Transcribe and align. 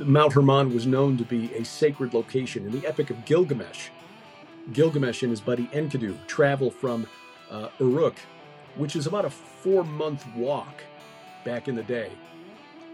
Mount 0.00 0.32
Hermon 0.32 0.72
was 0.72 0.86
known 0.86 1.16
to 1.18 1.24
be 1.24 1.52
a 1.54 1.64
sacred 1.64 2.14
location. 2.14 2.66
In 2.66 2.72
the 2.72 2.86
Epic 2.86 3.10
of 3.10 3.24
Gilgamesh, 3.24 3.88
Gilgamesh 4.72 5.22
and 5.22 5.30
his 5.30 5.40
buddy 5.40 5.66
Enkidu 5.68 6.16
travel 6.26 6.70
from 6.70 7.06
uh, 7.50 7.68
Uruk, 7.78 8.14
which 8.76 8.96
is 8.96 9.06
about 9.06 9.24
a 9.24 9.30
four 9.30 9.84
month 9.84 10.26
walk 10.34 10.82
back 11.44 11.68
in 11.68 11.74
the 11.74 11.82
day. 11.82 12.10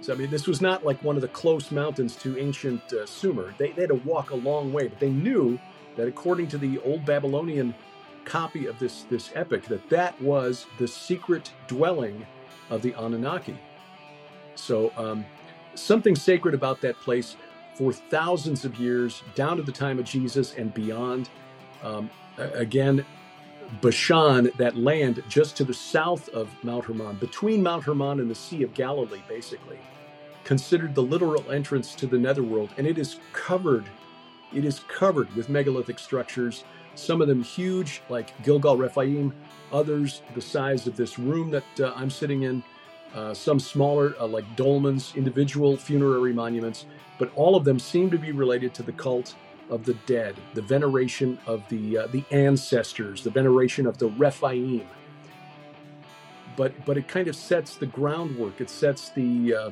So, 0.00 0.12
I 0.12 0.16
mean, 0.16 0.30
this 0.30 0.46
was 0.46 0.60
not 0.60 0.84
like 0.84 1.02
one 1.02 1.16
of 1.16 1.22
the 1.22 1.28
close 1.28 1.70
mountains 1.70 2.14
to 2.16 2.38
ancient 2.38 2.92
uh, 2.92 3.04
Sumer. 3.04 3.52
They, 3.58 3.72
they 3.72 3.82
had 3.82 3.90
to 3.90 3.96
walk 3.96 4.30
a 4.30 4.36
long 4.36 4.72
way, 4.72 4.88
but 4.88 5.00
they 5.00 5.10
knew 5.10 5.58
that 5.96 6.06
according 6.06 6.48
to 6.48 6.58
the 6.58 6.78
old 6.80 7.04
Babylonian 7.04 7.74
copy 8.24 8.66
of 8.66 8.78
this, 8.78 9.04
this 9.10 9.32
epic, 9.34 9.64
that 9.64 9.88
that 9.90 10.20
was 10.22 10.66
the 10.78 10.86
secret 10.86 11.50
dwelling 11.66 12.26
of 12.70 12.82
the 12.82 12.92
Anunnaki. 12.92 13.58
So, 14.54 14.92
um, 14.96 15.24
something 15.74 16.16
sacred 16.16 16.54
about 16.54 16.80
that 16.82 16.96
place 17.00 17.36
for 17.74 17.92
thousands 17.92 18.64
of 18.64 18.76
years, 18.76 19.22
down 19.34 19.56
to 19.56 19.62
the 19.62 19.72
time 19.72 19.98
of 19.98 20.04
Jesus 20.04 20.54
and 20.56 20.74
beyond. 20.74 21.30
Um, 21.82 22.10
again, 22.38 23.04
Bashan, 23.80 24.50
that 24.58 24.76
land 24.76 25.22
just 25.28 25.56
to 25.58 25.64
the 25.64 25.74
south 25.74 26.28
of 26.30 26.50
Mount 26.64 26.86
Hermon, 26.86 27.16
between 27.16 27.62
Mount 27.62 27.84
Hermon 27.84 28.20
and 28.20 28.30
the 28.30 28.34
Sea 28.34 28.62
of 28.62 28.74
Galilee, 28.74 29.22
basically, 29.28 29.78
considered 30.44 30.94
the 30.94 31.02
literal 31.02 31.50
entrance 31.50 31.94
to 31.96 32.06
the 32.06 32.18
netherworld, 32.18 32.70
and 32.78 32.86
it 32.86 32.98
is 32.98 33.18
covered. 33.32 33.84
It 34.54 34.64
is 34.64 34.80
covered 34.88 35.34
with 35.36 35.48
megalithic 35.48 35.98
structures, 35.98 36.64
some 36.94 37.20
of 37.20 37.28
them 37.28 37.42
huge, 37.42 38.02
like 38.08 38.40
Gilgal 38.42 38.76
Rephaim, 38.76 39.34
others 39.72 40.22
the 40.34 40.40
size 40.40 40.86
of 40.86 40.96
this 40.96 41.18
room 41.18 41.50
that 41.50 41.80
uh, 41.80 41.92
I'm 41.94 42.10
sitting 42.10 42.42
in, 42.44 42.62
uh, 43.14 43.34
some 43.34 43.58
smaller, 43.58 44.14
uh, 44.20 44.26
like 44.26 44.44
dolmens, 44.56 45.14
individual 45.16 45.76
funerary 45.76 46.32
monuments, 46.32 46.86
but 47.18 47.32
all 47.34 47.56
of 47.56 47.64
them 47.64 47.78
seem 47.78 48.10
to 48.10 48.18
be 48.18 48.32
related 48.32 48.74
to 48.74 48.82
the 48.82 48.92
cult 48.92 49.34
of 49.70 49.84
the 49.84 49.94
dead, 50.06 50.36
the 50.54 50.62
veneration 50.62 51.38
of 51.46 51.62
the 51.68 51.98
uh, 51.98 52.06
the 52.08 52.24
ancestors, 52.30 53.22
the 53.22 53.30
veneration 53.30 53.86
of 53.86 53.98
the 53.98 54.08
Rephaim. 54.10 54.86
But 56.56 56.72
but 56.84 56.96
it 56.96 57.08
kind 57.08 57.28
of 57.28 57.36
sets 57.36 57.76
the 57.76 57.86
groundwork. 57.86 58.60
It 58.60 58.70
sets 58.70 59.10
the 59.10 59.54
uh, 59.54 59.70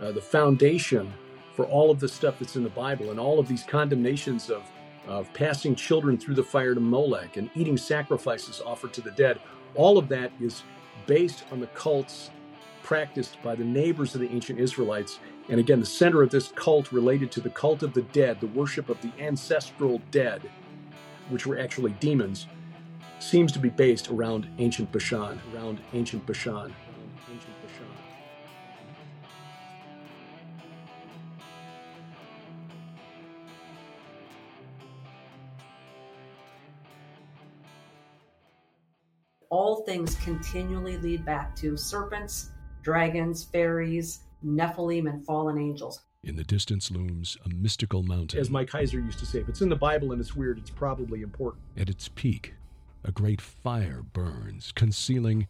uh, 0.00 0.12
the 0.12 0.20
foundation 0.20 1.12
for 1.54 1.64
all 1.66 1.90
of 1.90 2.00
the 2.00 2.08
stuff 2.08 2.38
that's 2.38 2.56
in 2.56 2.62
the 2.62 2.70
Bible 2.70 3.10
and 3.10 3.18
all 3.18 3.38
of 3.38 3.48
these 3.48 3.62
condemnations 3.62 4.50
of 4.50 4.62
of 5.06 5.32
passing 5.34 5.74
children 5.74 6.18
through 6.18 6.34
the 6.34 6.42
fire 6.42 6.74
to 6.74 6.80
Molech 6.80 7.36
and 7.36 7.48
eating 7.54 7.76
sacrifices 7.76 8.60
offered 8.64 8.92
to 8.92 9.00
the 9.00 9.12
dead. 9.12 9.38
All 9.74 9.98
of 9.98 10.08
that 10.08 10.32
is 10.40 10.62
based 11.06 11.44
on 11.52 11.60
the 11.60 11.68
cults 11.68 12.30
practiced 12.86 13.42
by 13.42 13.52
the 13.56 13.64
neighbors 13.64 14.14
of 14.14 14.20
the 14.20 14.30
ancient 14.30 14.60
Israelites. 14.60 15.18
And 15.48 15.58
again, 15.58 15.80
the 15.80 15.86
center 15.86 16.22
of 16.22 16.30
this 16.30 16.52
cult 16.54 16.92
related 16.92 17.32
to 17.32 17.40
the 17.40 17.50
cult 17.50 17.82
of 17.82 17.92
the 17.92 18.02
dead, 18.02 18.40
the 18.40 18.46
worship 18.46 18.88
of 18.88 19.02
the 19.02 19.10
ancestral 19.18 20.00
dead, 20.12 20.48
which 21.28 21.48
were 21.48 21.58
actually 21.58 21.96
demons, 21.98 22.46
seems 23.18 23.50
to 23.50 23.58
be 23.58 23.70
based 23.70 24.08
around 24.08 24.46
ancient 24.58 24.92
Bashan, 24.92 25.40
around 25.52 25.80
ancient 25.94 26.24
Bashan. 26.26 26.72
All 39.50 39.82
things 39.82 40.14
continually 40.16 40.98
lead 40.98 41.24
back 41.24 41.56
to 41.56 41.76
serpents 41.76 42.50
dragons, 42.86 43.42
fairies, 43.42 44.20
Nephilim, 44.44 45.10
and 45.10 45.26
fallen 45.26 45.58
angels. 45.58 46.02
In 46.22 46.36
the 46.36 46.44
distance 46.44 46.88
looms 46.88 47.36
a 47.44 47.48
mystical 47.48 48.04
mountain. 48.04 48.38
As 48.38 48.48
Mike 48.48 48.70
Heiser 48.70 49.04
used 49.04 49.18
to 49.18 49.26
say, 49.26 49.40
if 49.40 49.48
it's 49.48 49.60
in 49.60 49.68
the 49.68 49.74
Bible 49.74 50.12
and 50.12 50.20
it's 50.20 50.36
weird, 50.36 50.56
it's 50.56 50.70
probably 50.70 51.22
important. 51.22 51.64
At 51.76 51.88
its 51.88 52.08
peak, 52.14 52.54
a 53.02 53.10
great 53.10 53.40
fire 53.40 54.04
burns, 54.12 54.70
concealing 54.70 55.48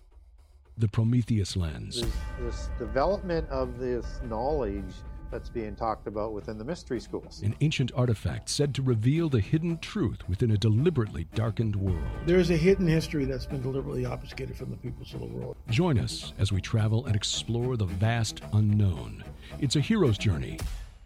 the 0.78 0.88
Prometheus 0.88 1.58
lens. 1.58 2.00
This, 2.00 2.16
this 2.40 2.70
development 2.78 3.46
of 3.50 3.78
this 3.78 4.20
knowledge 4.24 4.94
that's 5.30 5.48
being 5.48 5.74
talked 5.74 6.06
about 6.06 6.32
within 6.32 6.58
the 6.58 6.64
mystery 6.64 7.00
schools. 7.00 7.42
An 7.42 7.54
ancient 7.60 7.92
artifact 7.94 8.48
said 8.48 8.74
to 8.74 8.82
reveal 8.82 9.28
the 9.28 9.40
hidden 9.40 9.78
truth 9.78 10.28
within 10.28 10.50
a 10.50 10.56
deliberately 10.56 11.24
darkened 11.34 11.76
world. 11.76 12.02
There 12.26 12.38
is 12.38 12.50
a 12.50 12.56
hidden 12.56 12.86
history 12.86 13.24
that's 13.24 13.46
been 13.46 13.62
deliberately 13.62 14.06
obfuscated 14.06 14.56
from 14.56 14.70
the 14.70 14.76
peoples 14.76 15.14
of 15.14 15.20
the 15.20 15.26
world. 15.26 15.56
Join 15.70 15.98
us 15.98 16.32
as 16.38 16.52
we 16.52 16.60
travel 16.60 17.06
and 17.06 17.16
explore 17.16 17.76
the 17.76 17.86
vast 17.86 18.40
unknown. 18.52 19.24
It's 19.58 19.76
a 19.76 19.80
hero's 19.80 20.18
journey 20.18 20.58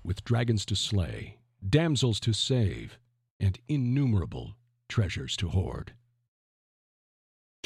with 0.04 0.24
dragons 0.24 0.64
to 0.66 0.76
slay, 0.76 1.36
damsels 1.68 2.20
to 2.20 2.32
save, 2.32 2.98
and 3.38 3.58
innumerable 3.68 4.54
treasures 4.88 5.36
to 5.36 5.48
hoard 5.48 5.92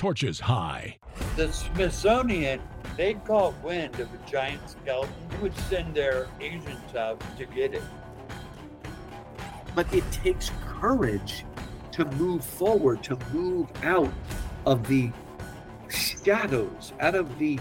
torches 0.04 0.40
high. 0.40 0.98
The 1.36 1.50
Smithsonian, 1.50 2.60
they 2.94 3.14
caught 3.14 3.54
wind 3.62 3.98
of 4.00 4.12
a 4.12 4.30
giant 4.30 4.60
skeleton, 4.68 5.14
would 5.40 5.56
send 5.60 5.94
their 5.94 6.28
agents 6.42 6.94
out 6.94 7.22
to 7.38 7.46
get 7.46 7.72
it. 7.72 7.82
But 9.74 9.92
it 9.94 10.04
takes 10.12 10.50
courage 10.60 11.46
to 11.92 12.04
move 12.04 12.44
forward, 12.44 13.02
to 13.04 13.18
move 13.32 13.68
out 13.82 14.12
of 14.66 14.86
the 14.88 15.10
shadows, 15.88 16.92
out 17.00 17.14
of 17.14 17.38
the 17.38 17.58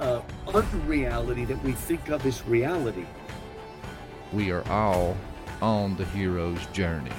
uh, 0.00 0.20
unreality 0.48 1.44
that 1.44 1.62
we 1.62 1.72
think 1.72 2.08
of 2.08 2.26
as 2.26 2.44
reality. 2.46 3.06
We 4.32 4.50
are 4.50 4.66
all 4.68 5.16
on 5.62 5.96
the 5.96 6.06
hero's 6.06 6.66
journey 6.72 7.12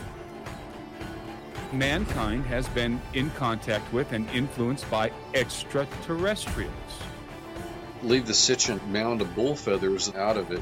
mankind 1.75 2.45
has 2.45 2.67
been 2.69 3.01
in 3.13 3.29
contact 3.31 3.91
with 3.93 4.11
and 4.13 4.29
influenced 4.29 4.89
by 4.89 5.11
extraterrestrials. 5.33 6.71
Leave 8.01 8.25
the 8.25 8.33
Sitchin 8.33 8.85
mound 8.87 9.21
of 9.21 9.35
bull 9.35 9.55
feathers 9.55 10.13
out 10.15 10.37
of 10.37 10.51
it. 10.51 10.61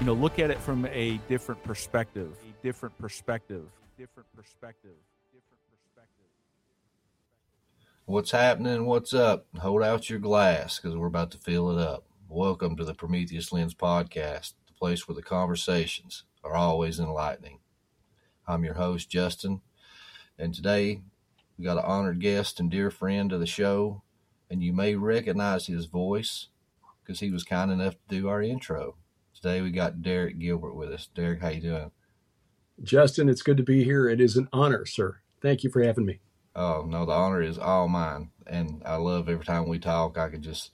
You 0.00 0.06
know, 0.06 0.12
look 0.12 0.38
at 0.38 0.50
it 0.50 0.60
from 0.60 0.86
a 0.86 1.18
different 1.28 1.62
perspective. 1.64 2.36
A 2.48 2.62
different 2.62 2.96
perspective. 2.98 3.64
Different 3.96 4.28
perspective. 4.36 4.96
Different 5.32 5.60
perspective. 5.70 6.26
What's 8.04 8.30
happening? 8.30 8.86
What's 8.86 9.12
up? 9.12 9.46
Hold 9.58 9.82
out 9.82 10.08
your 10.08 10.20
glass 10.20 10.78
because 10.78 10.96
we're 10.96 11.08
about 11.08 11.32
to 11.32 11.38
fill 11.38 11.76
it 11.76 11.84
up. 11.84 12.04
Welcome 12.28 12.76
to 12.76 12.84
the 12.84 12.94
Prometheus 12.94 13.52
Lens 13.52 13.74
podcast, 13.74 14.52
the 14.66 14.74
place 14.78 15.08
where 15.08 15.16
the 15.16 15.22
conversations 15.22 16.24
are 16.44 16.54
always 16.54 17.00
enlightening. 17.00 17.58
I'm 18.46 18.64
your 18.64 18.74
host, 18.74 19.10
Justin, 19.10 19.62
and 20.38 20.54
today 20.54 21.02
we 21.58 21.64
got 21.64 21.76
an 21.76 21.84
honored 21.84 22.20
guest 22.20 22.60
and 22.60 22.70
dear 22.70 22.90
friend 22.90 23.32
of 23.32 23.40
the 23.40 23.46
show, 23.46 24.02
and 24.48 24.62
you 24.62 24.72
may 24.72 24.94
recognize 24.94 25.66
his 25.66 25.86
voice 25.86 26.48
because 27.02 27.20
he 27.20 27.30
was 27.30 27.42
kind 27.42 27.70
enough 27.70 27.94
to 27.94 28.16
do 28.20 28.28
our 28.28 28.40
intro. 28.40 28.96
Today 29.34 29.60
we 29.60 29.70
got 29.70 30.00
Derek 30.00 30.38
Gilbert 30.38 30.74
with 30.74 30.90
us. 30.90 31.08
Derek, 31.14 31.40
how 31.40 31.48
you 31.48 31.60
doing? 31.60 31.90
Justin, 32.82 33.28
it's 33.28 33.42
good 33.42 33.56
to 33.56 33.64
be 33.64 33.82
here. 33.82 34.08
It 34.08 34.20
is 34.20 34.36
an 34.36 34.48
honor, 34.52 34.86
sir. 34.86 35.18
Thank 35.42 35.64
you 35.64 35.70
for 35.70 35.82
having 35.82 36.06
me. 36.06 36.20
Oh 36.54 36.84
no, 36.86 37.04
the 37.04 37.12
honor 37.12 37.42
is 37.42 37.58
all 37.58 37.88
mine, 37.88 38.30
and 38.46 38.82
I 38.86 38.96
love 38.96 39.28
every 39.28 39.44
time 39.44 39.68
we 39.68 39.80
talk. 39.80 40.16
I 40.16 40.28
can 40.28 40.42
just 40.42 40.70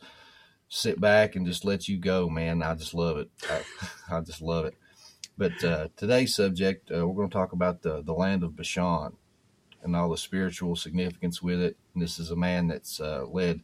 sit 0.68 1.00
back 1.00 1.36
and 1.36 1.46
just 1.46 1.64
let 1.64 1.88
you 1.88 1.98
go, 1.98 2.28
man. 2.28 2.62
I 2.62 2.74
just 2.74 2.92
love 2.94 3.16
it. 3.16 3.30
I, 3.50 3.62
I 4.16 4.20
just 4.20 4.42
love 4.42 4.66
it. 4.66 4.74
But 5.36 5.64
uh, 5.64 5.88
today's 5.96 6.34
subject, 6.34 6.90
uh, 6.90 7.06
we're 7.06 7.14
going 7.14 7.30
to 7.30 7.34
talk 7.34 7.52
about 7.52 7.80
the 7.80 8.02
the 8.02 8.12
land 8.12 8.42
of 8.42 8.56
Bashan 8.56 9.14
and 9.84 9.96
all 9.96 10.10
the 10.10 10.18
spiritual 10.18 10.76
significance 10.76 11.42
with 11.42 11.60
it. 11.60 11.76
And 11.94 12.02
this 12.02 12.18
is 12.18 12.32
a 12.32 12.36
man 12.36 12.68
that's 12.68 13.00
uh, 13.00 13.26
led 13.30 13.62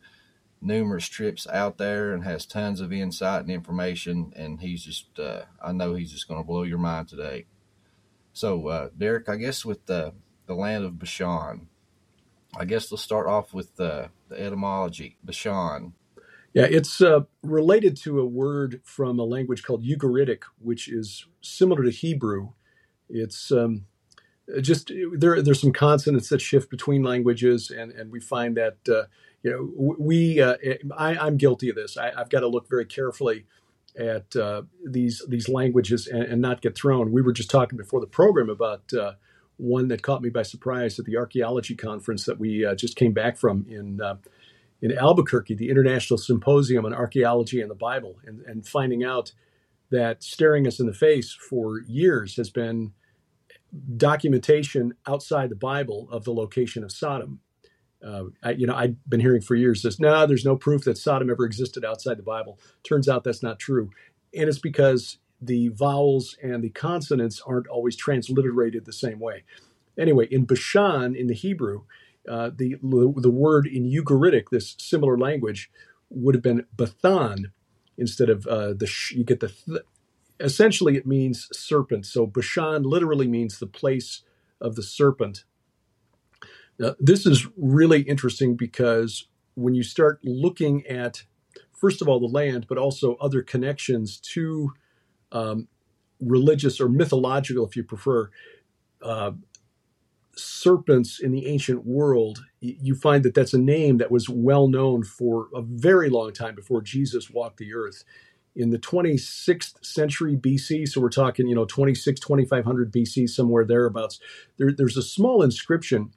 numerous 0.62 1.06
trips 1.06 1.46
out 1.48 1.78
there 1.78 2.12
and 2.12 2.24
has 2.24 2.46
tons 2.46 2.80
of 2.80 2.92
insight 2.92 3.42
and 3.42 3.50
information. 3.50 4.32
And 4.36 4.60
he's 4.60 4.84
just, 4.84 5.18
uh, 5.18 5.42
I 5.62 5.72
know 5.72 5.94
he's 5.94 6.12
just 6.12 6.28
going 6.28 6.40
to 6.40 6.46
blow 6.46 6.62
your 6.64 6.78
mind 6.78 7.08
today. 7.08 7.46
So, 8.32 8.68
uh, 8.68 8.90
Derek, 8.96 9.28
I 9.28 9.36
guess 9.36 9.64
with 9.64 9.86
the, 9.86 10.14
the 10.46 10.54
land 10.54 10.84
of 10.84 10.98
Bashan, 10.98 11.68
I 12.56 12.64
guess 12.64 12.90
let's 12.92 13.02
start 13.02 13.26
off 13.26 13.54
with 13.54 13.76
the, 13.76 14.10
the 14.28 14.40
etymology, 14.40 15.16
Bashan. 15.24 15.94
Yeah, 16.52 16.66
it's 16.68 17.00
uh, 17.00 17.20
related 17.42 17.96
to 17.98 18.20
a 18.20 18.26
word 18.26 18.80
from 18.84 19.20
a 19.20 19.24
language 19.24 19.62
called 19.62 19.84
Ugaritic, 19.84 20.42
which 20.58 20.88
is 20.88 21.26
similar 21.40 21.84
to 21.84 21.90
Hebrew. 21.90 22.50
It's 23.08 23.52
um, 23.52 23.86
just 24.60 24.92
there 25.16 25.42
there's 25.42 25.60
some 25.60 25.72
consonants 25.72 26.28
that 26.28 26.40
shift 26.40 26.70
between 26.70 27.02
languages 27.02 27.70
and 27.70 27.92
and 27.92 28.10
we 28.10 28.20
find 28.20 28.56
that 28.56 28.76
uh, 28.88 29.04
you 29.42 29.50
know 29.50 29.94
we 29.98 30.40
uh, 30.40 30.56
I, 30.96 31.26
am 31.26 31.36
guilty 31.36 31.68
of 31.68 31.76
this. 31.76 31.96
I, 31.96 32.12
have 32.16 32.30
got 32.30 32.40
to 32.40 32.48
look 32.48 32.68
very 32.68 32.86
carefully 32.86 33.46
at 33.98 34.34
uh, 34.36 34.62
these 34.84 35.22
these 35.28 35.48
languages 35.48 36.06
and, 36.06 36.22
and, 36.22 36.40
not 36.40 36.62
get 36.62 36.76
thrown. 36.76 37.12
We 37.12 37.22
were 37.22 37.32
just 37.32 37.50
talking 37.50 37.76
before 37.76 38.00
the 38.00 38.06
program 38.06 38.48
about 38.48 38.92
uh, 38.92 39.12
one 39.56 39.88
that 39.88 40.02
caught 40.02 40.22
me 40.22 40.30
by 40.30 40.42
surprise 40.42 40.98
at 40.98 41.04
the 41.04 41.16
archaeology 41.16 41.74
conference 41.74 42.24
that 42.24 42.38
we 42.38 42.64
uh, 42.64 42.74
just 42.74 42.96
came 42.96 43.12
back 43.12 43.36
from 43.36 43.66
in 43.68 44.00
uh, 44.00 44.16
in 44.82 44.96
Albuquerque 44.96 45.54
the 45.54 45.70
International 45.70 46.18
Symposium 46.18 46.86
on 46.86 46.94
Archaeology 46.94 47.60
and 47.60 47.70
the 47.70 47.74
Bible 47.74 48.16
and, 48.24 48.40
and 48.46 48.66
finding 48.66 49.04
out 49.04 49.32
that 49.90 50.22
staring 50.22 50.66
us 50.66 50.80
in 50.80 50.86
the 50.86 50.94
face 50.94 51.32
for 51.32 51.80
years 51.80 52.36
has 52.36 52.48
been 52.48 52.92
documentation 53.96 54.94
outside 55.06 55.50
the 55.50 55.56
Bible 55.56 56.08
of 56.10 56.24
the 56.24 56.34
location 56.34 56.84
of 56.84 56.92
Sodom. 56.92 57.40
Uh, 58.04 58.24
I, 58.42 58.52
you 58.52 58.66
know, 58.66 58.76
I've 58.76 58.96
been 59.08 59.20
hearing 59.20 59.42
for 59.42 59.56
years 59.56 59.82
this. 59.82 60.00
No, 60.00 60.26
there's 60.26 60.44
no 60.44 60.56
proof 60.56 60.84
that 60.84 60.98
Sodom 60.98 61.30
ever 61.30 61.44
existed 61.46 61.84
outside 61.84 62.18
the 62.18 62.24
Bible. 62.24 62.58
Turns 62.84 63.08
out 63.08 63.24
that's 63.24 63.42
not 63.42 63.58
true, 63.60 63.90
and 64.34 64.48
it's 64.48 64.58
because 64.60 65.18
the 65.42 65.68
vowels 65.68 66.36
and 66.42 66.64
the 66.64 66.70
consonants 66.70 67.42
aren't 67.46 67.68
always 67.68 67.96
transliterated 67.96 68.84
the 68.86 68.92
same 68.92 69.20
way. 69.20 69.44
Anyway, 69.98 70.26
in 70.30 70.44
Bashan 70.46 71.16
in 71.16 71.28
the 71.28 71.34
Hebrew, 71.34 71.84
uh, 72.28 72.50
the 72.56 72.76
the 72.82 73.30
word 73.30 73.66
in 73.68 73.84
Ugaritic, 73.84 74.46
this 74.50 74.76
similar 74.78 75.18
language, 75.18 75.70
would 76.10 76.34
have 76.34 76.42
been 76.42 76.66
Bathan 76.76 77.52
instead 77.98 78.30
of 78.30 78.46
uh, 78.48 78.74
the 78.74 78.86
sh- 78.86 79.12
you 79.12 79.24
get 79.24 79.40
the 79.40 79.48
th- 79.50 79.82
essentially 80.40 80.96
it 80.96 81.06
means 81.06 81.48
serpent. 81.52 82.06
So 82.06 82.26
Bashan 82.26 82.82
literally 82.82 83.28
means 83.28 83.58
the 83.58 83.66
place 83.66 84.22
of 84.60 84.74
the 84.74 84.82
serpent. 84.82 85.44
Now, 86.78 86.94
this 86.98 87.26
is 87.26 87.46
really 87.56 88.02
interesting 88.02 88.56
because 88.56 89.26
when 89.54 89.74
you 89.74 89.82
start 89.82 90.20
looking 90.24 90.86
at, 90.86 91.24
first 91.72 92.00
of 92.00 92.08
all, 92.08 92.18
the 92.18 92.26
land, 92.26 92.66
but 92.68 92.78
also 92.78 93.16
other 93.16 93.42
connections 93.42 94.18
to 94.18 94.72
um, 95.32 95.68
religious 96.20 96.80
or 96.80 96.88
mythological, 96.88 97.66
if 97.66 97.76
you 97.76 97.84
prefer, 97.84 98.30
uh, 99.02 99.32
serpents 100.36 101.20
in 101.20 101.32
the 101.32 101.46
ancient 101.46 101.84
world, 101.84 102.44
you 102.60 102.94
find 102.94 103.24
that 103.24 103.34
that's 103.34 103.52
a 103.52 103.58
name 103.58 103.98
that 103.98 104.10
was 104.10 104.28
well 104.28 104.68
known 104.68 105.02
for 105.02 105.48
a 105.54 105.60
very 105.60 106.08
long 106.08 106.32
time 106.32 106.54
before 106.54 106.80
Jesus 106.80 107.30
walked 107.30 107.58
the 107.58 107.74
earth 107.74 108.04
in 108.54 108.70
the 108.70 108.78
26th 108.78 109.84
century 109.84 110.36
BC. 110.36 110.88
So 110.88 111.00
we're 111.00 111.08
talking, 111.08 111.46
you 111.48 111.54
know, 111.54 111.64
26, 111.64 112.20
2500 112.20 112.92
BC, 112.92 113.28
somewhere 113.28 113.64
thereabouts. 113.64 114.18
There, 114.58 114.72
there's 114.72 114.96
a 114.96 115.02
small 115.02 115.42
inscription 115.42 116.12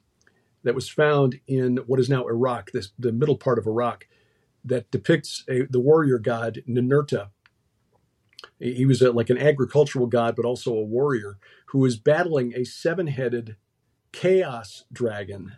that 0.64 0.74
was 0.74 0.88
found 0.88 1.40
in 1.46 1.78
what 1.86 2.00
is 2.00 2.08
now 2.08 2.26
Iraq, 2.26 2.72
this, 2.72 2.90
the 2.98 3.12
middle 3.12 3.36
part 3.36 3.58
of 3.58 3.66
Iraq, 3.66 4.06
that 4.64 4.90
depicts 4.90 5.44
a, 5.48 5.66
the 5.68 5.80
warrior 5.80 6.18
god 6.18 6.62
Ninurta. 6.68 7.28
He 8.58 8.86
was 8.86 9.02
a, 9.02 9.12
like 9.12 9.30
an 9.30 9.38
agricultural 9.38 10.06
god, 10.06 10.36
but 10.36 10.44
also 10.44 10.72
a 10.74 10.84
warrior 10.84 11.38
who 11.66 11.80
was 11.80 11.96
battling 11.98 12.52
a 12.54 12.64
seven 12.64 13.08
headed 13.08 13.56
chaos 14.12 14.84
dragon 14.92 15.56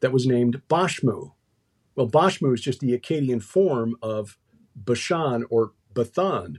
that 0.00 0.12
was 0.12 0.26
named 0.26 0.62
Bashmu. 0.68 1.32
Well, 1.94 2.08
Bashmu 2.08 2.54
is 2.54 2.60
just 2.60 2.80
the 2.80 2.98
Akkadian 2.98 3.42
form 3.42 3.96
of 4.02 4.38
Bashan 4.74 5.44
or 5.50 5.72
Bathan. 5.94 6.58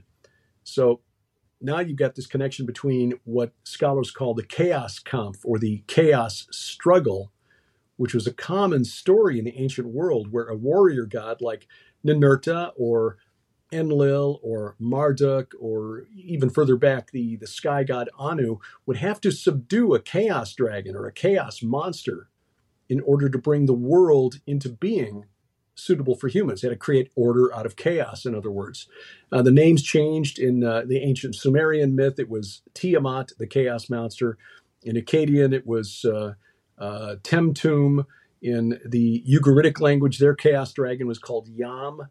So 0.62 1.00
now 1.60 1.80
you've 1.80 1.98
got 1.98 2.14
this 2.14 2.26
connection 2.26 2.66
between 2.66 3.14
what 3.24 3.52
scholars 3.64 4.10
call 4.10 4.34
the 4.34 4.42
chaos 4.42 4.98
kampf 4.98 5.40
or 5.44 5.58
the 5.58 5.82
chaos 5.86 6.46
struggle, 6.50 7.32
which 7.96 8.14
was 8.14 8.26
a 8.26 8.32
common 8.32 8.84
story 8.84 9.38
in 9.38 9.44
the 9.44 9.58
ancient 9.58 9.88
world 9.88 10.32
where 10.32 10.46
a 10.46 10.56
warrior 10.56 11.06
god 11.06 11.40
like 11.40 11.66
Ninurta 12.04 12.72
or 12.76 13.16
Enlil 13.72 14.40
or 14.42 14.76
Marduk 14.78 15.52
or 15.58 16.04
even 16.14 16.50
further 16.50 16.76
back 16.76 17.10
the, 17.10 17.36
the 17.36 17.46
sky 17.46 17.82
god 17.82 18.08
Anu 18.18 18.58
would 18.86 18.98
have 18.98 19.20
to 19.22 19.32
subdue 19.32 19.94
a 19.94 20.00
chaos 20.00 20.54
dragon 20.54 20.94
or 20.94 21.06
a 21.06 21.12
chaos 21.12 21.62
monster 21.62 22.28
in 22.88 23.00
order 23.00 23.28
to 23.28 23.38
bring 23.38 23.66
the 23.66 23.72
world 23.72 24.40
into 24.46 24.68
being 24.68 25.24
suitable 25.74 26.14
for 26.14 26.28
humans. 26.28 26.60
They 26.60 26.68
had 26.68 26.74
to 26.74 26.78
create 26.78 27.10
order 27.16 27.54
out 27.54 27.66
of 27.66 27.76
chaos, 27.76 28.24
in 28.24 28.34
other 28.34 28.50
words. 28.50 28.86
Uh, 29.32 29.42
the 29.42 29.50
names 29.50 29.82
changed 29.82 30.38
in 30.38 30.64
uh, 30.64 30.82
the 30.86 30.98
ancient 30.98 31.34
Sumerian 31.34 31.94
myth. 31.94 32.18
It 32.18 32.28
was 32.30 32.62
Tiamat, 32.74 33.32
the 33.38 33.46
chaos 33.46 33.90
monster. 33.90 34.38
In 34.82 34.96
Akkadian, 34.96 35.52
it 35.52 35.66
was 35.66 36.04
uh, 36.04 36.34
uh, 36.78 37.16
Temtum. 37.22 38.06
In 38.42 38.78
the 38.84 39.24
Ugaritic 39.26 39.80
language, 39.80 40.18
their 40.18 40.34
chaos 40.34 40.72
dragon 40.72 41.06
was 41.06 41.18
called 41.18 41.48
Yam, 41.48 42.08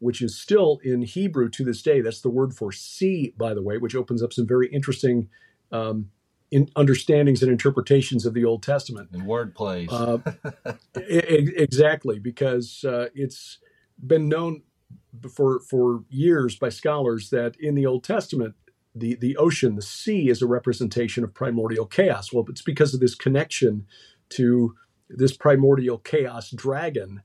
which 0.00 0.20
is 0.20 0.36
still 0.38 0.80
in 0.82 1.02
Hebrew 1.02 1.48
to 1.50 1.64
this 1.64 1.80
day. 1.80 2.00
That's 2.00 2.20
the 2.20 2.28
word 2.28 2.54
for 2.54 2.72
sea, 2.72 3.32
by 3.38 3.54
the 3.54 3.62
way, 3.62 3.78
which 3.78 3.94
opens 3.94 4.22
up 4.22 4.32
some 4.32 4.46
very 4.46 4.68
interesting 4.68 5.28
um, 5.70 6.10
in 6.50 6.68
understandings 6.76 7.42
and 7.42 7.50
interpretations 7.50 8.24
of 8.26 8.34
the 8.34 8.44
Old 8.44 8.62
Testament. 8.62 9.10
And 9.12 9.26
word 9.26 9.54
plays. 9.54 9.90
uh, 9.90 10.18
e- 10.98 11.52
exactly, 11.56 12.18
because 12.18 12.84
uh, 12.84 13.08
it's 13.14 13.58
been 14.04 14.28
known 14.28 14.62
for 15.34 15.60
for 15.60 16.04
years 16.08 16.56
by 16.56 16.68
scholars 16.68 17.30
that 17.30 17.56
in 17.58 17.74
the 17.74 17.86
Old 17.86 18.04
Testament, 18.04 18.54
the 18.94 19.16
the 19.16 19.36
ocean, 19.36 19.76
the 19.76 19.82
sea, 19.82 20.28
is 20.28 20.42
a 20.42 20.46
representation 20.46 21.24
of 21.24 21.34
primordial 21.34 21.86
chaos. 21.86 22.32
Well, 22.32 22.44
it's 22.48 22.62
because 22.62 22.94
of 22.94 23.00
this 23.00 23.14
connection 23.14 23.86
to 24.30 24.74
this 25.08 25.36
primordial 25.36 25.98
chaos 25.98 26.50
dragon, 26.50 27.22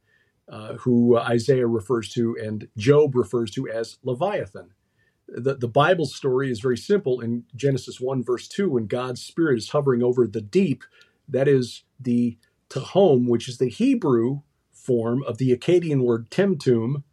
uh, 0.49 0.73
who 0.75 1.17
Isaiah 1.17 1.67
refers 1.67 2.09
to 2.13 2.37
and 2.41 2.67
Job 2.77 3.15
refers 3.15 3.51
to 3.51 3.67
as 3.67 3.97
Leviathan 4.03 4.71
the, 5.31 5.55
the 5.55 5.67
Bible 5.67 6.05
story 6.05 6.51
is 6.51 6.59
very 6.59 6.77
simple. 6.77 7.21
In 7.21 7.45
Genesis 7.55 7.99
1, 7.99 8.23
verse 8.23 8.47
2, 8.47 8.69
when 8.69 8.87
God's 8.87 9.23
Spirit 9.23 9.57
is 9.57 9.69
hovering 9.69 10.03
over 10.03 10.27
the 10.27 10.41
deep, 10.41 10.83
that 11.27 11.47
is 11.47 11.83
the 11.99 12.37
Tehom, 12.69 13.27
which 13.27 13.47
is 13.47 13.57
the 13.57 13.69
Hebrew 13.69 14.41
form 14.71 15.23
of 15.23 15.37
the 15.37 15.55
Akkadian 15.55 16.03
word 16.03 16.29
Temtum 16.29 17.03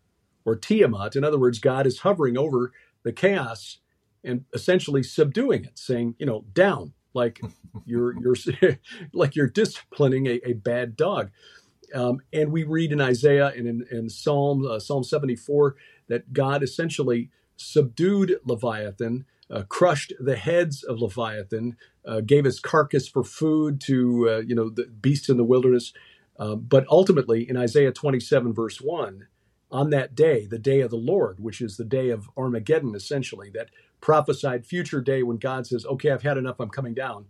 or 0.45 0.57
Tiamat. 0.57 1.15
In 1.15 1.25
other 1.25 1.39
words, 1.39 1.59
God 1.59 1.87
is 1.87 2.01
hovering 2.01 2.37
over 2.37 2.73
the 3.05 3.13
chaos 3.13 3.79
and 4.25 4.45
essentially 4.53 5.03
subduing 5.03 5.65
it, 5.65 5.79
saying, 5.79 6.17
you 6.19 6.27
know, 6.27 6.45
down, 6.53 6.95
like 7.15 7.41
you're 7.85 8.15
you're 8.21 8.37
like 9.13 9.37
you're 9.37 9.49
disciplining 9.49 10.27
a, 10.27 10.41
a 10.45 10.53
bad 10.55 10.97
dog. 10.97 11.31
Um, 11.95 12.21
and 12.33 12.53
we 12.53 12.65
read 12.65 12.93
in 12.93 13.01
Isaiah 13.01 13.53
and 13.57 13.67
in, 13.67 13.87
in 13.91 14.11
Psalm 14.11 14.67
uh, 14.67 14.79
Psalm 14.79 15.05
74 15.05 15.77
that 16.09 16.33
God 16.33 16.63
essentially 16.63 17.31
subdued 17.59 18.39
Leviathan, 18.45 19.27
uh, 19.51 19.65
crushed 19.69 20.13
the 20.19 20.37
heads 20.37 20.83
of 20.83 21.01
Leviathan, 21.01 21.77
uh, 22.07 22.21
gave 22.21 22.45
his 22.45 22.61
carcass 22.61 23.09
for 23.09 23.25
food 23.25 23.81
to 23.83 24.29
uh, 24.31 24.39
you 24.39 24.55
know 24.55 24.71
the 24.71 24.87
beasts 24.87 25.29
in 25.29 25.37
the 25.37 25.45
wilderness. 25.45 25.93
Uh, 26.39 26.55
but 26.55 26.87
ultimately, 26.89 27.49
in 27.49 27.57
Isaiah 27.57 27.93
27 27.93 28.55
verse 28.55 28.81
1, 28.81 29.27
on 29.73 29.91
that 29.91 30.15
day, 30.15 30.47
the 30.47 30.59
day 30.59 30.81
of 30.81 30.91
the 30.91 30.97
Lord, 30.97 31.41
which 31.41 31.61
is 31.61 31.77
the 31.77 31.85
day 31.85 32.11
of 32.11 32.31
Armageddon, 32.37 32.95
essentially, 32.95 33.51
that 33.51 33.71
prophesied 34.01 34.65
future 34.65 35.01
day 35.01 35.23
when 35.23 35.39
God 35.39 35.67
says, 35.67 35.85
"Okay, 35.85 36.11
I've 36.11 36.23
had 36.23 36.39
enough. 36.39 36.61
I'm 36.61 36.71
coming 36.71 36.95
down." 36.95 37.27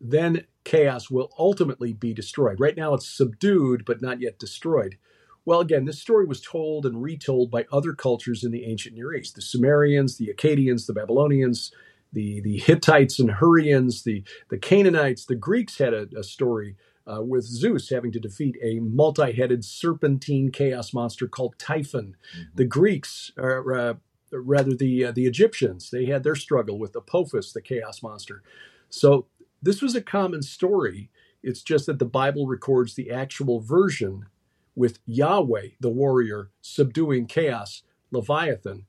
Then 0.00 0.46
chaos 0.64 1.10
will 1.10 1.32
ultimately 1.38 1.92
be 1.92 2.12
destroyed. 2.12 2.58
Right 2.58 2.76
now, 2.76 2.94
it's 2.94 3.08
subdued 3.08 3.84
but 3.84 4.02
not 4.02 4.20
yet 4.20 4.38
destroyed. 4.38 4.96
Well, 5.44 5.60
again, 5.60 5.84
this 5.84 6.00
story 6.00 6.26
was 6.26 6.40
told 6.40 6.86
and 6.86 7.02
retold 7.02 7.50
by 7.50 7.66
other 7.72 7.92
cultures 7.94 8.44
in 8.44 8.52
the 8.52 8.64
ancient 8.64 8.94
Near 8.94 9.14
East 9.14 9.34
the 9.34 9.42
Sumerians, 9.42 10.16
the 10.16 10.32
Akkadians, 10.32 10.86
the 10.86 10.92
Babylonians, 10.92 11.72
the, 12.12 12.40
the 12.40 12.58
Hittites 12.58 13.18
and 13.18 13.30
Hurrians, 13.30 14.04
the, 14.04 14.22
the 14.50 14.58
Canaanites. 14.58 15.24
The 15.24 15.34
Greeks 15.34 15.78
had 15.78 15.94
a, 15.94 16.06
a 16.16 16.22
story 16.22 16.76
uh, 17.06 17.22
with 17.22 17.44
Zeus 17.44 17.90
having 17.90 18.12
to 18.12 18.20
defeat 18.20 18.56
a 18.62 18.78
multi 18.78 19.32
headed 19.32 19.64
serpentine 19.64 20.52
chaos 20.52 20.94
monster 20.94 21.26
called 21.26 21.58
Typhon. 21.58 22.16
Mm-hmm. 22.34 22.42
The 22.54 22.64
Greeks, 22.64 23.32
or 23.36 23.74
uh, 23.74 23.94
rather 24.32 24.74
the, 24.76 25.06
uh, 25.06 25.12
the 25.12 25.26
Egyptians, 25.26 25.90
they 25.90 26.06
had 26.06 26.22
their 26.22 26.36
struggle 26.36 26.78
with 26.78 26.94
Apophis, 26.94 27.52
the 27.52 27.62
chaos 27.62 28.02
monster. 28.02 28.42
So 28.90 29.26
this 29.60 29.82
was 29.82 29.94
a 29.94 30.02
common 30.02 30.42
story. 30.42 31.10
It's 31.42 31.62
just 31.62 31.86
that 31.86 31.98
the 31.98 32.04
Bible 32.04 32.46
records 32.46 32.94
the 32.94 33.10
actual 33.10 33.60
version 33.60 34.26
with 34.74 34.98
Yahweh, 35.06 35.68
the 35.80 35.90
warrior, 35.90 36.50
subduing 36.60 37.26
chaos, 37.26 37.82
Leviathan. 38.10 38.86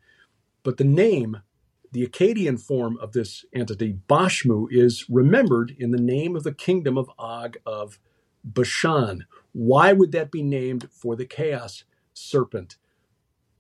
But 0.64 0.78
the 0.78 0.84
name, 0.84 1.42
the 1.92 2.06
Akkadian 2.08 2.60
form 2.60 2.98
of 3.02 3.12
this 3.12 3.46
entity, 3.54 3.98
Bashmu, 4.08 4.68
is 4.72 5.06
remembered 5.10 5.76
in 5.78 5.92
the 5.92 6.02
name 6.02 6.36
of 6.36 6.44
the 6.44 6.54
kingdom 6.54 6.98
of 6.98 7.10
Og 7.20 7.58
of 7.66 8.00
Bashan. 8.44 9.26
Why 9.52 9.94
would 9.94 10.12
that 10.14 10.32
be 10.32 10.42
named 10.42 10.90
for 10.92 11.16
the 11.16 11.26
chaos 11.26 11.84
serpent? 12.14 12.78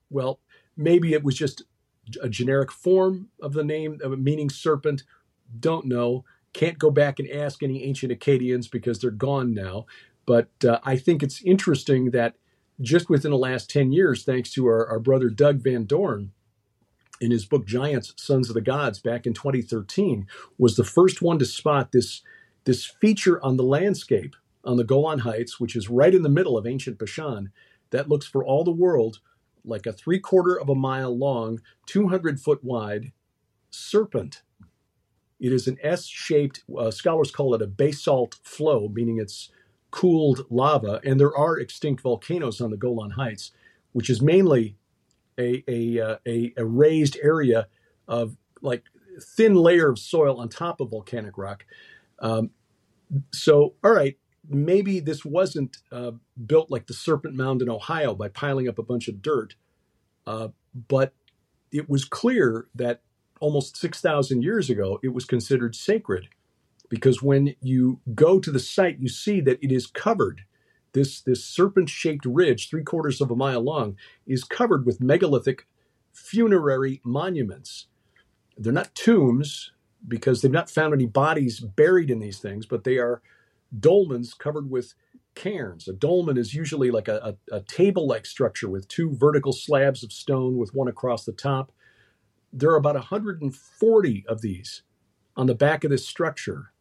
Well, 0.10 0.39
maybe 0.75 1.13
it 1.13 1.24
was 1.24 1.36
just 1.36 1.63
a 2.22 2.30
generic 2.30 2.72
form 2.72 3.30
of 3.42 3.53
the 3.53 3.63
name, 3.63 4.00
of 4.03 4.18
meaning 4.20 4.50
serpent. 4.50 5.03
Don't 5.60 5.86
know. 5.86 6.25
Can't 6.53 6.77
go 6.77 6.92
back 6.92 7.20
and 7.20 7.30
ask 7.30 7.63
any 7.63 7.84
ancient 7.84 8.12
Akkadians 8.12 8.70
because 8.70 9.00
they're 9.00 9.12
gone 9.12 9.53
now. 9.53 9.86
But 10.25 10.50
uh, 10.68 10.80
I 10.84 10.98
think 10.98 11.22
it's 11.22 11.42
interesting 11.42 12.12
that 12.12 12.36
just 12.82 13.10
within 13.10 13.32
the 13.32 13.38
last 13.38 13.70
10 13.70 13.92
years, 13.92 14.24
thanks 14.24 14.51
to 14.53 14.65
our, 14.68 14.88
our 14.88 15.00
brother 15.00 15.30
Doug 15.30 15.62
Van 15.62 15.86
Dorn, 15.86 16.32
in 17.22 17.32
his 17.32 17.46
book 17.46 17.65
Giants, 17.65 18.13
Sons 18.18 18.50
of 18.50 18.53
the 18.53 18.62
Gods, 18.62 19.00
back 19.00 19.25
in 19.25 19.34
2013, 19.34 20.27
was 20.58 20.75
the 20.75 20.84
first 20.84 21.22
one 21.22 21.39
to 21.39 21.46
spot 21.46 21.92
this, 21.92 22.22
this 22.65 22.86
feature 22.86 23.44
on 23.44 23.58
the 23.58 23.63
landscape 23.63 24.36
on 24.65 24.77
the 24.77 24.84
Golan 24.84 25.20
Heights, 25.20 25.60
which 25.60 25.75
is 25.75 25.89
right 25.89 26.13
in 26.13 26.24
the 26.24 26.30
middle 26.30 26.58
of 26.58 26.68
ancient 26.68 26.98
Bashan, 26.98 27.51
that 27.92 28.10
looks 28.10 28.25
for 28.25 28.44
all 28.44 28.63
the 28.63 28.72
world 28.72 29.20
like 29.65 29.86
a 29.86 29.94
three 29.94 30.20
quarter 30.20 30.60
of 30.60 30.70
a 30.70 30.75
mile 30.75 31.18
long, 31.18 31.62
200 31.86 32.39
foot 32.39 32.63
wide, 32.63 33.12
serpent. 33.70 34.42
It 35.39 35.53
is 35.53 35.68
an 35.68 35.77
S 35.82 36.06
shaped, 36.06 36.63
uh, 36.77 36.92
scholars 36.92 37.32
call 37.32 37.53
it 37.53 37.62
a 37.62 37.68
basalt 37.68 38.36
flow, 38.44 38.89
meaning 38.89 39.18
it's 39.18 39.50
cooled 39.94 40.48
lava. 40.50 41.00
And 41.06 41.20
there 41.20 41.38
are 41.38 41.60
extinct 41.60 42.02
volcanoes 42.02 42.60
on 42.60 42.72
the 42.72 42.78
Golan 42.78 43.12
Heights, 43.12 43.52
which 43.92 44.10
is 44.10 44.24
mainly 44.24 44.76
a, 45.40 45.64
a, 45.68 46.00
uh, 46.00 46.16
a, 46.28 46.52
a 46.58 46.66
raised 46.66 47.16
area 47.22 47.68
of 48.08 48.36
like 48.64 48.86
thin 49.22 49.54
layer 49.54 49.92
of 49.92 50.00
soil 50.00 50.40
on 50.40 50.50
top 50.50 50.82
of 50.82 50.90
volcanic 50.90 51.38
rock. 51.38 51.66
Um, 52.18 52.50
so, 53.32 53.76
all 53.84 53.92
right, 53.92 54.18
maybe 54.50 55.00
this 55.00 55.24
wasn't 55.24 55.78
uh, 55.92 56.14
built 56.44 56.72
like 56.72 56.88
the 56.88 56.96
Serpent 56.96 57.36
Mound 57.36 57.62
in 57.62 57.70
Ohio 57.70 58.16
by 58.16 58.30
piling 58.30 58.68
up 58.68 58.80
a 58.80 58.84
bunch 58.84 59.08
of 59.08 59.22
dirt, 59.22 59.54
uh, 60.26 60.48
but 60.88 61.14
it 61.72 61.88
was 61.88 62.04
clear 62.04 62.66
that 62.74 63.02
almost 63.40 63.78
6,000 63.78 64.42
years 64.42 64.72
ago 64.72 65.00
it 65.04 65.10
was 65.10 65.26
considered 65.26 65.76
sacred 65.76 66.30
because 66.94 67.24
when 67.24 67.56
you 67.60 68.02
go 68.14 68.40
to 68.40 68.52
the 68.52 68.60
site, 68.60 69.00
you 69.00 69.10
see 69.10 69.42
that 69.42 69.58
it 69.64 69.72
is 69.72 69.88
covered. 69.88 70.44
This, 70.94 71.22
this 71.22 71.44
serpent 71.44 71.90
shaped 71.90 72.24
ridge, 72.24 72.70
three 72.70 72.84
quarters 72.84 73.20
of 73.20 73.32
a 73.32 73.36
mile 73.36 73.62
long, 73.62 73.98
is 74.28 74.44
covered 74.44 74.86
with 74.86 75.02
megalithic 75.02 75.66
funerary 76.14 77.02
monuments. 77.04 77.88
They're 78.58 78.72
not 78.74 78.96
tombs 78.96 79.72
because 80.08 80.42
they've 80.44 80.52
not 80.52 80.70
found 80.70 80.94
any 80.94 81.08
bodies 81.08 81.62
buried 81.62 82.12
in 82.12 82.20
these 82.20 82.38
things, 82.38 82.68
but 82.68 82.84
they 82.84 83.00
are 83.00 83.24
dolmens 83.78 84.38
covered 84.38 84.70
with 84.70 84.94
cairns. 85.36 85.88
A 85.88 85.94
dolmen 85.94 86.38
is 86.38 86.54
usually 86.54 86.92
like 86.92 87.08
a, 87.08 87.38
a, 87.52 87.58
a 87.58 87.62
table 87.62 88.08
like 88.08 88.28
structure 88.28 88.70
with 88.70 88.88
two 88.88 89.16
vertical 89.16 89.54
slabs 89.54 90.04
of 90.04 90.14
stone 90.14 90.58
with 90.58 90.76
one 90.76 90.90
across 90.90 91.26
the 91.26 91.34
top. 91.34 91.72
There 92.54 92.72
are 92.72 92.78
about 92.78 92.96
140 92.96 94.26
of 94.28 94.42
these 94.42 94.84
on 95.36 95.48
the 95.48 95.56
back 95.56 95.84
of 95.84 95.92
this 95.92 96.08
structure, 96.08 96.73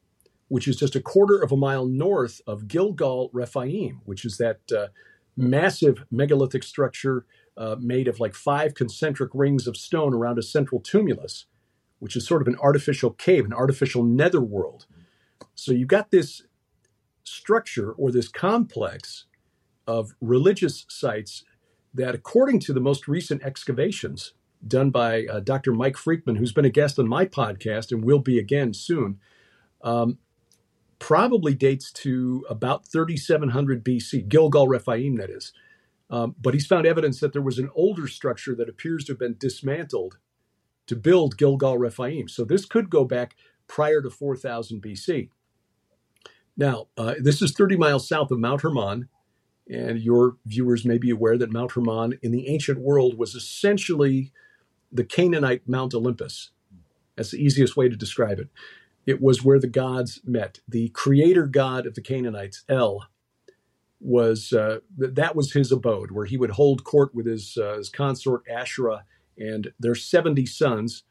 which 0.52 0.68
is 0.68 0.76
just 0.76 0.94
a 0.94 1.00
quarter 1.00 1.42
of 1.42 1.50
a 1.50 1.56
mile 1.56 1.87
north 1.87 2.42
of 2.47 2.68
Gilgal 2.68 3.30
Rephaim, 3.32 4.02
which 4.04 4.23
is 4.23 4.37
that 4.37 4.61
uh, 4.71 4.88
massive 5.35 6.04
megalithic 6.11 6.62
structure 6.62 7.25
uh, 7.56 7.76
made 7.80 8.06
of 8.06 8.21
like 8.21 8.35
five 8.35 8.75
concentric 8.75 9.30
rings 9.32 9.66
of 9.66 9.78
stone 9.78 10.12
around 10.12 10.38
a 10.38 10.42
central 10.42 10.78
tumulus, 10.78 11.47
which 12.00 12.14
is 12.16 12.26
sort 12.26 12.42
of 12.42 12.49
an 12.49 12.56
artificial 12.61 13.12
cave, 13.12 13.47
an 13.47 13.54
artificial 13.54 14.02
netherworld. 14.02 14.85
So 15.54 15.73
you've 15.73 15.88
got 15.88 16.11
this 16.11 16.42
structure 17.25 17.92
or 17.92 18.12
this 18.12 18.28
complex 18.28 19.25
of 19.87 20.12
religious 20.21 20.85
sites 20.87 21.44
that, 21.94 22.14
according 22.14 22.61
to 22.61 22.75
the 22.75 22.80
most 22.80 23.09
recent 23.09 23.42
excavations 23.42 24.35
done 24.68 24.90
by 24.90 25.25
uh, 25.25 25.40
Dr. 25.40 25.73
Mike 25.73 25.97
Freikman, 25.97 26.37
who's 26.37 26.52
been 26.52 26.66
a 26.66 26.68
guest 26.71 26.99
on 26.99 27.09
my 27.09 27.25
podcast 27.25 27.90
and 27.90 28.04
will 28.04 28.18
be 28.18 28.38
again 28.38 28.75
soon, 28.75 29.18
um, 29.80 30.18
probably 31.02 31.52
dates 31.52 31.90
to 31.90 32.47
about 32.49 32.87
3700 32.87 33.85
BC, 33.85 34.28
Gilgal 34.28 34.68
Rephaim, 34.68 35.16
that 35.16 35.30
is. 35.30 35.52
Um, 36.09 36.37
but 36.40 36.54
he's 36.54 36.66
found 36.66 36.87
evidence 36.87 37.18
that 37.18 37.32
there 37.32 37.42
was 37.42 37.59
an 37.59 37.71
older 37.75 38.06
structure 38.06 38.54
that 38.54 38.68
appears 38.68 39.04
to 39.04 39.12
have 39.12 39.18
been 39.18 39.35
dismantled 39.37 40.18
to 40.87 40.94
build 40.94 41.37
Gilgal 41.37 41.76
Rephaim. 41.76 42.28
So 42.28 42.44
this 42.44 42.64
could 42.64 42.88
go 42.88 43.04
back 43.04 43.35
prior 43.66 44.00
to 44.00 44.11
4000 44.11 44.80
BC. 44.80 45.30
Now, 46.56 46.87
uh, 46.97 47.14
this 47.18 47.42
is 47.42 47.50
30 47.50 47.76
miles 47.76 48.06
south 48.06 48.30
of 48.30 48.38
Mount 48.38 48.61
Hermon, 48.61 49.09
and 49.68 49.99
your 49.99 50.37
viewers 50.47 50.85
may 50.85 50.99
be 50.99 51.11
aware 51.11 51.37
that 51.37 51.52
Mount 51.52 51.73
Hermon 51.73 52.16
in 52.23 52.30
the 52.30 52.47
ancient 52.47 52.78
world 52.78 53.18
was 53.18 53.35
essentially 53.35 54.30
the 54.92 55.04
Canaanite 55.04 55.68
Mount 55.68 55.94
Olympus. 55.94 56.50
That's 57.16 57.32
the 57.32 57.42
easiest 57.42 57.76
way 57.76 57.88
to 57.88 57.97
describe 57.97 58.38
it. 58.38 58.50
It 59.06 59.21
was 59.21 59.44
where 59.44 59.59
the 59.59 59.66
gods 59.66 60.21
met. 60.25 60.61
The 60.68 60.88
creator 60.90 61.47
god 61.47 61.87
of 61.87 61.94
the 61.94 62.02
Canaanites, 62.02 62.64
El, 62.68 63.06
was 64.00 64.52
uh, 64.52 64.78
that 64.97 65.37
was 65.37 65.52
his 65.52 65.73
abode, 65.73 66.11
where 66.11 66.26
he 66.26 66.37
would 66.37 66.50
hold 66.50 66.85
court 66.85 67.14
with 67.14 67.26
his 67.26 67.56
uh, 67.56 67.76
his 67.76 67.88
consort 67.88 68.42
Asherah 68.49 69.04
and 69.38 69.73
their 69.78 69.94
70 69.94 70.47
sons. 70.47 71.04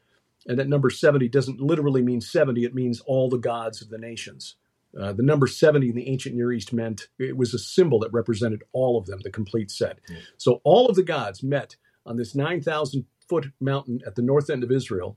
And 0.46 0.58
that 0.58 0.68
number 0.68 0.90
70 0.90 1.28
doesn't 1.28 1.60
literally 1.60 2.02
mean 2.02 2.20
70, 2.20 2.64
it 2.64 2.74
means 2.74 3.00
all 3.06 3.28
the 3.28 3.38
gods 3.38 3.80
of 3.80 3.90
the 3.90 3.98
nations. 3.98 4.56
Uh, 4.98 5.12
the 5.12 5.22
number 5.22 5.46
70 5.46 5.88
in 5.88 5.94
the 5.94 6.08
ancient 6.08 6.34
Near 6.34 6.52
East 6.52 6.72
meant 6.72 7.08
it 7.18 7.36
was 7.36 7.54
a 7.54 7.58
symbol 7.58 7.98
that 8.00 8.12
represented 8.12 8.62
all 8.72 8.98
of 8.98 9.06
them, 9.06 9.20
the 9.22 9.30
complete 9.30 9.70
set. 9.70 10.00
Yeah. 10.08 10.18
So 10.36 10.60
all 10.64 10.88
of 10.88 10.96
the 10.96 11.02
gods 11.02 11.42
met 11.42 11.76
on 12.04 12.16
this 12.16 12.34
9,000 12.34 13.06
foot 13.28 13.52
mountain 13.60 14.00
at 14.06 14.16
the 14.16 14.22
north 14.22 14.50
end 14.50 14.62
of 14.64 14.70
Israel, 14.70 15.16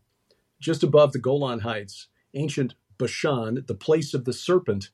just 0.62 0.84
above 0.84 1.12
the 1.12 1.20
Golan 1.20 1.60
Heights, 1.60 2.08
ancient 2.36 2.75
Bashan, 2.98 3.63
the 3.68 3.75
place 3.75 4.13
of 4.13 4.25
the 4.25 4.34
serpent, 4.34 4.89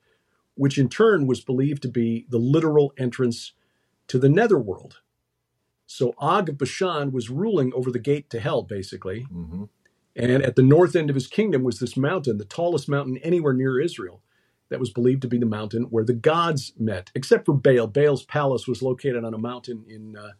which 0.54 0.78
in 0.78 0.88
turn 0.88 1.26
was 1.26 1.40
believed 1.40 1.82
to 1.82 1.88
be 1.88 2.26
the 2.28 2.38
literal 2.38 2.92
entrance 2.98 3.52
to 4.08 4.18
the 4.18 4.28
netherworld. 4.28 5.00
So 5.86 6.14
Og 6.18 6.48
of 6.48 6.58
Bashan 6.58 7.12
was 7.12 7.30
ruling 7.30 7.72
over 7.74 7.90
the 7.90 7.98
gate 7.98 8.30
to 8.30 8.40
hell, 8.40 8.62
basically. 8.62 9.26
Mm-hmm. 9.32 9.64
And 10.16 10.30
at 10.42 10.56
the 10.56 10.62
north 10.62 10.94
end 10.94 11.10
of 11.10 11.14
his 11.14 11.26
kingdom 11.26 11.62
was 11.62 11.78
this 11.78 11.96
mountain, 11.96 12.38
the 12.38 12.44
tallest 12.44 12.88
mountain 12.88 13.18
anywhere 13.18 13.52
near 13.52 13.80
Israel 13.80 14.22
that 14.68 14.80
was 14.80 14.90
believed 14.90 15.20
to 15.22 15.28
be 15.28 15.36
the 15.36 15.44
mountain 15.44 15.84
where 15.84 16.04
the 16.04 16.14
gods 16.14 16.72
met, 16.78 17.10
except 17.14 17.44
for 17.44 17.52
Baal. 17.52 17.86
Baal's 17.86 18.24
palace 18.24 18.66
was 18.66 18.80
located 18.80 19.22
on 19.22 19.34
a 19.34 19.38
mountain 19.38 19.84
in 19.86 20.16
uh, 20.16 20.30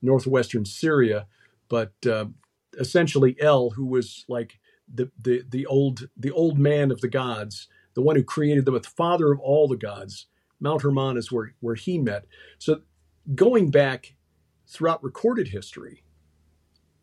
northwestern 0.00 0.64
Syria, 0.64 1.26
but 1.68 1.92
uh, 2.06 2.26
essentially 2.78 3.36
El, 3.40 3.70
who 3.70 3.86
was 3.86 4.24
like 4.28 4.59
the, 4.92 5.10
the 5.20 5.44
the 5.48 5.66
old 5.66 6.08
the 6.16 6.30
old 6.30 6.58
man 6.58 6.90
of 6.90 7.00
the 7.00 7.08
gods, 7.08 7.68
the 7.94 8.02
one 8.02 8.16
who 8.16 8.22
created 8.22 8.64
them, 8.64 8.74
the 8.74 8.82
father 8.82 9.32
of 9.32 9.40
all 9.40 9.68
the 9.68 9.76
gods. 9.76 10.26
Mount 10.60 10.82
Hermon 10.82 11.16
is 11.16 11.32
where 11.32 11.54
where 11.60 11.74
he 11.74 11.98
met. 11.98 12.26
So 12.58 12.82
going 13.34 13.70
back 13.70 14.14
throughout 14.66 15.02
recorded 15.02 15.48
history, 15.48 16.04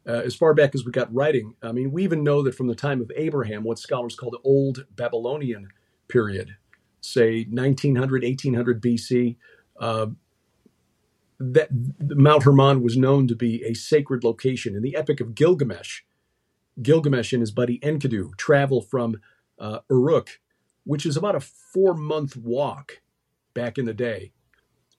uh, 0.08 0.22
as 0.26 0.36
far 0.36 0.54
back 0.54 0.74
as 0.74 0.86
we 0.86 0.92
got 0.92 1.14
writing, 1.14 1.56
I 1.62 1.72
mean, 1.72 1.92
we 1.92 2.04
even 2.04 2.24
know 2.24 2.42
that 2.44 2.56
from 2.56 2.68
the 2.68 2.76
time 2.76 3.02
of 3.02 3.12
Abraham, 3.16 3.64
what 3.64 3.80
scholars 3.80 4.16
call 4.16 4.32
the 4.32 4.40
Old 4.44 4.86
Babylonian 4.96 5.70
period, 6.08 6.56
say 7.02 7.46
1900, 7.50 8.24
1800 8.24 8.82
BC, 8.82 9.36
uh, 9.80 10.08
that 11.40 11.70
Mount 12.00 12.44
Hermon 12.44 12.82
was 12.82 12.98
known 12.98 13.28
to 13.28 13.36
be 13.36 13.64
a 13.64 13.74
sacred 13.74 14.24
location. 14.24 14.76
In 14.76 14.82
the 14.82 14.96
Epic 14.96 15.20
of 15.20 15.36
Gilgamesh, 15.36 16.02
Gilgamesh 16.82 17.34
and 17.34 17.42
his 17.42 17.52
buddy 17.52 17.80
Enkidu 17.80 18.36
travel 18.38 18.82
from 18.82 19.20
uh, 19.60 19.80
Uruk, 19.90 20.40
which 20.84 21.06
is 21.06 21.18
about 21.18 21.36
a 21.36 21.40
four 21.40 21.94
month 21.94 22.36
walk 22.36 23.02
back 23.54 23.78
in 23.78 23.86
the 23.86 23.94
day. 23.94 24.32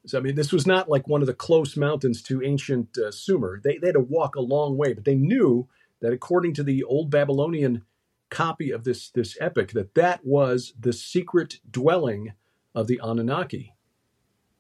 So, 0.06 0.18
I 0.18 0.20
mean, 0.23 0.37
this 0.37 0.52
was 0.52 0.66
not 0.66 0.88
like 0.88 1.06
one 1.06 1.20
of 1.20 1.26
the 1.26 1.35
close 1.35 1.76
mountains 1.76 2.23
to 2.25 2.42
ancient 2.42 2.97
uh, 2.97 3.11
Sumer. 3.11 3.61
They, 3.62 3.78
they 3.78 3.88
had 3.88 3.94
to 3.94 4.00
walk 4.00 4.37
a 4.37 4.40
long 4.40 4.76
way, 4.76 4.92
but 4.92 5.04
they 5.04 5.14
knew 5.14 5.68
that 6.00 6.12
according 6.12 6.54
to 6.54 6.62
the 6.62 6.82
old 6.85 7.11
Babylonian 7.11 7.85
copy 8.30 8.70
of 8.70 8.85
this 8.85 9.11
this 9.11 9.37
epic 9.40 9.73
that 9.73 9.94
that 9.94 10.25
was 10.25 10.75
the 10.78 10.92
secret 10.92 11.61
dwelling 11.70 12.35
of 12.75 12.87
the 12.87 13.00
Anunnaki. 13.02 13.75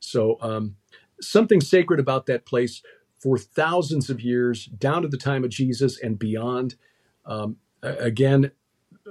So 0.00 0.38
um, 0.40 0.76
something 1.20 1.60
sacred 1.60 2.00
about 2.00 2.26
that 2.26 2.46
place 2.46 2.82
for 3.18 3.36
thousands 3.36 4.10
of 4.10 4.20
years, 4.20 4.66
down 4.66 5.02
to 5.02 5.08
the 5.08 5.16
time 5.16 5.44
of 5.44 5.50
Jesus 5.50 5.98
and 6.00 6.18
beyond. 6.18 6.76
Um, 7.28 7.58
again, 7.82 8.52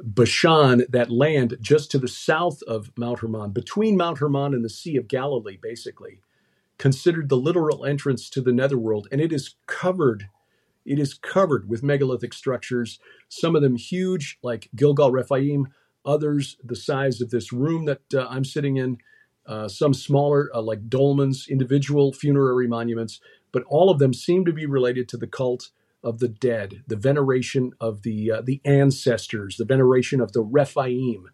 Bashan, 0.03 0.85
that 0.89 1.11
land 1.11 1.57
just 1.61 1.91
to 1.91 1.99
the 1.99 2.09
south 2.09 2.61
of 2.63 2.91
Mount 2.97 3.19
Hermon, 3.19 3.51
between 3.51 3.97
Mount 3.97 4.19
Hermon 4.19 4.53
and 4.53 4.65
the 4.65 4.69
Sea 4.69 4.97
of 4.97 5.07
Galilee, 5.07 5.57
basically, 5.61 6.21
considered 6.77 7.29
the 7.29 7.37
literal 7.37 7.85
entrance 7.85 8.29
to 8.31 8.41
the 8.41 8.53
netherworld, 8.53 9.07
and 9.11 9.21
it 9.21 9.33
is 9.33 9.55
covered 9.67 10.25
it 10.85 10.99
is 10.99 11.13
covered 11.13 11.69
with 11.69 11.83
megalithic 11.83 12.33
structures, 12.33 12.99
some 13.29 13.55
of 13.55 13.61
them 13.61 13.75
huge, 13.75 14.39
like 14.41 14.69
Gilgal 14.75 15.11
Rephaim, 15.11 15.67
others 16.05 16.57
the 16.63 16.75
size 16.75 17.21
of 17.21 17.29
this 17.29 17.53
room 17.53 17.85
that 17.85 18.01
uh, 18.13 18.27
I'm 18.29 18.45
sitting 18.45 18.77
in, 18.77 18.97
uh, 19.45 19.67
some 19.67 19.93
smaller, 19.93 20.49
uh, 20.55 20.61
like 20.61 20.89
dolmens, 20.89 21.47
individual 21.49 22.13
funerary 22.13 22.67
monuments, 22.67 23.19
but 23.51 23.63
all 23.67 23.89
of 23.89 23.99
them 23.99 24.13
seem 24.13 24.45
to 24.45 24.53
be 24.53 24.65
related 24.65 25.07
to 25.09 25.17
the 25.17 25.27
cult 25.27 25.69
of 26.07 26.19
the 26.19 26.29
dead, 26.29 26.83
the 26.87 26.95
veneration 26.95 27.71
of 27.81 28.03
the 28.03 28.31
uh, 28.31 28.41
the 28.41 28.61
ancestors, 28.63 29.57
the 29.57 29.65
veneration 29.65 30.21
of 30.21 30.31
the 30.31 30.41
Rephaim, 30.41 31.29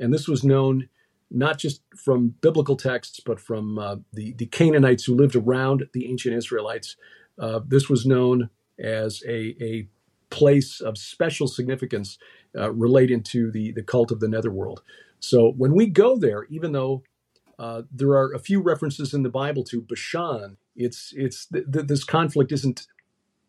and 0.00 0.12
this 0.12 0.26
was 0.26 0.42
known 0.42 0.88
not 1.30 1.58
just 1.58 1.82
from 1.96 2.34
biblical 2.40 2.76
texts, 2.76 3.20
but 3.24 3.38
from 3.38 3.78
uh, 3.78 3.96
the 4.12 4.34
the 4.34 4.46
Canaanites 4.46 5.04
who 5.04 5.14
lived 5.14 5.36
around 5.36 5.84
the 5.94 6.10
ancient 6.10 6.34
Israelites. 6.34 6.96
Uh, 7.38 7.60
this 7.64 7.88
was 7.88 8.04
known 8.04 8.50
as 8.80 9.22
a, 9.28 9.54
a 9.62 9.88
place 10.30 10.80
of 10.80 10.98
special 10.98 11.46
significance 11.46 12.18
uh, 12.56 12.72
relating 12.72 13.22
to 13.22 13.50
the, 13.52 13.70
the 13.72 13.82
cult 13.82 14.10
of 14.10 14.18
the 14.18 14.28
netherworld. 14.28 14.82
So 15.20 15.52
when 15.56 15.72
we 15.72 15.86
go 15.86 16.18
there, 16.18 16.44
even 16.50 16.72
though 16.72 17.04
uh, 17.58 17.82
there 17.92 18.10
are 18.10 18.32
a 18.32 18.40
few 18.40 18.60
references 18.60 19.14
in 19.14 19.22
the 19.22 19.30
Bible 19.30 19.62
to 19.64 19.80
Bashan, 19.80 20.56
it's 20.74 21.12
it's 21.16 21.46
th- 21.46 21.66
th- 21.72 21.86
this 21.86 22.04
conflict 22.04 22.50
isn't 22.52 22.88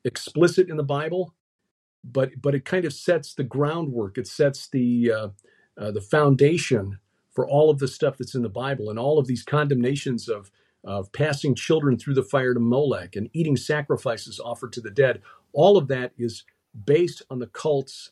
explicit 0.06 0.70
in 0.70 0.77
the 0.77 0.84
Bible, 0.84 1.34
but 2.03 2.32
but 2.41 2.56
it 2.56 2.65
kind 2.65 2.86
of 2.86 2.94
sets 2.94 3.34
the 3.34 3.44
groundwork. 3.44 4.18
It 4.18 4.27
sets 4.27 4.70
the 4.70 5.12
uh, 5.12 5.27
uh, 5.77 5.91
the 5.91 6.01
foundation 6.01 7.00
for 7.32 7.48
all 7.48 7.70
of 7.70 7.79
the 7.79 7.88
stuff 7.88 8.18
that's 8.18 8.36
in 8.36 8.41
the 8.41 8.50
Bible 8.50 8.89
and 8.89 9.00
all 9.00 9.20
of 9.20 9.27
these 9.27 9.44
condemnations 9.44 10.27
of 10.29 10.51
of 10.84 11.12
passing 11.12 11.56
children 11.56 11.98
through 11.98 12.13
the 12.13 12.24
fire 12.24 12.53
to 12.53 12.60
Molech 12.60 13.15
and 13.15 13.29
eating 13.34 13.58
sacrifices 13.58 14.39
offered 14.39 14.72
to 14.74 14.82
the 14.82 14.91
dead. 14.91 15.22
All 15.53 15.77
of 15.77 15.88
that 15.89 16.13
is 16.18 16.46
based 16.86 17.22
on 17.29 17.39
the 17.39 17.48
cults 17.48 18.12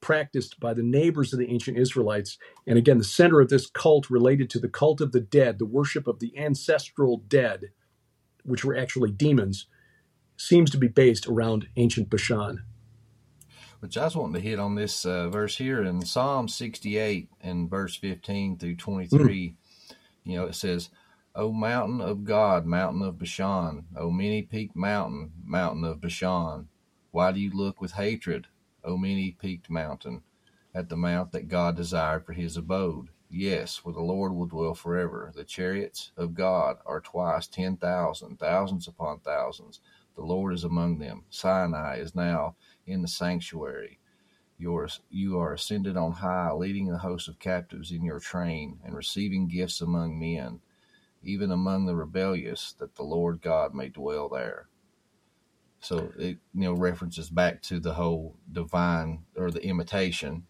practiced 0.00 0.58
by 0.60 0.74
the 0.74 0.82
neighbors 0.82 1.32
of 1.32 1.38
the 1.38 1.50
ancient 1.50 1.78
Israelites. 1.78 2.38
And 2.66 2.78
again, 2.78 2.98
the 2.98 3.04
center 3.04 3.40
of 3.40 3.48
this 3.48 3.68
cult 3.68 4.10
related 4.10 4.50
to 4.50 4.58
the 4.60 4.68
cult 4.68 5.00
of 5.00 5.12
the 5.12 5.20
dead, 5.20 5.58
the 5.58 5.66
worship 5.66 6.06
of 6.06 6.20
the 6.20 6.36
ancestral 6.38 7.18
dead, 7.28 7.70
which 8.44 8.64
were 8.64 8.76
actually 8.76 9.10
demons, 9.10 9.66
seems 10.38 10.70
to 10.70 10.78
be 10.78 10.88
based 10.88 11.26
around 11.26 11.68
ancient 11.76 12.08
Bashan. 12.08 12.62
Which 13.80 13.98
I 13.98 14.04
was 14.04 14.16
wanting 14.16 14.34
to 14.34 14.48
hit 14.48 14.58
on 14.58 14.76
this 14.76 15.04
uh, 15.04 15.28
verse 15.28 15.58
here 15.58 15.82
in 15.82 16.04
Psalm 16.04 16.48
68 16.48 17.28
and 17.40 17.68
verse 17.68 17.96
15 17.96 18.58
through 18.58 18.76
23. 18.76 19.18
Mm. 19.18 19.54
You 20.24 20.36
know, 20.36 20.46
it 20.46 20.54
says, 20.54 20.90
O 21.34 21.52
mountain 21.52 22.00
of 22.00 22.24
God, 22.24 22.66
mountain 22.66 23.02
of 23.02 23.18
Bashan, 23.18 23.86
O 23.96 24.10
many 24.10 24.42
peaked 24.42 24.74
mountain, 24.74 25.32
mountain 25.44 25.84
of 25.84 26.00
Bashan, 26.00 26.68
why 27.10 27.32
do 27.32 27.40
you 27.40 27.50
look 27.50 27.80
with 27.80 27.92
hatred, 27.92 28.46
O 28.84 28.96
many 28.96 29.32
peaked 29.32 29.70
mountain, 29.70 30.22
at 30.74 30.88
the 30.88 30.96
mount 30.96 31.32
that 31.32 31.48
God 31.48 31.76
desired 31.76 32.24
for 32.24 32.32
his 32.32 32.56
abode? 32.56 33.08
Yes, 33.30 33.84
where 33.84 33.94
the 33.94 34.00
Lord 34.00 34.32
will 34.32 34.46
dwell 34.46 34.74
forever. 34.74 35.32
The 35.34 35.44
chariots 35.44 36.12
of 36.16 36.34
God 36.34 36.78
are 36.86 37.00
twice 37.00 37.46
ten 37.46 37.76
thousand, 37.76 38.38
thousands 38.38 38.88
upon 38.88 39.20
thousands. 39.20 39.80
The 40.18 40.26
Lord 40.26 40.54
is 40.54 40.64
among 40.66 41.00
them. 41.00 41.24
Sinai 41.30 41.98
is 42.00 42.14
now 42.16 42.56
in 42.86 43.02
the 43.02 43.08
sanctuary. 43.08 44.00
You 44.58 44.76
are, 44.76 44.88
you 45.10 45.38
are 45.40 45.54
ascended 45.54 45.96
on 45.96 46.12
high, 46.12 46.52
leading 46.52 46.88
the 46.88 46.98
host 46.98 47.28
of 47.28 47.38
captives 47.40 47.92
in 47.92 48.04
your 48.04 48.20
train, 48.20 48.80
and 48.84 48.94
receiving 48.96 49.48
gifts 49.48 49.80
among 49.82 50.20
men 50.20 50.60
even 51.22 51.50
among 51.50 51.86
the 51.86 51.96
rebellious, 51.96 52.72
that 52.78 52.94
the 52.96 53.02
Lord 53.02 53.40
God 53.42 53.74
may 53.74 53.88
dwell 53.88 54.28
there. 54.28 54.68
So 55.80 56.12
it 56.18 56.38
you 56.54 56.64
know 56.64 56.74
references 56.74 57.30
back 57.30 57.62
to 57.64 57.80
the 57.80 57.94
whole 57.94 58.36
divine 58.50 59.24
or 59.36 59.50
the 59.50 59.64
imitation 59.64 60.44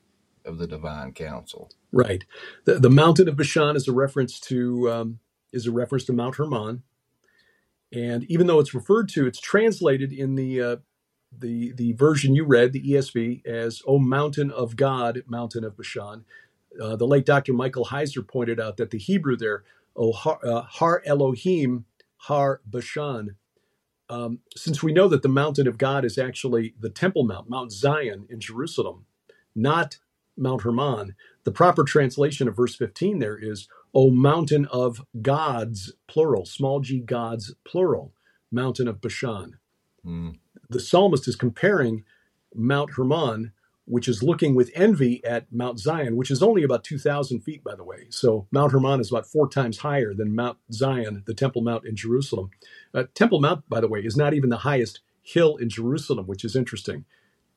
of 0.44 0.58
the 0.58 0.66
divine 0.66 1.12
council. 1.12 1.70
Right. 1.92 2.24
The 2.66 2.74
the 2.76 2.90
mountain 2.90 3.28
of 3.28 3.36
Bashan 3.36 3.76
is 3.76 3.88
a 3.88 3.92
reference 3.92 4.40
to 4.40 4.90
um, 4.90 5.18
is 5.52 5.66
a 5.66 5.72
reference 5.72 6.04
to 6.06 6.12
Mount 6.14 6.36
Hermon, 6.36 6.82
and 7.92 8.24
even 8.24 8.46
though 8.46 8.60
it's 8.60 8.74
referred 8.74 9.08
to, 9.10 9.26
it's 9.26 9.40
translated 9.40 10.12
in 10.12 10.34
the 10.34 10.60
uh, 10.60 10.76
the 11.36 11.72
the 11.72 11.92
version 11.94 12.34
you 12.34 12.44
read, 12.44 12.72
the 12.72 12.92
ESV, 12.92 13.46
as 13.46 13.82
"O 13.86 13.98
mountain 13.98 14.50
of 14.50 14.76
God, 14.76 15.22
mountain 15.26 15.64
of 15.64 15.76
Bashan." 15.76 16.24
Uh, 16.80 16.96
the 16.96 17.06
late 17.06 17.26
Dr. 17.26 17.52
Michael 17.52 17.86
Heiser 17.86 18.26
pointed 18.26 18.60
out 18.60 18.76
that 18.76 18.90
the 18.90 18.98
Hebrew 18.98 19.36
there 19.36 19.64
oh, 19.96 20.12
Har, 20.12 20.38
uh, 20.44 20.62
Har 20.62 21.02
Elohim, 21.06 21.84
Har 22.18 22.60
Bashan. 22.66 23.36
Um, 24.10 24.40
since 24.56 24.82
we 24.82 24.92
know 24.92 25.08
that 25.08 25.22
the 25.22 25.28
mountain 25.28 25.66
of 25.68 25.78
God 25.78 26.04
is 26.04 26.18
actually 26.18 26.74
the 26.80 26.90
Temple 26.90 27.24
Mount, 27.24 27.50
Mount 27.50 27.72
Zion 27.72 28.26
in 28.30 28.40
Jerusalem, 28.40 29.04
not 29.54 29.98
Mount 30.36 30.62
Hermon, 30.62 31.14
the 31.44 31.52
proper 31.52 31.84
translation 31.84 32.48
of 32.48 32.56
verse 32.56 32.74
15 32.74 33.18
there 33.18 33.36
is, 33.36 33.68
O 33.94 34.10
mountain 34.10 34.66
of 34.66 35.02
gods, 35.22 35.92
plural, 36.06 36.44
small 36.44 36.80
g 36.80 37.00
gods, 37.00 37.54
plural, 37.64 38.12
mountain 38.50 38.88
of 38.88 39.00
Bashan. 39.00 39.58
Mm. 40.04 40.38
The 40.68 40.80
psalmist 40.80 41.26
is 41.26 41.36
comparing 41.36 42.04
Mount 42.54 42.92
Hermon 42.92 43.52
which 43.88 44.06
is 44.06 44.22
looking 44.22 44.54
with 44.54 44.70
envy 44.74 45.24
at 45.24 45.50
Mount 45.50 45.78
Zion, 45.78 46.16
which 46.16 46.30
is 46.30 46.42
only 46.42 46.62
about 46.62 46.84
2,000 46.84 47.40
feet, 47.40 47.64
by 47.64 47.74
the 47.74 47.84
way. 47.84 48.06
So 48.10 48.46
Mount 48.50 48.72
Hermon 48.72 49.00
is 49.00 49.10
about 49.10 49.26
four 49.26 49.48
times 49.48 49.78
higher 49.78 50.12
than 50.12 50.36
Mount 50.36 50.58
Zion, 50.70 51.22
the 51.26 51.34
Temple 51.34 51.62
Mount 51.62 51.86
in 51.86 51.96
Jerusalem. 51.96 52.50
Uh, 52.92 53.04
Temple 53.14 53.40
Mount, 53.40 53.68
by 53.68 53.80
the 53.80 53.88
way, 53.88 54.00
is 54.00 54.16
not 54.16 54.34
even 54.34 54.50
the 54.50 54.58
highest 54.58 55.00
hill 55.22 55.56
in 55.56 55.70
Jerusalem, 55.70 56.26
which 56.26 56.44
is 56.44 56.54
interesting. 56.54 57.06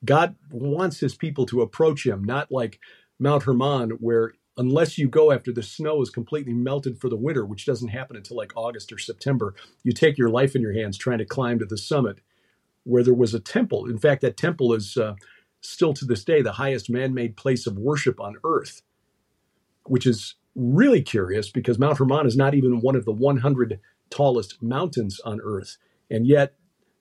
God 0.05 0.35
wants 0.49 0.99
his 0.99 1.15
people 1.15 1.45
to 1.47 1.61
approach 1.61 2.05
him, 2.05 2.23
not 2.23 2.51
like 2.51 2.79
Mount 3.19 3.43
Hermon, 3.43 3.91
where 3.99 4.33
unless 4.57 4.97
you 4.97 5.07
go 5.07 5.31
after 5.31 5.51
the 5.51 5.63
snow 5.63 6.01
is 6.01 6.09
completely 6.09 6.53
melted 6.53 6.99
for 6.99 7.09
the 7.09 7.17
winter, 7.17 7.45
which 7.45 7.65
doesn't 7.65 7.89
happen 7.89 8.17
until 8.17 8.37
like 8.37 8.53
August 8.55 8.91
or 8.91 8.97
September, 8.97 9.55
you 9.83 9.93
take 9.93 10.17
your 10.17 10.29
life 10.29 10.55
in 10.55 10.61
your 10.61 10.73
hands 10.73 10.97
trying 10.97 11.19
to 11.19 11.25
climb 11.25 11.59
to 11.59 11.65
the 11.65 11.77
summit 11.77 12.19
where 12.83 13.03
there 13.03 13.13
was 13.13 13.33
a 13.33 13.39
temple. 13.39 13.85
In 13.87 13.97
fact, 13.97 14.21
that 14.21 14.37
temple 14.37 14.73
is. 14.73 14.97
Uh, 14.97 15.15
still 15.61 15.93
to 15.93 16.05
this 16.05 16.23
day 16.23 16.41
the 16.41 16.53
highest 16.53 16.89
man 16.89 17.13
made 17.13 17.37
place 17.37 17.67
of 17.67 17.77
worship 17.77 18.19
on 18.19 18.35
earth, 18.43 18.81
which 19.85 20.05
is 20.05 20.35
really 20.55 21.01
curious 21.01 21.49
because 21.49 21.79
Mount 21.79 21.97
Hermon 21.97 22.25
is 22.25 22.37
not 22.37 22.53
even 22.53 22.81
one 22.81 22.95
of 22.95 23.05
the 23.05 23.13
100 23.13 23.79
tallest 24.09 24.61
mountains 24.61 25.19
on 25.21 25.39
earth. 25.43 25.77
And 26.09 26.27
yet, 26.27 26.55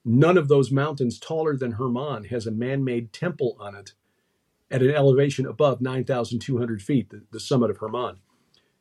none 0.05 0.39
of 0.39 0.49
those 0.49 0.71
mountains 0.71 1.19
taller 1.19 1.57
than 1.57 1.73
Hermon 1.73 2.25
has 2.25 2.47
a 2.47 2.53
man 2.53 2.85
made 2.85 3.13
temple 3.13 3.57
on 3.61 3.75
it 3.75 3.95
at 4.71 4.83
an 4.83 4.91
elevation 4.91 5.47
above 5.47 5.81
9,200 5.81 6.83
feet, 6.83 7.11
the, 7.11 7.23
the, 7.33 7.41
summit 7.41 7.71
of 7.71 7.79
Hermon. 7.79 8.19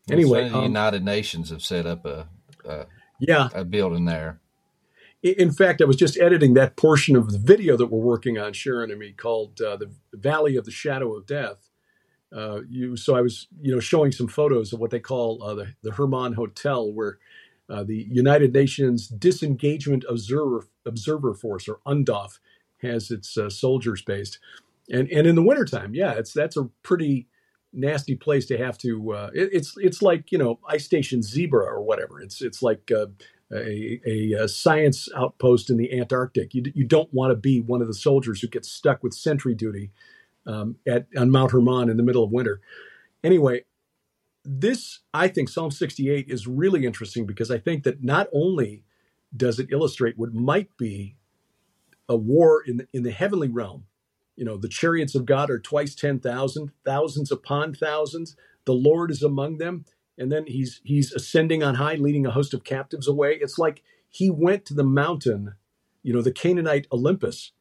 Anyway, 0.10 0.50
the 0.50 0.58
um, 0.58 0.64
United 0.64 1.04
Nations 1.04 1.50
have 1.50 1.64
set 1.64 1.86
up 1.86 2.06
a, 2.06 2.28
a 2.66 2.86
yeah 3.20 3.50
a 3.54 3.64
building 3.64 4.06
there. 4.06 4.40
In 5.22 5.52
fact, 5.52 5.82
I 5.82 5.86
was 5.86 5.98
just 5.98 6.18
editing 6.18 6.54
that 6.54 6.78
portion 6.78 7.18
of 7.18 7.32
the 7.32 7.38
video 7.38 7.76
that 7.76 7.88
we're 7.88 8.00
working 8.00 8.38
on, 8.38 8.54
Sharon 8.54 8.90
and 8.90 9.00
me, 9.00 9.12
called 9.12 9.62
uh, 9.62 9.76
"The 9.76 9.92
Valley 10.14 10.56
of 10.56 10.66
the 10.66 10.72
Shadow 10.72 11.16
of 11.16 11.26
Death." 11.26 11.70
Uh, 12.36 12.62
you, 12.70 12.96
so 12.96 13.16
I 13.16 13.22
was, 13.22 13.48
you 13.62 13.74
know, 13.74 13.80
showing 13.80 14.12
some 14.12 14.28
photos 14.28 14.72
of 14.72 14.80
what 14.80 14.92
they 14.92 15.00
call 15.00 15.42
uh, 15.44 15.56
the, 15.56 15.74
the 15.82 15.92
Hermon 15.92 16.34
Hotel, 16.34 16.92
where 16.92 17.18
uh, 17.70 17.84
the 17.84 18.08
United 18.10 18.54
Nations 18.54 19.08
Disengagement 19.08 20.06
Observer 20.08 20.68
Observer 20.86 21.34
Force, 21.34 21.68
or 21.68 21.80
UNDOF, 21.86 22.40
has 22.82 23.12
its 23.12 23.38
uh, 23.38 23.50
soldiers 23.50 24.02
based. 24.02 24.40
And 24.92 25.10
and 25.10 25.28
in 25.28 25.36
the 25.36 25.44
wintertime, 25.44 25.94
yeah, 25.94 26.14
it's 26.14 26.34
that's 26.34 26.58
a 26.58 26.70
pretty 26.84 27.28
nasty 27.72 28.16
place 28.16 28.46
to 28.48 28.58
have 28.58 28.78
to. 28.80 29.14
Uh, 29.14 29.30
it, 29.34 29.50
it's 29.54 29.76
it's 29.78 30.02
like 30.02 30.32
you 30.32 30.38
know 30.38 30.60
Ice 30.68 30.86
Station 30.86 31.22
Zebra 31.22 31.66
or 31.66 31.82
whatever. 31.84 32.20
It's 32.22 32.42
it's 32.42 32.62
like 32.62 32.92
a, 32.92 33.12
a, 33.54 34.34
a, 34.34 34.48
science 34.48 35.08
outpost 35.16 35.70
in 35.70 35.78
the 35.78 35.98
Antarctic. 35.98 36.54
You, 36.54 36.64
you 36.74 36.86
don't 36.86 37.14
want 37.14 37.32
to 37.32 37.36
be 37.36 37.62
one 37.62 37.82
of 37.82 37.88
the 37.88 37.94
soldiers 37.94 38.42
who 38.42 38.48
gets 38.48 38.70
stuck 38.70 39.04
with 39.04 39.14
sentry 39.14 39.54
duty 39.54 39.92
um, 40.46 40.78
at 40.88 41.08
on 41.18 41.32
Mount 41.32 41.52
Hermon 41.52 41.90
in 41.90 41.98
the 41.98 42.04
middle 42.04 42.24
of 42.24 42.32
winter. 42.32 42.62
Anyway, 43.24 43.66
this 44.44 45.00
I 45.14 45.28
think 45.28 45.50
Psalm 45.50 45.72
68 45.72 46.28
is 46.30 46.48
really 46.48 46.86
interesting 46.86 47.26
because 47.26 47.52
I 47.52 47.60
think 47.60 47.84
that 47.84 48.04
not 48.04 48.28
only 48.34 48.84
does 49.36 49.60
it 49.60 49.68
illustrate 49.72 50.18
what 50.18 50.34
might 50.34 50.76
be 50.78 51.16
a 52.08 52.16
war 52.16 52.64
in 52.66 52.78
the, 52.78 52.88
in 52.92 53.04
the 53.04 53.12
heavenly 53.12 53.48
realm. 53.48 53.86
You 54.40 54.46
know, 54.46 54.58
the 54.58 54.70
chariots 54.70 55.16
of 55.16 55.28
God 55.28 55.52
are 55.52 55.60
twice 55.60 55.96
10,000, 55.96 56.72
thousands 56.86 57.32
upon 57.32 57.76
thousands. 57.76 58.38
The 58.66 58.74
Lord 58.74 59.12
is 59.12 59.24
among 59.24 59.60
them 59.60 59.86
and 60.20 60.32
then 60.32 60.46
he's 60.48 60.82
he's 60.84 61.14
ascending 61.14 61.64
on 61.64 61.76
high, 61.76 61.96
leading 61.96 62.26
a 62.26 62.32
host 62.32 62.54
of 62.54 62.64
captives 62.66 63.08
away. 63.08 63.40
It's 63.42 63.60
like 63.60 63.84
he 64.10 64.30
went 64.30 64.66
to 64.68 64.76
the 64.76 64.84
mountain, 64.84 65.56
you 66.04 66.14
know, 66.14 66.22
the 66.22 66.34
Canaanite 66.34 66.88
Olympus, 66.92 67.54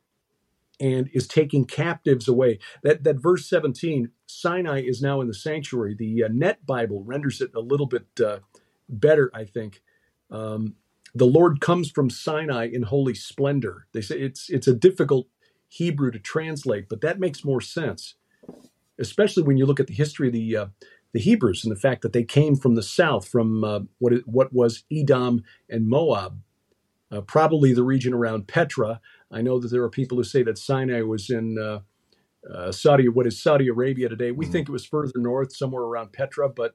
and 0.80 1.08
is 1.14 1.28
taking 1.28 1.64
captives 1.64 2.28
away. 2.28 2.58
That 2.82 3.04
that 3.04 3.22
verse 3.22 3.48
17, 3.48 4.10
Sinai 4.26 4.82
is 4.82 5.02
now 5.02 5.20
in 5.20 5.28
the 5.28 5.34
sanctuary. 5.34 5.94
The 5.98 6.24
uh, 6.24 6.28
Net 6.32 6.66
Bible 6.66 7.04
renders 7.04 7.40
it 7.40 7.52
a 7.54 7.60
little 7.60 7.86
bit 7.86 8.06
uh, 8.24 8.40
better, 8.88 9.30
I 9.34 9.44
think. 9.44 9.82
Um, 10.30 10.74
the 11.14 11.26
Lord 11.26 11.60
comes 11.60 11.90
from 11.90 12.10
Sinai 12.10 12.68
in 12.72 12.84
holy 12.84 13.14
splendor. 13.14 13.86
They 13.92 14.02
say 14.02 14.18
it's 14.18 14.50
it's 14.50 14.68
a 14.68 14.74
difficult 14.74 15.28
Hebrew 15.68 16.10
to 16.10 16.18
translate, 16.18 16.88
but 16.88 17.00
that 17.02 17.20
makes 17.20 17.44
more 17.44 17.60
sense, 17.60 18.14
especially 18.98 19.42
when 19.42 19.56
you 19.56 19.66
look 19.66 19.80
at 19.80 19.86
the 19.86 19.94
history 19.94 20.28
of 20.28 20.32
the 20.32 20.56
uh, 20.56 20.66
the 21.12 21.20
Hebrews 21.20 21.64
and 21.64 21.74
the 21.74 21.80
fact 21.80 22.02
that 22.02 22.12
they 22.12 22.24
came 22.24 22.56
from 22.56 22.74
the 22.74 22.82
south, 22.82 23.28
from 23.28 23.64
uh, 23.64 23.80
what 23.98 24.12
what 24.26 24.52
was 24.52 24.84
Edom 24.92 25.42
and 25.68 25.88
Moab, 25.88 26.40
uh, 27.10 27.20
probably 27.22 27.72
the 27.72 27.84
region 27.84 28.12
around 28.14 28.48
Petra. 28.48 29.00
I 29.30 29.42
know 29.42 29.58
that 29.58 29.68
there 29.68 29.82
are 29.82 29.90
people 29.90 30.18
who 30.18 30.24
say 30.24 30.42
that 30.42 30.58
Sinai 30.58 31.02
was 31.02 31.30
in 31.30 31.58
uh, 31.58 31.80
uh 32.50 32.72
Saudi, 32.72 33.08
what 33.08 33.26
is 33.26 33.42
Saudi 33.42 33.68
Arabia 33.68 34.08
today. 34.08 34.30
We 34.30 34.46
mm 34.46 34.52
think 34.52 34.68
it 34.68 34.72
was 34.72 34.86
further 34.86 35.12
north, 35.16 35.54
somewhere 35.54 35.82
around 35.82 36.12
Petra, 36.12 36.48
but 36.48 36.74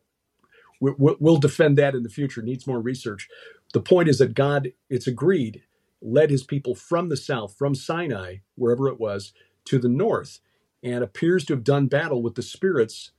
we, 0.80 0.92
we'll 0.98 1.38
defend 1.38 1.78
that 1.78 1.96
in 1.96 2.04
the 2.04 2.10
future. 2.10 2.42
Needs 2.42 2.68
more 2.68 2.82
research. 2.82 3.28
The 3.74 3.82
point 3.82 4.10
is 4.10 4.20
that 4.20 4.36
God, 4.36 4.74
it's 4.90 5.08
agreed, 5.08 5.64
led 6.04 6.30
His 6.30 6.44
people 6.44 6.76
from 6.76 7.10
the 7.10 7.18
south, 7.18 7.56
from 7.58 7.74
Sinai, 7.74 8.38
wherever 8.56 8.88
it 8.88 9.00
was, 9.00 9.34
to 9.66 9.80
the 9.80 9.90
north, 9.90 10.40
and 10.84 11.04
appears 11.04 11.46
to 11.46 11.54
have 11.54 11.64
done 11.64 11.88
battle 11.88 12.22
with 12.22 12.36
the 12.36 12.42
spirits 12.42 13.12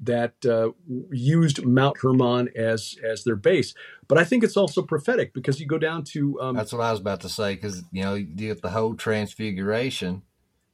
that 0.00 0.44
uh, 0.44 0.72
used 1.10 1.64
Mount 1.64 1.98
Hermon 2.02 2.50
as 2.54 2.96
as 3.02 3.24
their 3.24 3.36
base. 3.36 3.74
But 4.08 4.18
I 4.18 4.24
think 4.24 4.44
it's 4.44 4.56
also 4.56 4.82
prophetic 4.82 5.32
because 5.32 5.60
you 5.60 5.66
go 5.66 5.78
down 5.78 6.04
to 6.12 6.40
um, 6.40 6.56
that's 6.56 6.72
what 6.72 6.82
I 6.82 6.90
was 6.90 7.00
about 7.00 7.22
to 7.22 7.28
say 7.28 7.54
because 7.54 7.82
you 7.92 8.02
know 8.02 8.14
you 8.14 8.24
get 8.24 8.62
the 8.62 8.70
whole 8.70 8.94
transfiguration 8.94 10.22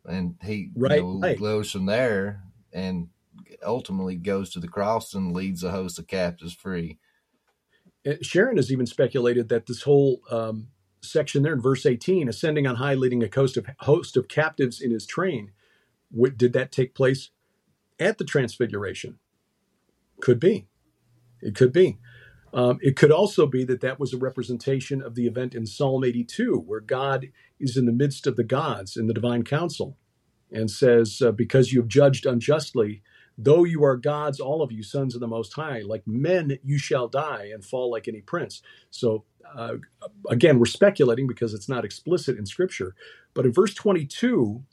and 0.04 0.36
he 0.42 0.70
right, 0.74 0.96
you 0.96 1.02
know, 1.02 1.20
right. 1.20 1.38
goes 1.38 1.70
from 1.70 1.86
there 1.86 2.42
and 2.72 3.08
ultimately 3.64 4.16
goes 4.16 4.50
to 4.50 4.60
the 4.60 4.68
cross 4.68 5.14
and 5.14 5.32
leads 5.32 5.62
a 5.62 5.70
host 5.70 5.98
of 5.98 6.06
captives 6.06 6.54
free. 6.54 6.98
Uh, 8.06 8.14
Sharon 8.20 8.56
has 8.56 8.72
even 8.72 8.86
speculated 8.86 9.48
that 9.50 9.66
this 9.66 9.82
whole 9.82 10.20
um, 10.30 10.68
section 11.02 11.42
there 11.42 11.52
in 11.52 11.60
verse 11.60 11.84
18, 11.86 12.28
ascending 12.28 12.66
on 12.66 12.76
high, 12.76 12.94
leading 12.94 13.22
a 13.22 13.28
host 13.34 13.56
of 13.56 13.66
host 13.80 14.16
of 14.16 14.28
captives 14.28 14.80
in 14.80 14.90
his 14.90 15.06
train, 15.06 15.52
what, 16.10 16.36
did 16.36 16.52
that 16.52 16.72
take 16.72 16.94
place 16.94 17.30
at 17.98 18.18
the 18.18 18.24
Transfiguration? 18.24 19.18
Could 20.20 20.40
be. 20.40 20.66
It 21.40 21.54
could 21.54 21.72
be. 21.72 21.98
Um, 22.54 22.78
it 22.82 22.96
could 22.96 23.10
also 23.10 23.46
be 23.46 23.64
that 23.64 23.80
that 23.80 23.98
was 23.98 24.12
a 24.12 24.18
representation 24.18 25.02
of 25.02 25.14
the 25.14 25.26
event 25.26 25.54
in 25.54 25.66
Psalm 25.66 26.04
82, 26.04 26.58
where 26.66 26.80
God 26.80 27.28
is 27.58 27.76
in 27.76 27.86
the 27.86 27.92
midst 27.92 28.26
of 28.26 28.36
the 28.36 28.44
gods 28.44 28.96
in 28.96 29.06
the 29.06 29.14
divine 29.14 29.42
council 29.42 29.96
and 30.50 30.70
says, 30.70 31.22
uh, 31.24 31.32
Because 31.32 31.72
you 31.72 31.80
have 31.80 31.88
judged 31.88 32.26
unjustly, 32.26 33.02
though 33.38 33.64
you 33.64 33.84
are 33.84 33.96
gods, 33.96 34.40
all 34.40 34.62
of 34.62 34.72
you, 34.72 34.82
sons 34.82 35.14
of 35.14 35.20
the 35.20 35.28
Most 35.28 35.54
High, 35.54 35.80
like 35.80 36.06
men 36.06 36.58
you 36.62 36.78
shall 36.78 37.08
die 37.08 37.50
and 37.52 37.64
fall 37.64 37.90
like 37.90 38.08
any 38.08 38.20
prince. 38.20 38.62
So, 38.90 39.24
uh, 39.56 39.74
again, 40.30 40.58
we're 40.58 40.66
speculating 40.66 41.26
because 41.26 41.54
it's 41.54 41.68
not 41.68 41.84
explicit 41.84 42.38
in 42.38 42.46
Scripture. 42.46 42.94
But 43.34 43.46
in 43.46 43.52
verse 43.52 43.74
22 43.74 44.64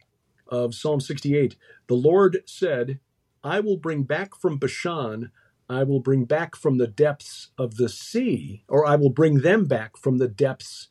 of 0.48 0.76
Psalm 0.76 1.02
68, 1.02 1.56
the 1.88 1.96
Lord 1.96 2.40
said, 2.46 3.00
I 3.44 3.60
will 3.62 3.78
bring 3.78 4.04
back 4.04 4.36
from 4.36 4.58
Bashan 4.58 5.32
I 5.70 5.84
will 5.84 6.00
bring 6.00 6.26
back 6.26 6.56
from 6.56 6.78
the 6.78 6.88
depths 6.88 7.50
of 7.58 7.76
the 7.78 7.90
sea, 7.90 8.64
or 8.68 8.86
I 8.86 8.96
will 8.96 9.12
bring 9.12 9.42
them 9.42 9.66
back 9.66 9.98
from 9.98 10.18
the 10.18 10.28
depths 10.28 10.90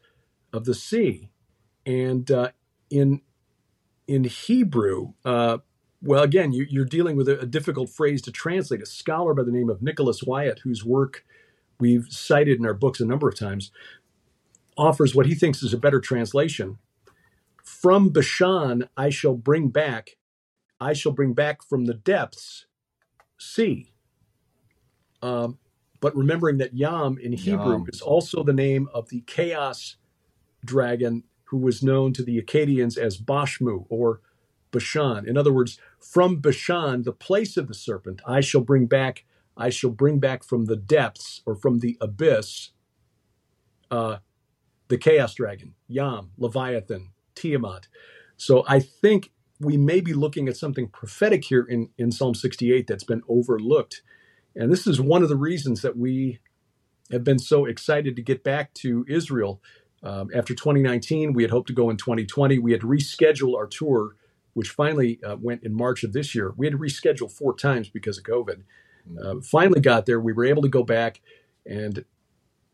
of 0.53 0.65
the 0.67 0.75
sea. 0.75 1.31
And 1.87 2.31
uh, 2.31 2.51
in 2.91 3.23
in 4.07 4.25
Hebrew, 4.25 5.15
uh, 5.25 5.59
well, 6.03 6.23
again, 6.23 6.53
you, 6.53 6.81
are 6.81 6.85
dealing 6.85 7.17
with 7.17 7.29
a, 7.29 7.41
a, 7.41 7.47
difficult 7.47 7.91
phrase 7.91 8.23
to 8.23 8.33
translate. 8.33 8.83
A 8.83 8.87
scholar 8.87 9.35
by 9.35 9.43
the 9.43 9.51
name 9.51 9.69
of 9.69 9.83
Nicholas 9.83 10.23
Wyatt, 10.23 10.61
whose 10.61 10.85
work 10.85 11.25
we've 11.81 12.07
cited 12.09 12.59
in 12.59 12.67
our 12.67 12.75
books 12.75 13.01
a 13.01 13.05
number 13.05 13.29
of 13.29 13.37
times, 13.37 13.73
offers 14.77 15.15
what 15.15 15.27
he 15.27 15.35
thinks 15.35 15.63
is 15.63 15.75
a 15.75 15.79
better 15.79 16.01
translation. 16.01 16.79
From 17.65 18.11
Bashan, 18.11 18.89
I 18.97 19.11
shall 19.11 19.35
bring 19.35 19.69
back, 19.69 20.17
I 20.81 20.93
shall 20.93 21.13
bring 21.13 21.35
back 21.35 21.63
from 21.63 21.87
the 21.87 21.95
depths 21.95 22.67
sea. 23.39 23.93
Um, 25.21 25.59
but 26.01 26.17
remembering 26.17 26.59
that 26.59 26.75
Yam 26.75 27.19
in 27.19 27.33
Hebrew 27.33 27.73
Yam. 27.73 27.87
is 27.89 28.01
also 28.01 28.45
the 28.45 28.53
name 28.53 28.89
of 28.95 29.09
the 29.09 29.23
chaos 29.23 29.97
dragon 30.65 31.25
who 31.45 31.57
was 31.57 31.83
known 31.83 32.13
to 32.13 32.23
the 32.23 32.41
Akkadians 32.41 32.97
as 32.97 33.19
Bashmu 33.19 33.87
or 33.89 34.21
Bashan. 34.71 35.29
In 35.29 35.37
other 35.37 35.53
words, 35.53 35.79
from 36.01 36.41
Bashan, 36.41 37.03
the 37.03 37.13
place 37.13 37.57
of 37.57 37.69
the 37.69 37.75
serpent, 37.75 38.23
I 38.27 38.41
shall 38.41 38.61
bring 38.63 38.87
back, 38.87 39.25
I 39.57 39.71
shall 39.71 39.91
bring 39.91 40.19
back 40.21 40.45
from 40.45 40.67
the 40.67 40.77
depths 40.77 41.43
or 41.47 41.55
from 41.57 41.81
the 41.81 41.97
abyss 42.01 42.71
uh, 43.91 44.19
the 44.89 44.99
chaos 44.99 45.35
dragon, 45.35 45.75
Yam, 45.89 46.31
Leviathan, 46.39 47.11
Tiamat. 47.35 47.89
So 48.37 48.65
I 48.69 48.81
think 48.81 49.33
we 49.61 49.77
may 49.77 50.01
be 50.01 50.15
looking 50.15 50.49
at 50.49 50.57
something 50.57 50.89
prophetic 50.89 51.45
here 51.45 51.65
in, 51.65 51.91
in 51.99 52.13
Psalm 52.13 52.35
68 52.35 52.87
that's 52.87 53.05
been 53.05 53.23
overlooked 53.29 53.95
and 54.57 54.73
this 54.73 54.87
is 54.87 55.01
one 55.01 55.23
of 55.23 55.29
the 55.29 55.37
reasons 55.37 55.83
that 55.83 55.97
we 55.97 56.41
have 57.13 57.25
been 57.25 57.39
so 57.39 57.65
excited 57.67 58.17
to 58.17 58.23
get 58.23 58.45
back 58.45 58.75
to 58.75 59.05
Israel. 59.09 59.63
Um, 60.03 60.31
after 60.35 60.55
2019, 60.55 61.33
we 61.33 61.43
had 61.43 61.51
hoped 61.51 61.69
to 61.69 61.75
go 61.75 61.91
in 61.91 61.97
2020. 61.97 62.59
We 62.59 62.73
had 62.73 62.83
rescheduled 62.83 63.57
our 63.57 63.67
tour, 63.67 64.17
which 64.59 64.71
finally 64.71 65.21
uh, 65.23 65.37
went 65.40 65.62
in 65.62 65.73
March 65.73 66.03
of 66.03 66.12
this 66.12 66.35
year. 66.35 66.53
We 66.57 66.66
had 66.66 66.73
to 66.73 66.79
reschedule 66.79 67.31
four 67.31 67.55
times 67.55 67.88
because 67.88 68.18
of 68.18 68.25
COVID. 68.25 68.64
Uh, 69.23 69.40
finally 69.40 69.81
got 69.81 70.05
there. 70.05 70.18
We 70.18 70.33
were 70.33 70.44
able 70.44 70.62
to 70.62 70.68
go 70.68 70.83
back. 70.83 71.21
And 71.64 72.05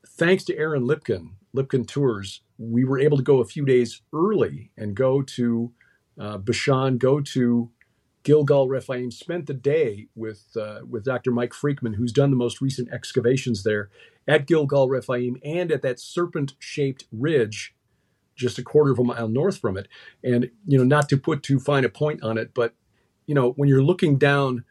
thanks 0.08 0.44
to 0.44 0.56
Aaron 0.56 0.86
Lipkin, 0.88 1.32
Lipkin 1.54 1.86
Tours, 1.86 2.40
we 2.56 2.86
were 2.86 2.98
able 2.98 3.18
to 3.18 3.22
go 3.22 3.40
a 3.40 3.44
few 3.44 3.66
days 3.66 4.00
early 4.14 4.70
and 4.78 4.94
go 4.94 5.20
to 5.20 5.72
uh, 6.18 6.38
Bashan, 6.38 6.96
go 6.96 7.20
to 7.20 7.70
Gilgal 8.22 8.66
Rephaim 8.66 9.10
spent 9.10 9.46
the 9.46 9.52
day 9.52 10.06
with 10.14 10.56
uh, 10.56 10.80
with 10.88 11.04
Dr. 11.04 11.32
Mike 11.32 11.52
Freikman, 11.52 11.96
who's 11.96 12.12
done 12.12 12.30
the 12.30 12.36
most 12.36 12.62
recent 12.62 12.88
excavations 12.94 13.62
there 13.62 13.90
at 14.26 14.46
Gilgal 14.46 14.88
Rephaim 14.88 15.36
and 15.44 15.70
at 15.70 15.82
that 15.82 16.00
serpent-shaped 16.00 17.04
ridge 17.12 17.74
just 18.34 18.58
a 18.58 18.62
quarter 18.62 18.90
of 18.90 18.98
a 18.98 19.04
mile 19.04 19.28
north 19.28 19.58
from 19.58 19.76
it. 19.76 19.88
And 20.22 20.50
you 20.66 20.78
know, 20.78 20.84
not 20.84 21.08
to 21.10 21.16
put 21.16 21.42
too 21.42 21.58
fine 21.58 21.84
a 21.84 21.88
point 21.88 22.22
on 22.22 22.38
it, 22.38 22.52
but 22.54 22.74
you 23.26 23.34
know, 23.34 23.52
when 23.52 23.68
you're 23.68 23.82
looking 23.82 24.18
down 24.18 24.64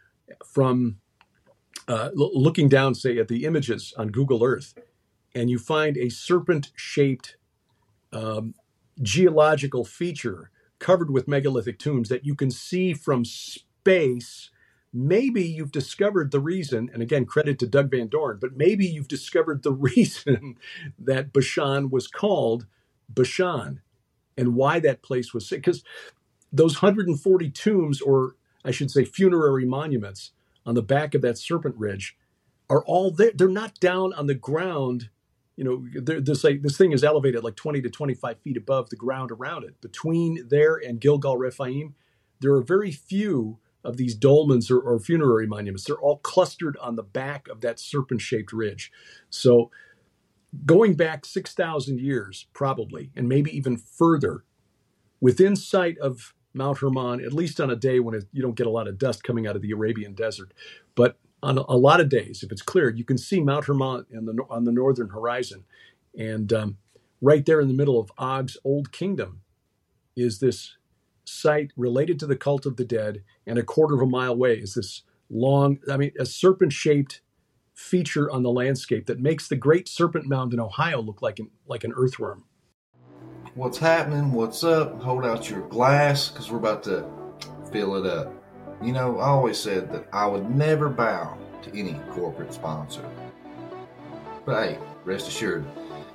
from 0.45 0.97
uh, 1.87 2.09
looking 2.13 2.69
down, 2.69 2.95
say 2.95 3.17
at 3.17 3.27
the 3.27 3.45
images 3.45 3.93
on 3.97 4.09
Google 4.09 4.43
Earth, 4.43 4.73
and 5.35 5.49
you 5.49 5.59
find 5.59 5.97
a 5.97 6.09
serpent-shaped 6.09 7.35
um, 8.13 8.53
geological 9.01 9.83
feature 9.83 10.49
covered 10.79 11.11
with 11.11 11.27
megalithic 11.27 11.79
tombs 11.79 12.09
that 12.09 12.25
you 12.25 12.35
can 12.35 12.51
see 12.51 12.93
from 12.93 13.25
space. 13.25 14.49
Maybe 14.93 15.43
you've 15.43 15.71
discovered 15.71 16.31
the 16.31 16.39
reason, 16.39 16.89
and 16.93 17.01
again, 17.01 17.25
credit 17.25 17.57
to 17.59 17.67
Doug 17.67 17.91
Van 17.91 18.07
Dorn, 18.07 18.37
but 18.39 18.55
maybe 18.55 18.85
you've 18.85 19.07
discovered 19.07 19.63
the 19.63 19.73
reason 19.95 20.57
that 20.99 21.33
Bashan 21.33 21.89
was 21.89 22.07
called 22.07 22.67
Bashan 23.15 23.81
and 24.37 24.55
why 24.55 24.79
that 24.79 25.01
place 25.01 25.33
was 25.33 25.47
sick. 25.47 25.59
because 25.61 25.83
those 26.51 26.81
140 26.81 27.49
tombs, 27.51 28.01
or 28.01 28.35
I 28.63 28.71
should 28.71 28.91
say 28.91 29.05
funerary 29.05 29.65
monuments 29.65 30.31
on 30.65 30.75
the 30.75 30.83
back 30.83 31.15
of 31.15 31.21
that 31.21 31.37
serpent 31.37 31.75
ridge, 31.77 32.15
are 32.69 32.83
all 32.85 33.11
there. 33.11 33.31
They're 33.33 33.47
not 33.47 33.79
down 33.79 34.13
on 34.13 34.27
the 34.27 34.35
ground 34.35 35.09
you 35.55 35.63
know, 35.63 35.85
this 36.01 36.43
like 36.43 36.61
this 36.61 36.77
thing 36.77 36.91
is 36.91 37.03
elevated 37.03 37.43
like 37.43 37.55
20 37.55 37.81
to 37.81 37.89
25 37.89 38.39
feet 38.39 38.57
above 38.57 38.89
the 38.89 38.95
ground 38.95 39.31
around 39.31 39.63
it. 39.63 39.79
Between 39.81 40.47
there 40.47 40.75
and 40.75 40.99
Gilgal 40.99 41.37
Rephaim, 41.37 41.93
there 42.39 42.53
are 42.53 42.63
very 42.63 42.91
few 42.91 43.59
of 43.83 43.97
these 43.97 44.17
dolmens 44.17 44.71
or, 44.71 44.79
or 44.79 44.99
funerary 44.99 45.45
monuments. 45.45 45.83
They're 45.83 45.95
all 45.97 46.17
clustered 46.17 46.77
on 46.77 46.95
the 46.95 47.03
back 47.03 47.47
of 47.49 47.61
that 47.61 47.79
serpent-shaped 47.79 48.51
ridge. 48.51 48.91
So, 49.29 49.69
going 50.65 50.95
back 50.95 51.25
6,000 51.25 51.99
years, 51.99 52.47
probably, 52.53 53.11
and 53.15 53.27
maybe 53.27 53.55
even 53.55 53.77
further, 53.77 54.43
within 55.19 55.55
sight 55.55 55.97
of 55.99 56.33
Mount 56.53 56.79
Hermon, 56.79 57.23
at 57.23 57.33
least 57.33 57.59
on 57.59 57.71
a 57.71 57.75
day 57.75 57.99
when 57.99 58.15
it, 58.15 58.25
you 58.31 58.41
don't 58.41 58.55
get 58.55 58.67
a 58.67 58.71
lot 58.71 58.87
of 58.87 58.97
dust 58.97 59.23
coming 59.23 59.47
out 59.47 59.55
of 59.55 59.61
the 59.61 59.71
Arabian 59.71 60.13
desert, 60.13 60.53
but 60.95 61.17
on 61.41 61.57
a, 61.57 61.75
lot 61.75 61.99
of 61.99 62.07
days, 62.07 62.41
if 62.41 62.51
it's 62.51 62.61
clear, 62.61 62.89
you 62.89 63.03
can 63.03 63.17
see 63.17 63.41
Mount 63.41 63.65
Hermon 63.65 64.05
the, 64.09 64.43
on 64.49 64.63
the 64.63 64.71
northern 64.71 65.09
horizon. 65.09 65.65
And 66.17 66.53
um, 66.53 66.77
right 67.21 67.45
there 67.45 67.59
in 67.59 67.67
the 67.67 67.73
middle 67.73 67.99
of 67.99 68.13
Og's 68.17 68.55
old 68.63 68.93
kingdom 68.93 69.41
is 70.15 70.39
this 70.39 70.77
site 71.25 71.71
related 71.75 72.17
to 72.19 72.27
the 72.27 72.37
cult 72.37 72.65
of 72.65 72.77
the 72.77 72.85
dead, 72.85 73.23
and 73.45 73.57
a 73.57 73.63
quarter 73.63 73.95
of 73.95 74.01
a 74.01 74.05
mile 74.05 74.31
away 74.31 74.53
is 74.53 74.75
this 74.75 75.03
long, 75.29 75.79
I 75.91 75.97
mean, 75.97 76.11
a 76.17 76.25
serpent 76.25 76.71
shaped 76.71 77.21
feature 77.83 78.31
on 78.31 78.43
the 78.43 78.51
landscape 78.51 79.05
that 79.07 79.19
makes 79.19 79.47
the 79.47 79.55
Great 79.55 79.87
Serpent 79.87 80.25
Mound 80.25 80.53
in 80.53 80.59
Ohio 80.59 81.01
look 81.01 81.21
like 81.21 81.39
an, 81.39 81.51
like 81.67 81.83
an 81.83 81.93
earthworm. 81.95 82.45
What's 83.55 83.77
happening? 83.77 84.31
What's 84.31 84.63
up? 84.63 85.01
Hold 85.01 85.25
out 85.25 85.49
your 85.49 85.67
glass 85.67 86.29
because 86.29 86.49
we're 86.49 86.57
about 86.57 86.81
to 86.83 87.05
fill 87.71 87.95
it 88.03 88.09
up. 88.09 88.33
You 88.81 88.93
know, 88.93 89.19
I 89.19 89.27
always 89.27 89.59
said 89.59 89.91
that 89.91 90.07
I 90.11 90.25
would 90.25 90.49
never 90.49 90.89
bow 90.89 91.37
to 91.61 91.77
any 91.77 91.99
corporate 92.11 92.53
sponsor. 92.53 93.07
But 94.45 94.63
hey, 94.63 94.79
rest 95.03 95.27
assured, 95.27 95.65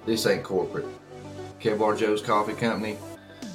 this 0.04 0.26
ain't 0.26 0.42
corporate. 0.42 0.86
Kevlar 1.60 1.96
Joe's 1.98 2.22
Coffee 2.22 2.54
Company, 2.54 2.96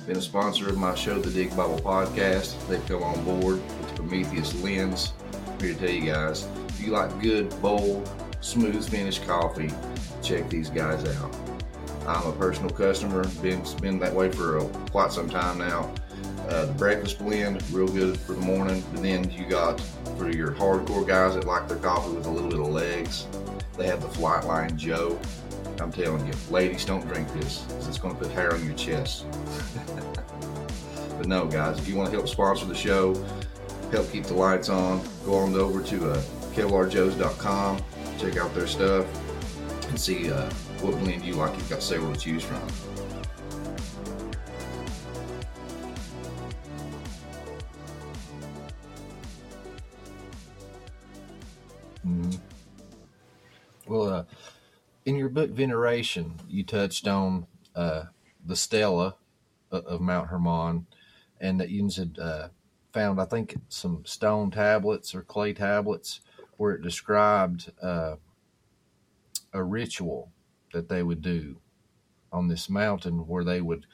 been 0.08 0.17
a 0.17 0.21
sponsor 0.21 0.69
of 0.69 0.78
my 0.78 0.95
show, 0.95 1.19
the 1.19 1.32
Dig 1.32 1.49
Bible 1.56 1.80
Podcast. 1.80 2.56
They've 2.67 2.86
come 2.86 3.04
on 3.04 3.23
board 3.26 3.56
with 3.56 3.89
the 3.89 3.95
Prometheus 3.95 4.54
lens. 4.63 5.13
I'm 5.47 5.60
here 5.60 5.73
to 5.73 5.80
tell 5.80 5.89
you 5.89 6.12
guys, 6.12 6.47
you 6.84 6.91
like 6.91 7.22
good, 7.22 7.50
bold, 7.62 8.10
smooth 8.41 8.88
finished 8.89 9.26
coffee, 9.26 9.72
check 10.22 10.50
these 10.50 10.69
guys 10.69 11.04
out. 11.17 11.36
I'm 12.08 12.28
a 12.28 12.34
personal 12.34 12.69
customer, 12.69 13.26
been 13.41 13.63
been 13.82 14.00
that 14.00 14.13
way 14.13 14.30
for 14.32 14.58
a, 14.58 14.65
quite 14.91 15.12
some 15.12 15.30
time 15.30 15.58
now. 15.58 15.93
Uh, 16.50 16.65
the 16.65 16.74
breakfast 16.74 17.19
blend, 17.19 17.63
real 17.72 17.88
good 17.88 18.17
for 18.17 18.34
the 18.34 18.41
morning. 18.41 18.84
And 18.96 19.06
then 19.06 19.32
you 19.32 19.46
got 19.46 19.80
for 20.17 20.30
your 20.30 20.52
hardcore 20.52 21.08
guys 21.08 21.36
that 21.36 21.46
like 21.46 21.69
their 21.69 21.78
coffee 21.78 22.13
with 22.13 22.26
a 22.26 22.30
little 22.30 22.50
bit 22.50 22.60
of 22.60 22.67
legs, 22.67 23.28
they 23.78 23.88
have 23.88 24.02
the 24.02 24.10
Flightline 24.10 24.76
Joe. 24.76 25.17
I'm 25.80 25.91
telling 25.91 26.26
you, 26.28 26.34
ladies, 26.52 26.84
don't 26.86 27.08
drink 27.08 27.32
this 27.34 27.65
it's 27.88 27.98
going 27.98 28.15
to 28.15 28.22
put 28.22 28.32
hair 28.32 28.54
on 28.54 28.63
your 28.65 28.76
chest. 28.76 29.26
but 31.17 31.28
no, 31.28 31.46
guys, 31.46 31.80
if 31.80 31.88
you 31.88 31.96
want 31.96 32.10
to 32.10 32.15
help 32.15 32.28
sponsor 32.28 32.65
the 32.65 32.76
show, 32.76 33.15
help 33.91 34.12
keep 34.12 34.26
the 34.26 34.34
lights 34.34 34.67
on, 34.67 35.02
go 35.26 35.36
on 35.36 35.56
over 35.56 35.82
to 35.82 36.12
uh, 36.12 36.22
KevlarJoes.com. 36.54 37.80
Check 38.20 38.38
out 38.38 38.54
their 38.54 38.68
stuff 38.68 39.06
and 39.89 40.00
see 40.00 40.32
uh, 40.32 40.50
what 40.82 40.98
blend 41.00 41.24
you 41.24 41.34
like. 41.34 41.56
You've 41.56 41.70
got 41.70 41.82
several 41.82 42.13
to 42.13 42.20
choose 42.20 42.44
from. 42.44 42.62
Mm-hmm. 52.06 52.32
Well, 53.88 54.10
uh, 54.10 54.24
in 55.06 55.16
your 55.16 55.30
book 55.30 55.50
Veneration, 55.52 56.36
you 56.48 56.63
touched 56.63 57.08
on 57.08 57.48
uh, 57.76 58.06
the 58.46 58.56
stela 58.56 59.16
uh, 59.72 59.82
of 59.82 60.02
Mount 60.02 60.30
Hermon, 60.30 60.86
and 61.39 61.60
that 61.60 61.70
you 61.70 61.89
had 61.96 62.18
uh, 62.20 62.48
found, 62.94 63.20
I 63.20 63.26
think, 63.26 63.56
some 63.70 64.04
stone 64.06 64.52
tablets 64.52 65.13
or 65.16 65.24
clay 65.24 65.54
tablets 65.54 66.22
where 66.58 66.74
it 66.74 66.82
described 66.82 67.72
uh, 67.82 68.16
a 69.54 69.63
ritual 69.63 70.32
that 70.74 70.89
they 70.89 71.04
would 71.04 71.22
do 71.22 71.58
on 72.32 72.48
this 72.48 72.70
mountain 72.70 73.28
where 73.28 73.44
they 73.44 73.62
would 73.62 73.86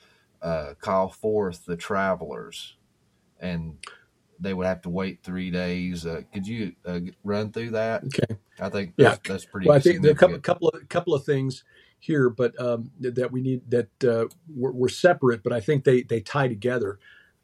uh, 0.41 0.74
call 0.80 1.10
forth 1.10 1.65
the 1.65 1.76
travelers 1.78 2.78
and 3.39 3.78
they 4.39 4.54
would 4.54 4.65
have 4.65 4.82
to 4.82 4.89
wait 4.89 5.19
three 5.24 5.52
days. 5.52 6.06
Uh, 6.06 6.22
could 6.34 6.48
you 6.48 6.74
uh, 6.86 7.00
run 7.24 7.52
through 7.52 7.72
that? 7.72 8.04
Okay. 8.06 8.38
I 8.60 8.69
think 8.69 8.93
Yeah. 8.98 9.10
that's, 9.10 9.22
that's 9.28 9.45
pretty 9.45 9.67
Well, 9.67 9.78
I 9.78 9.80
think 9.82 10.02
there 10.02 10.12
are 10.12 10.13
a 10.13 10.17
couple, 10.17 10.39
couple 10.39 10.69
of 10.69 10.89
couple 10.89 11.13
of 11.13 11.26
things 11.26 11.63
here, 12.00 12.30
but 12.30 12.60
um, 12.62 12.91
that 13.00 13.32
we 13.32 13.41
need 13.41 13.69
that 13.69 14.04
uh, 14.04 14.26
we're, 14.54 14.72
we're 14.72 14.89
separate, 14.89 15.43
but 15.43 15.54
I 15.54 15.60
think 15.60 15.84
they 15.84 16.04
they 16.04 16.22
tie 16.22 16.48
together. 16.48 17.00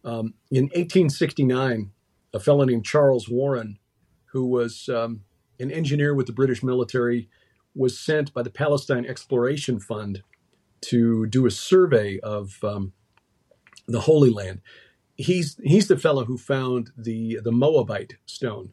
Um, 0.05 0.35
in 0.51 0.65
1869, 0.65 1.91
a 2.33 2.39
fellow 2.39 2.63
named 2.63 2.85
Charles 2.85 3.27
Warren, 3.27 3.79
who 4.35 4.45
was 4.45 4.89
um, 4.89 5.21
an 5.61 5.71
engineer 5.71 6.13
with 6.13 6.27
the 6.27 6.33
British 6.33 6.61
military, 6.61 7.29
was 7.73 7.97
sent 7.97 8.33
by 8.33 8.43
the 8.43 8.49
Palestine 8.49 9.05
Exploration 9.05 9.79
Fund 9.79 10.23
to 10.81 11.25
do 11.27 11.45
a 11.45 11.51
survey 11.51 12.19
of 12.19 12.61
um, 12.61 12.91
the 13.87 14.01
Holy 14.01 14.29
Land. 14.29 14.59
He's 15.15 15.57
he's 15.63 15.87
the 15.87 15.97
fellow 15.97 16.25
who 16.25 16.37
found 16.37 16.91
the 16.97 17.39
the 17.45 17.53
Moabite 17.53 18.15
stone, 18.25 18.71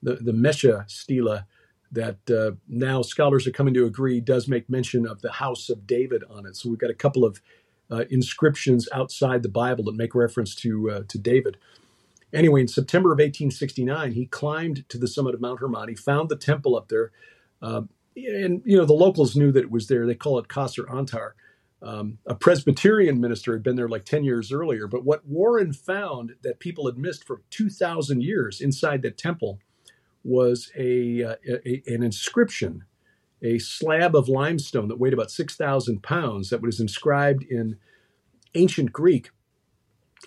the 0.00 0.14
the 0.14 0.30
Mesha 0.30 0.88
stela 0.88 1.48
that 1.90 2.30
uh, 2.30 2.52
now 2.68 3.02
scholars 3.02 3.48
are 3.48 3.50
coming 3.50 3.74
to 3.74 3.86
agree 3.86 4.20
does 4.20 4.46
make 4.46 4.70
mention 4.70 5.08
of 5.08 5.22
the 5.22 5.32
house 5.32 5.68
of 5.68 5.88
David 5.88 6.22
on 6.30 6.46
it. 6.46 6.54
So 6.54 6.68
we've 6.68 6.78
got 6.78 6.90
a 6.90 6.94
couple 6.94 7.24
of 7.24 7.42
uh, 7.90 8.04
inscriptions 8.10 8.88
outside 8.92 9.42
the 9.42 9.48
Bible 9.48 9.82
that 9.86 9.96
make 9.96 10.14
reference 10.14 10.54
to 10.54 10.88
uh, 10.88 11.02
to 11.08 11.18
David. 11.18 11.56
Anyway, 12.32 12.60
in 12.60 12.68
September 12.68 13.10
of 13.12 13.18
1869, 13.18 14.12
he 14.12 14.26
climbed 14.26 14.88
to 14.88 14.98
the 14.98 15.08
summit 15.08 15.34
of 15.34 15.40
Mount 15.40 15.60
Hermon. 15.60 15.88
He 15.88 15.94
found 15.96 16.28
the 16.28 16.36
temple 16.36 16.76
up 16.76 16.88
there, 16.88 17.12
uh, 17.62 17.82
and 18.16 18.62
you 18.64 18.76
know 18.76 18.84
the 18.84 18.92
locals 18.92 19.36
knew 19.36 19.52
that 19.52 19.64
it 19.64 19.70
was 19.70 19.88
there. 19.88 20.06
They 20.06 20.14
call 20.14 20.38
it 20.38 20.48
Qasr 20.48 20.86
Antar. 20.92 21.32
Um, 21.82 22.18
a 22.26 22.34
Presbyterian 22.34 23.20
minister 23.20 23.52
had 23.52 23.62
been 23.62 23.76
there 23.76 23.88
like 23.88 24.04
10 24.04 24.22
years 24.24 24.52
earlier. 24.52 24.86
But 24.86 25.04
what 25.04 25.26
Warren 25.26 25.72
found 25.72 26.34
that 26.42 26.60
people 26.60 26.86
had 26.86 26.98
missed 26.98 27.26
for 27.26 27.42
2,000 27.50 28.22
years 28.22 28.60
inside 28.60 29.02
that 29.02 29.16
temple 29.16 29.60
was 30.24 30.70
a, 30.76 31.22
uh, 31.24 31.36
a 31.48 31.82
an 31.86 32.02
inscription, 32.02 32.84
a 33.42 33.58
slab 33.58 34.14
of 34.16 34.28
limestone 34.28 34.88
that 34.88 34.98
weighed 35.00 35.14
about 35.14 35.30
6,000 35.30 36.02
pounds 36.02 36.50
that 36.50 36.62
was 36.62 36.80
inscribed 36.80 37.44
in 37.44 37.78
ancient 38.54 38.92
Greek 38.92 39.30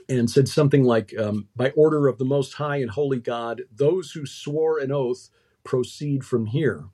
and 0.10 0.29
said 0.29 0.47
something 0.47 0.84
like, 0.84 1.13
um, 1.17 1.47
By 1.56 1.71
order 1.71 2.08
of 2.08 2.17
the 2.17 2.25
Most 2.25 2.53
High 2.53 2.77
and 2.77 2.91
Holy 2.91 3.19
God, 3.19 3.63
those 3.73 4.12
who 4.12 4.25
swore 4.25 4.79
an 4.79 4.91
oath 4.91 5.29
proceed 5.63 6.25
from 6.25 6.47
here. 6.47 6.86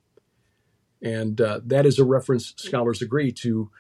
And 1.01 1.39
uh, 1.39 1.61
that 1.65 1.85
is 1.85 1.97
a 1.97 2.03
reference, 2.03 2.53
scholars 2.57 3.01
agree, 3.01 3.31
to 3.33 3.71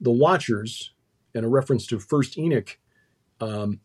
the 0.00 0.12
Watchers 0.12 0.92
and 1.34 1.44
a 1.44 1.48
reference 1.48 1.86
to 1.86 1.98
First 1.98 2.36
Enoch, 2.38 2.78
um, 3.40 3.80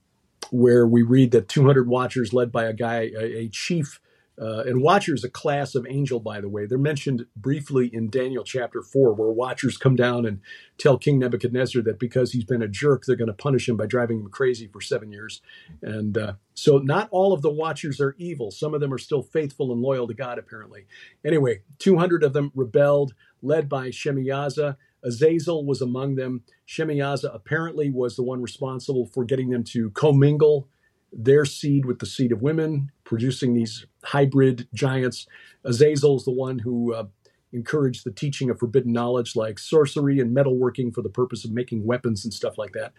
where 0.50 0.86
we 0.86 1.02
read 1.02 1.32
that 1.32 1.48
200 1.48 1.88
Watchers 1.88 2.34
led 2.34 2.52
by 2.52 2.66
a 2.66 2.74
guy, 2.74 3.12
a, 3.18 3.38
a 3.44 3.50
chief. 3.50 4.01
Uh, 4.40 4.64
and 4.66 4.82
Watchers, 4.82 5.24
a 5.24 5.30
class 5.30 5.76
of 5.76 5.86
angel, 5.88 6.20
by 6.20 6.42
the 6.42 6.50
way. 6.50 6.66
They're 6.66 6.78
mentioned 6.78 7.26
briefly 7.36 7.90
in 7.94 8.10
Daniel 8.10 8.44
chapter 8.44 8.82
4, 8.82 9.14
where 9.14 9.30
Watchers 9.30 9.78
come 9.78 9.96
down 9.96 10.26
and 10.26 10.40
tell 10.78 10.98
King 10.98 11.20
Nebuchadnezzar 11.20 11.82
that 11.84 12.00
because 12.00 12.32
he's 12.32 12.46
been 12.46 12.62
a 12.62 12.68
jerk, 12.68 13.04
they're 13.06 13.16
going 13.16 13.28
to 13.28 13.34
punish 13.34 13.68
him 13.68 13.78
by 13.78 13.86
driving 13.86 14.20
him 14.20 14.30
crazy 14.30 14.68
for 14.68 14.82
seven 14.82 15.12
years. 15.12 15.42
And 15.82 16.18
uh, 16.18 16.34
so, 16.54 16.78
not 16.78 17.08
all 17.12 17.34
of 17.34 17.42
the 17.42 17.52
Watchers 17.52 18.00
are 18.00 18.16
evil. 18.18 18.52
Some 18.52 18.74
of 18.74 18.82
them 18.82 18.94
are 18.94 18.98
still 18.98 19.22
faithful 19.22 19.72
and 19.72 19.82
loyal 19.82 20.08
to 20.08 20.14
God, 20.14 20.40
apparently. 20.40 20.86
Anyway, 21.24 21.62
200 21.80 22.24
of 22.24 22.34
them 22.34 22.52
rebelled, 22.56 23.14
led 23.42 23.68
by 23.68 23.90
Shemiyaza. 23.90 24.78
Azazel 25.04 25.66
was 25.66 25.82
among 25.82 26.16
them. 26.16 26.44
Shemiyaza 26.68 27.34
apparently 27.34 27.90
was 27.92 28.16
the 28.16 28.24
one 28.24 28.42
responsible 28.42 29.06
for 29.06 29.26
getting 29.26 29.50
them 29.50 29.64
to 29.66 29.90
commingle 29.92 30.68
their 31.12 31.46
seed 31.46 31.86
with 31.86 32.00
the 32.00 32.06
seed 32.06 32.32
of 32.32 32.42
women, 32.42 32.92
producing 33.12 33.54
these 33.54 33.86
hybrid 34.06 34.70
giants. 34.74 35.28
Azazel 35.66 36.16
is 36.16 36.24
the 36.24 36.32
one 36.32 36.60
who 36.60 36.94
uh, 36.94 37.04
encouraged 37.52 38.06
the 38.06 38.12
teaching 38.12 38.50
of 38.50 38.58
forbidden 38.58 38.94
knowledge 38.94 39.36
like 39.36 39.60
sorcery 39.60 40.22
and 40.22 40.34
metalworking 40.34 40.96
for 40.96 41.02
the 41.02 41.10
purpose 41.10 41.44
of 41.44 41.52
making 41.52 41.86
weapons 41.86 42.24
and 42.24 42.34
stuff 42.34 42.58
like 42.58 42.72
that. 42.72 42.94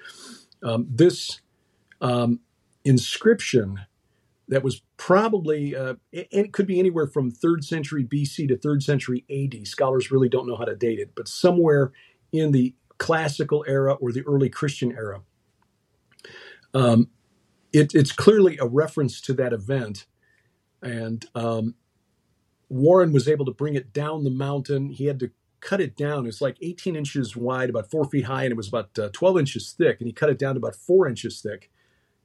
Um, 0.63 0.87
this 0.87 1.41
um, 2.03 2.41
inscription 2.85 3.87
that 4.49 4.63
was 4.63 4.83
probably, 4.99 5.75
uh, 5.75 5.95
it, 6.13 6.29
it 6.31 6.53
could 6.53 6.67
be 6.67 6.79
anywhere 6.79 7.07
from 7.07 7.31
third 7.31 7.65
century 7.65 8.05
BC 8.05 8.49
to 8.49 8.59
third 8.59 8.83
century 8.83 9.25
AD. 9.31 9.67
Scholars 9.67 10.11
really 10.11 10.29
don't 10.29 10.47
know 10.47 10.57
how 10.57 10.67
to 10.67 10.77
date 10.77 10.99
it, 10.99 11.13
but 11.17 11.27
somewhere 11.27 11.91
in 12.33 12.53
the 12.53 12.75
classical 12.99 13.65
era 13.67 13.95
or 13.95 14.13
the 14.13 14.25
early 14.27 14.51
Christian 14.51 14.93
era. 14.93 15.23
Um, 16.75 17.09
it, 17.73 17.95
it's 17.95 18.13
clearly 18.13 18.59
a 18.59 18.67
reference 18.67 19.21
to 19.23 19.33
that 19.35 19.53
event. 19.53 20.07
And 20.83 21.25
um, 21.35 21.75
Warren 22.69 23.13
was 23.13 23.29
able 23.29 23.45
to 23.47 23.53
bring 23.53 23.75
it 23.75 23.93
down 23.93 24.25
the 24.25 24.31
mountain. 24.31 24.91
He 24.91 25.07
had 25.07 25.21
to 25.21 25.31
cut 25.61 25.81
it 25.81 25.97
down. 25.97 26.27
It's 26.27 26.41
like 26.41 26.57
18 26.61 26.97
inches 26.97 27.37
wide, 27.37 27.71
about 27.71 27.91
four 27.91 28.05
feet 28.05 28.25
high, 28.25 28.45
and 28.45 28.53
it 28.53 28.57
was 28.57 28.69
about 28.69 28.99
uh, 28.99 29.09
12 29.13 29.39
inches 29.39 29.73
thick. 29.73 29.99
And 30.01 30.07
he 30.07 30.13
cut 30.13 30.31
it 30.31 30.39
down 30.39 30.55
to 30.55 30.59
about 30.59 30.75
four 30.75 31.09
inches 31.09 31.41
thick, 31.41 31.71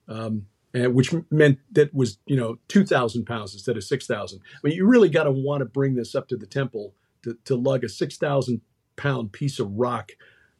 um, 0.07 0.47
and, 0.73 0.93
which 0.93 1.13
meant 1.29 1.59
that 1.71 1.93
was 1.93 2.17
you 2.25 2.35
know 2.35 2.57
2,000 2.67 3.25
pounds 3.25 3.53
instead 3.53 3.77
of 3.77 3.83
6,000. 3.83 4.39
I 4.41 4.57
mean, 4.63 4.75
you 4.75 4.87
really 4.87 5.09
got 5.09 5.25
to 5.25 5.31
want 5.31 5.59
to 5.61 5.65
bring 5.65 5.95
this 5.95 6.15
up 6.15 6.27
to 6.29 6.37
the 6.37 6.47
temple 6.47 6.93
to, 7.23 7.37
to 7.45 7.55
lug 7.55 7.83
a 7.83 7.89
6,000 7.89 8.61
pound 8.95 9.31
piece 9.31 9.59
of 9.59 9.71
rock 9.73 10.13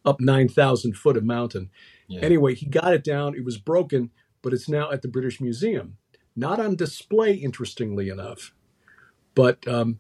up 0.05 0.21
9,000 0.21 0.93
foot 0.95 1.17
of 1.17 1.23
mountain. 1.23 1.69
Yeah. 2.07 2.21
Anyway, 2.21 2.55
he 2.55 2.65
got 2.65 2.93
it 2.93 3.03
down. 3.03 3.35
It 3.35 3.43
was 3.43 3.57
broken, 3.57 4.11
but 4.47 4.53
it's 4.53 4.69
now 4.69 4.89
at 4.89 5.01
the 5.01 5.09
British 5.09 5.41
Museum. 5.41 5.97
Not 6.33 6.57
on 6.57 6.77
display, 6.77 7.33
interestingly 7.33 8.07
enough. 8.07 8.53
But 9.35 9.67
um, 9.67 9.99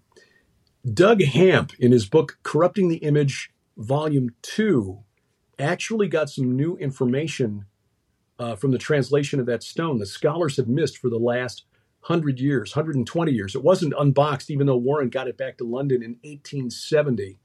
Doug 0.89 1.21
Hamp, 1.21 1.73
in 1.79 1.91
his 1.91 2.05
book 2.05 2.37
Corrupting 2.43 2.87
the 2.87 2.99
Image, 2.99 3.51
Volume 3.75 4.29
2, 4.43 4.99
actually 5.59 6.07
got 6.07 6.29
some 6.29 6.55
new 6.55 6.77
information 6.77 7.65
uh, 8.39 8.55
from 8.55 8.71
the 8.71 8.77
translation 8.77 9.41
of 9.41 9.47
that 9.47 9.63
stone 9.63 9.97
that 9.97 10.05
scholars 10.05 10.55
have 10.55 10.69
missed 10.69 10.97
for 10.97 11.09
the 11.09 11.19
last 11.19 11.65
100 12.05 12.39
years, 12.39 12.73
120 12.73 13.33
years. 13.33 13.53
It 13.53 13.65
wasn't 13.65 13.95
unboxed, 13.99 14.49
even 14.49 14.65
though 14.65 14.77
Warren 14.77 15.09
got 15.09 15.27
it 15.27 15.37
back 15.37 15.57
to 15.57 15.65
London 15.65 16.01
in 16.01 16.11
1870. 16.23 17.37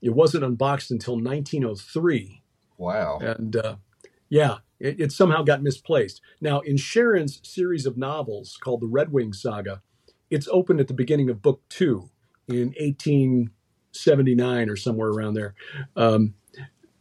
It 0.00 0.14
wasn't 0.14 0.44
unboxed 0.44 0.90
until 0.90 1.16
1903. 1.16 2.42
Wow. 2.78 3.18
And 3.20 3.54
uh, 3.54 3.76
yeah, 4.30 4.60
it, 4.82 5.00
it 5.00 5.12
somehow 5.12 5.42
got 5.42 5.62
misplaced. 5.62 6.20
Now, 6.40 6.60
in 6.60 6.76
Sharon's 6.76 7.40
series 7.48 7.86
of 7.86 7.96
novels 7.96 8.58
called 8.60 8.80
the 8.80 8.86
Red 8.86 9.12
Wing 9.12 9.32
Saga, 9.32 9.80
it's 10.28 10.48
opened 10.50 10.80
at 10.80 10.88
the 10.88 10.94
beginning 10.94 11.30
of 11.30 11.40
book 11.40 11.62
two 11.68 12.10
in 12.48 12.74
1879 12.80 14.68
or 14.68 14.76
somewhere 14.76 15.10
around 15.10 15.34
there. 15.34 15.54
Um, 15.96 16.34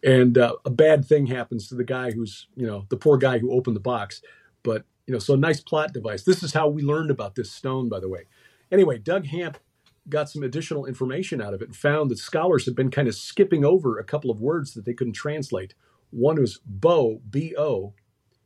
and 0.04 0.38
uh, 0.38 0.56
a 0.64 0.70
bad 0.70 1.06
thing 1.06 1.26
happens 1.26 1.68
to 1.68 1.76
the 1.76 1.84
guy 1.84 2.12
who's, 2.12 2.48
you 2.56 2.68
know, 2.68 2.86
the 2.90 2.98
poor 2.98 3.18
guy 3.18 3.40
who 3.40 3.52
opened 3.52 3.76
the 3.76 3.82
box. 3.82 4.22
But, 4.64 4.86
you 5.08 5.14
know, 5.14 5.20
so 5.20 5.34
a 5.34 5.38
nice 5.38 5.60
plot 5.60 5.92
device. 5.94 6.24
This 6.24 6.44
is 6.44 6.54
how 6.54 6.68
we 6.68 6.84
learned 6.84 7.10
about 7.12 7.36
this 7.36 7.52
stone, 7.52 7.90
by 7.90 8.00
the 8.00 8.10
way. 8.10 8.26
Anyway, 8.72 9.00
Doug 9.00 9.26
Hamp 9.28 9.58
got 10.10 10.30
some 10.30 10.44
additional 10.44 10.86
information 10.86 11.42
out 11.42 11.54
of 11.54 11.62
it 11.62 11.68
and 11.68 11.76
found 11.76 12.10
that 12.10 12.18
scholars 12.18 12.66
had 12.66 12.76
been 12.76 12.92
kind 12.92 13.08
of 13.08 13.16
skipping 13.16 13.64
over 13.66 13.98
a 13.98 14.04
couple 14.04 14.32
of 14.32 14.42
words 14.42 14.74
that 14.74 14.86
they 14.86 14.94
couldn't 14.94 15.14
translate. 15.14 15.74
One 16.12 16.42
is 16.42 16.60
bo, 16.66 17.22
B 17.30 17.56
O, 17.58 17.94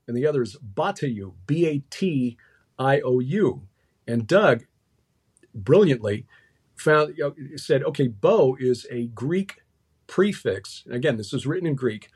and 0.08 0.16
the 0.16 0.26
other 0.26 0.42
is 0.42 0.58
batiou, 0.58 1.34
B 1.48 1.68
A 1.68 1.84
T 1.90 2.38
I 2.80 3.02
O 3.02 3.20
U. 3.20 3.68
And 4.08 4.28
Doug 4.28 4.64
brilliantly 5.54 6.26
found 6.76 7.18
you 7.18 7.24
know, 7.24 7.58
said, 7.58 7.84
okay, 7.84 8.08
bo 8.08 8.56
is 8.60 8.86
a 8.92 9.08
Greek 9.08 9.62
prefix. 10.08 10.84
Again, 10.90 11.18
this 11.18 11.34
is 11.34 11.48
written 11.48 11.68
in 11.68 11.76
Greek, 11.76 12.10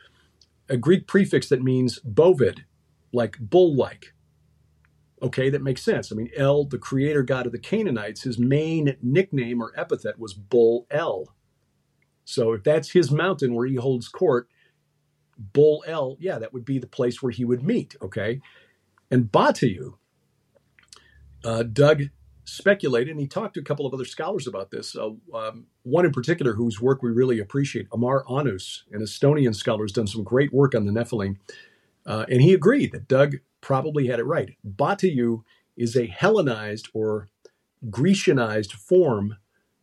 a 0.70 0.78
Greek 0.78 1.08
prefix 1.08 1.50
that 1.50 1.64
means 1.64 2.00
bovid, 2.00 2.66
like 3.12 3.38
bull 3.40 3.76
like. 3.76 4.14
Okay, 5.22 5.50
that 5.50 5.62
makes 5.62 5.84
sense. 5.84 6.12
I 6.12 6.16
mean, 6.16 6.30
El, 6.38 6.66
the 6.66 6.78
creator 6.78 7.24
god 7.24 7.46
of 7.46 7.52
the 7.52 7.60
Canaanites, 7.60 8.22
his 8.22 8.40
main 8.40 8.96
nickname 9.02 9.62
or 9.62 9.74
epithet 9.76 10.18
was 10.18 10.34
Bull 10.34 10.88
El. 10.92 11.34
So 12.24 12.54
if 12.54 12.64
that's 12.64 12.92
his 12.92 13.12
mountain 13.12 13.54
where 13.54 13.68
he 13.68 13.76
holds 13.76 14.08
court, 14.08 14.48
Bull 15.39 15.84
El, 15.88 16.17
yeah, 16.19 16.38
that 16.38 16.54
would 16.54 16.65
be 16.65 16.78
the 16.78 16.88
place 16.88 17.21
where 17.21 17.32
he 17.32 17.45
would 17.45 17.63
meet. 17.63 17.95
Okay, 18.02 18.41
and 19.10 19.32
Batiou, 19.32 19.93
uh, 21.43 21.63
Doug 21.63 22.04
speculated, 22.43 23.12
and 23.12 23.19
he 23.19 23.28
talked 23.28 23.54
to 23.54 23.60
a 23.60 23.63
couple 23.63 23.86
of 23.86 23.93
other 23.93 24.06
scholars 24.06 24.47
about 24.47 24.71
this. 24.71 24.95
Uh, 24.95 25.12
um, 25.34 25.67
one 25.84 26.06
in 26.06 26.12
particular, 26.12 26.54
whose 26.54 26.82
work 26.82 27.02
we 27.02 27.12
really 27.12 27.39
appreciate, 27.39 27.88
Amar 27.91 28.25
Annus, 28.30 28.84
an 28.91 29.02
Estonian 29.02 29.56
scholar, 29.56 29.84
has 29.84 29.91
done 29.91 30.08
some 30.08 30.23
great 30.23 30.52
work 30.52 30.75
on 30.75 30.86
the 30.86 30.91
Nephilim, 30.91 31.38
uh, 32.06 32.25
and 32.30 32.41
he 32.41 32.54
agreed 32.54 32.91
that 32.91 33.08
Doug 33.08 33.38
probably 33.62 34.08
had 34.08 34.19
it 34.19 34.23
right. 34.23 34.58
Batayu 34.67 35.43
is 35.78 35.95
a 35.95 36.08
Hellenized 36.08 36.89
or 36.93 37.30
Grecianized 37.89 38.73
form 38.73 39.38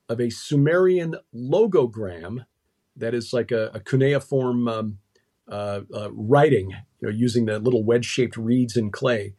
of 0.09 0.21
a 0.21 0.31
Sumerian 0.31 1.17
logogram 1.35 2.45
that 2.95 3.15
is 3.15 3.33
like 3.33 3.51
a, 3.51 3.71
a 3.75 3.81
cuneiform 3.81 4.69
um, 4.69 4.99
uh, 5.49 5.81
uh, 5.95 6.11
writing, 6.13 6.71
you 7.01 7.09
know, 7.09 7.11
using 7.11 7.47
the 7.47 7.59
little 7.59 7.85
wedge-shaped 7.85 8.37
reeds 8.37 8.77
in 8.77 8.91
clay. 8.91 9.35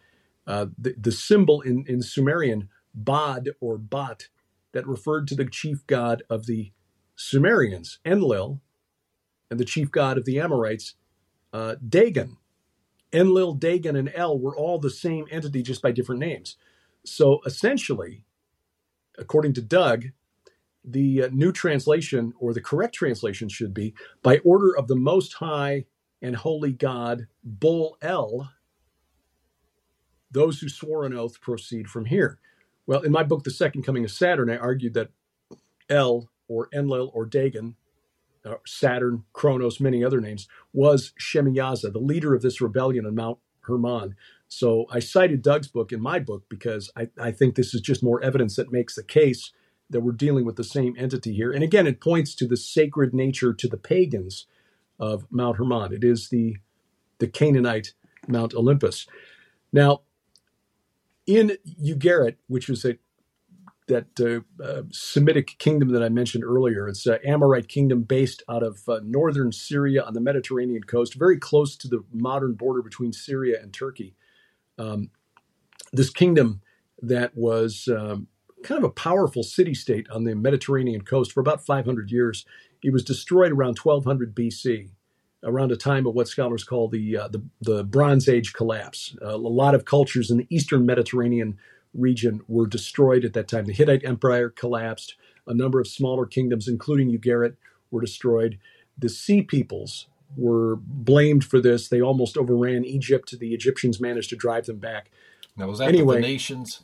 Uh, 0.45 0.67
the, 0.77 0.95
the 0.97 1.11
symbol 1.11 1.61
in, 1.61 1.83
in 1.87 2.01
Sumerian, 2.01 2.69
Bod 2.93 3.49
or 3.59 3.77
Bat, 3.77 4.29
that 4.71 4.87
referred 4.87 5.27
to 5.27 5.35
the 5.35 5.45
chief 5.45 5.85
god 5.87 6.23
of 6.29 6.45
the 6.45 6.71
Sumerians, 7.15 7.99
Enlil, 8.05 8.61
and 9.49 9.59
the 9.59 9.65
chief 9.65 9.91
god 9.91 10.17
of 10.17 10.25
the 10.25 10.39
Amorites, 10.39 10.95
uh, 11.51 11.75
Dagon. 11.87 12.37
Enlil, 13.13 13.53
Dagon, 13.53 13.95
and 13.95 14.11
El 14.13 14.39
were 14.39 14.55
all 14.55 14.79
the 14.79 14.89
same 14.89 15.25
entity, 15.31 15.63
just 15.63 15.81
by 15.81 15.91
different 15.91 16.19
names. 16.19 16.57
So 17.05 17.39
essentially, 17.45 18.23
according 19.17 19.53
to 19.53 19.61
Doug, 19.61 20.05
the 20.83 21.23
uh, 21.23 21.29
new 21.31 21.51
translation 21.51 22.33
or 22.39 22.53
the 22.53 22.61
correct 22.61 22.95
translation 22.95 23.49
should 23.49 23.73
be 23.73 23.93
by 24.23 24.37
order 24.39 24.75
of 24.77 24.87
the 24.87 24.95
most 24.95 25.33
high 25.35 25.85
and 26.21 26.35
holy 26.37 26.71
god 26.71 27.27
Bull 27.43 27.97
El 28.01 28.51
those 30.31 30.59
who 30.59 30.69
swore 30.69 31.05
an 31.05 31.13
oath 31.13 31.39
proceed 31.41 31.87
from 31.87 32.05
here 32.05 32.39
well 32.85 33.01
in 33.01 33.11
my 33.11 33.23
book 33.23 33.43
the 33.43 33.51
second 33.51 33.83
coming 33.83 34.03
of 34.03 34.11
saturn 34.11 34.49
i 34.49 34.57
argued 34.57 34.93
that 34.93 35.09
el 35.89 36.29
or 36.47 36.67
enlil 36.73 37.11
or 37.13 37.25
dagon 37.25 37.75
uh, 38.45 38.55
saturn 38.65 39.23
kronos 39.33 39.79
many 39.79 40.03
other 40.03 40.19
names 40.21 40.47
was 40.73 41.13
shemiyaza 41.19 41.91
the 41.91 41.99
leader 41.99 42.35
of 42.35 42.41
this 42.41 42.59
rebellion 42.61 43.05
on 43.05 43.15
mount 43.15 43.39
hermon 43.61 44.15
so 44.47 44.85
i 44.91 44.99
cited 44.99 45.41
doug's 45.41 45.67
book 45.67 45.91
in 45.93 46.01
my 46.01 46.19
book 46.19 46.43
because 46.49 46.91
I, 46.95 47.09
I 47.19 47.31
think 47.31 47.55
this 47.55 47.73
is 47.73 47.81
just 47.81 48.03
more 48.03 48.21
evidence 48.21 48.55
that 48.57 48.71
makes 48.71 48.95
the 48.95 49.03
case 49.03 49.53
that 49.89 50.01
we're 50.01 50.11
dealing 50.11 50.45
with 50.45 50.55
the 50.55 50.63
same 50.63 50.95
entity 50.97 51.33
here. 51.33 51.51
And 51.51 51.63
again, 51.63 51.87
it 51.87 52.01
points 52.01 52.35
to 52.35 52.47
the 52.47 52.57
sacred 52.57 53.13
nature 53.13 53.53
to 53.53 53.67
the 53.67 53.77
pagans 53.77 54.45
of 54.99 55.25
Mount 55.29 55.57
Hermon. 55.57 55.93
It 55.93 56.03
is 56.03 56.29
the 56.29 56.57
the 57.19 57.27
Canaanite 57.27 57.93
Mount 58.27 58.53
Olympus. 58.53 59.07
Now, 59.73 60.01
in 61.25 61.57
Ugarit, 61.83 62.35
which 62.47 62.69
was 62.69 62.85
a 62.85 62.97
that 63.87 64.19
uh, 64.19 64.63
uh, 64.63 64.83
Semitic 64.91 65.57
kingdom 65.59 65.89
that 65.89 66.03
I 66.03 66.09
mentioned 66.09 66.43
earlier, 66.43 66.87
it's 66.87 67.05
an 67.05 67.19
Amorite 67.25 67.69
kingdom 67.69 68.03
based 68.03 68.43
out 68.49 68.61
of 68.61 68.79
uh, 68.87 68.99
northern 69.03 69.51
Syria 69.51 70.03
on 70.03 70.13
the 70.13 70.19
Mediterranean 70.19 70.83
coast, 70.83 71.15
very 71.15 71.37
close 71.37 71.77
to 71.77 71.87
the 71.87 72.03
modern 72.13 72.53
border 72.53 72.81
between 72.81 73.13
Syria 73.13 73.57
and 73.61 73.73
Turkey. 73.73 74.15
Um, 74.77 75.09
this 75.93 76.09
kingdom 76.09 76.61
that 77.01 77.35
was 77.35 77.87
um, 77.87 78.27
kind 78.63 78.77
of 78.77 78.83
a 78.83 78.93
powerful 78.93 79.43
city 79.43 79.73
state 79.73 80.09
on 80.09 80.25
the 80.25 80.35
Mediterranean 80.35 81.01
coast 81.01 81.31
for 81.31 81.39
about 81.39 81.65
500 81.65 82.11
years. 82.11 82.45
It 82.87 82.93
was 82.93 83.03
destroyed 83.03 83.51
around 83.51 83.77
1200 83.77 84.33
BC, 84.33 84.91
around 85.43 85.73
a 85.73 85.75
time 85.75 86.07
of 86.07 86.13
what 86.15 86.29
scholars 86.29 86.63
call 86.63 86.87
the 86.87 87.17
uh, 87.17 87.27
the, 87.27 87.43
the, 87.59 87.83
Bronze 87.83 88.29
Age 88.29 88.53
collapse. 88.53 89.13
Uh, 89.21 89.35
a 89.35 89.35
lot 89.35 89.75
of 89.75 89.83
cultures 89.83 90.31
in 90.31 90.37
the 90.37 90.47
eastern 90.49 90.85
Mediterranean 90.85 91.57
region 91.93 92.39
were 92.47 92.65
destroyed 92.65 93.25
at 93.25 93.33
that 93.33 93.49
time. 93.49 93.65
The 93.65 93.73
Hittite 93.73 94.05
Empire 94.05 94.49
collapsed. 94.49 95.15
A 95.47 95.53
number 95.53 95.81
of 95.81 95.87
smaller 95.87 96.25
kingdoms, 96.25 96.69
including 96.69 97.11
Ugarit, 97.11 97.57
were 97.91 97.99
destroyed. 97.99 98.57
The 98.97 99.09
Sea 99.09 99.41
Peoples 99.41 100.07
were 100.37 100.77
blamed 100.77 101.43
for 101.43 101.59
this. 101.59 101.89
They 101.89 102.01
almost 102.01 102.37
overran 102.37 102.85
Egypt. 102.85 103.37
The 103.37 103.53
Egyptians 103.53 103.99
managed 103.99 104.29
to 104.29 104.37
drive 104.37 104.65
them 104.65 104.79
back. 104.79 105.11
Now, 105.57 105.67
was 105.67 105.79
that 105.79 105.89
anyway, 105.89 106.21
the 106.21 106.21
Phoenicians? 106.21 106.83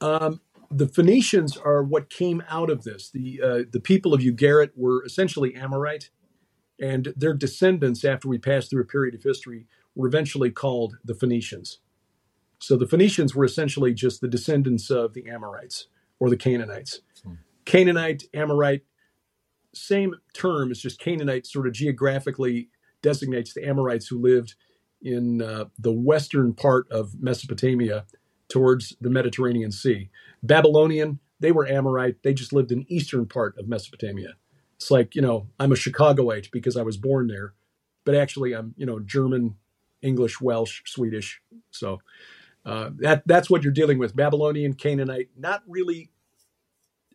Um, 0.00 0.40
the 0.70 0.88
Phoenicians 0.88 1.56
are 1.56 1.82
what 1.82 2.10
came 2.10 2.42
out 2.48 2.70
of 2.70 2.84
this. 2.84 3.10
The 3.10 3.40
uh, 3.42 3.62
the 3.70 3.80
people 3.80 4.14
of 4.14 4.20
Ugarit 4.20 4.70
were 4.74 5.04
essentially 5.04 5.54
Amorite, 5.54 6.10
and 6.80 7.12
their 7.16 7.34
descendants, 7.34 8.04
after 8.04 8.28
we 8.28 8.38
passed 8.38 8.70
through 8.70 8.82
a 8.82 8.86
period 8.86 9.14
of 9.14 9.22
history, 9.22 9.66
were 9.94 10.08
eventually 10.08 10.50
called 10.50 10.98
the 11.04 11.14
Phoenicians. 11.14 11.80
So 12.58 12.76
the 12.76 12.86
Phoenicians 12.86 13.34
were 13.34 13.44
essentially 13.44 13.92
just 13.92 14.20
the 14.20 14.28
descendants 14.28 14.90
of 14.90 15.14
the 15.14 15.28
Amorites 15.28 15.88
or 16.18 16.30
the 16.30 16.36
Canaanites. 16.36 17.00
Hmm. 17.22 17.34
Canaanite, 17.64 18.24
Amorite, 18.32 18.82
same 19.74 20.14
term. 20.32 20.70
It's 20.70 20.80
just 20.80 20.98
Canaanite 20.98 21.46
sort 21.46 21.66
of 21.66 21.74
geographically 21.74 22.70
designates 23.02 23.52
the 23.52 23.66
Amorites 23.66 24.08
who 24.08 24.20
lived 24.20 24.54
in 25.02 25.42
uh, 25.42 25.66
the 25.78 25.92
western 25.92 26.54
part 26.54 26.90
of 26.90 27.20
Mesopotamia 27.20 28.06
towards 28.48 28.96
the 29.00 29.10
Mediterranean 29.10 29.72
Sea. 29.72 30.10
Babylonian, 30.42 31.18
they 31.40 31.52
were 31.52 31.66
Amorite. 31.66 32.22
They 32.22 32.34
just 32.34 32.52
lived 32.52 32.72
in 32.72 32.90
eastern 32.90 33.26
part 33.26 33.58
of 33.58 33.68
Mesopotamia. 33.68 34.34
It's 34.76 34.90
like, 34.90 35.14
you 35.14 35.22
know, 35.22 35.48
I'm 35.58 35.72
a 35.72 35.76
Chicagoite 35.76 36.50
because 36.50 36.76
I 36.76 36.82
was 36.82 36.96
born 36.96 37.28
there, 37.28 37.54
but 38.04 38.14
actually 38.14 38.54
I'm, 38.54 38.74
you 38.76 38.86
know, 38.86 39.00
German, 39.00 39.56
English, 40.02 40.40
Welsh, 40.40 40.82
Swedish. 40.84 41.40
So 41.70 42.00
uh, 42.64 42.90
that 42.98 43.22
that's 43.26 43.48
what 43.48 43.62
you're 43.62 43.72
dealing 43.72 43.98
with. 43.98 44.16
Babylonian, 44.16 44.74
Canaanite, 44.74 45.30
not 45.36 45.62
really, 45.66 46.10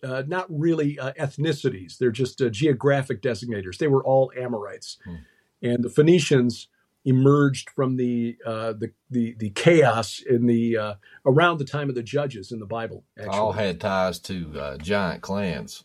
uh, 0.03 0.23
not 0.25 0.47
really 0.49 0.97
uh, 0.97 1.13
ethnicities. 1.19 1.97
They're 1.97 2.11
just 2.11 2.41
uh, 2.41 2.49
geographic 2.49 3.21
designators. 3.21 3.77
They 3.77 3.87
were 3.87 4.03
all 4.03 4.31
Amorites, 4.37 4.97
hmm. 5.03 5.15
and 5.61 5.83
the 5.83 5.89
Phoenicians 5.89 6.67
emerged 7.05 7.69
from 7.71 7.97
the 7.97 8.37
uh, 8.45 8.73
the, 8.73 8.91
the 9.09 9.35
the 9.39 9.49
chaos 9.51 10.19
in 10.19 10.45
the 10.45 10.77
uh, 10.77 10.93
around 11.25 11.57
the 11.57 11.65
time 11.65 11.89
of 11.89 11.95
the 11.95 12.03
judges 12.03 12.51
in 12.51 12.59
the 12.59 12.65
Bible. 12.65 13.03
Actually. 13.17 13.37
All 13.37 13.51
had 13.53 13.79
ties 13.79 14.19
to 14.19 14.59
uh, 14.59 14.77
giant 14.77 15.21
clans, 15.21 15.83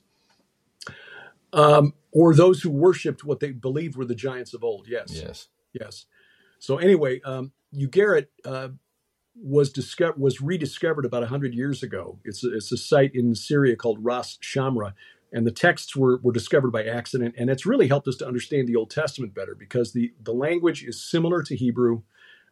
um, 1.53 1.95
or 2.13 2.35
those 2.35 2.63
who 2.63 2.71
worshipped 2.71 3.25
what 3.25 3.41
they 3.41 3.53
believed 3.53 3.97
were 3.97 4.05
the 4.05 4.15
giants 4.15 4.55
of 4.55 4.63
old. 4.63 4.87
Yes, 4.89 5.11
yes, 5.11 5.49
yes. 5.73 6.07
So 6.59 6.79
anyway, 6.79 7.21
um, 7.23 7.53
Ugarit 7.75 8.27
uh, 8.45 8.69
was 9.35 9.71
discovered 9.71 10.19
was 10.19 10.41
rediscovered 10.41 11.05
about 11.05 11.25
hundred 11.25 11.55
years 11.55 11.83
ago. 11.83 12.19
It's 12.25 12.45
a, 12.45 12.55
it's 12.55 12.73
a 12.73 12.77
site 12.77 13.15
in 13.15 13.35
Syria 13.35 13.77
called 13.77 14.05
Ras 14.05 14.39
Shamra, 14.43 14.95
and 15.33 15.47
the 15.47 15.53
texts 15.53 15.97
were, 15.97 16.19
were 16.23 16.33
discovered 16.33 16.71
by 16.71 16.85
accident 16.85 17.35
and 17.37 17.51
it's 17.51 17.67
really 17.67 17.89
helped 17.89 18.09
us 18.09 18.17
to 18.17 18.27
understand 18.27 18.67
the 18.67 18.77
old 18.77 18.91
testament 18.91 19.35
better 19.35 19.55
because 19.55 19.93
the, 19.93 20.13
the 20.23 20.33
language 20.33 20.85
is 20.85 21.03
similar 21.03 21.43
to 21.43 21.57
hebrew. 21.57 22.03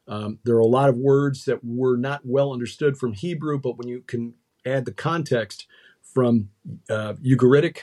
Um, 0.07 0.39
there 0.45 0.57
are 0.57 0.61
a 0.61 0.67
lot 0.67 0.91
of 0.91 0.97
words 0.97 1.45
that 1.47 1.65
were 1.65 1.97
not 1.97 2.23
well 2.25 2.53
understood 2.53 2.97
from 2.97 3.13
hebrew 3.13 3.59
but 3.59 3.79
when 3.79 3.89
you 3.89 4.03
can 4.07 4.35
add 4.67 4.85
the 4.85 4.93
context 4.93 5.67
from 6.03 6.51
uh, 6.91 7.15
ugaritic 7.25 7.83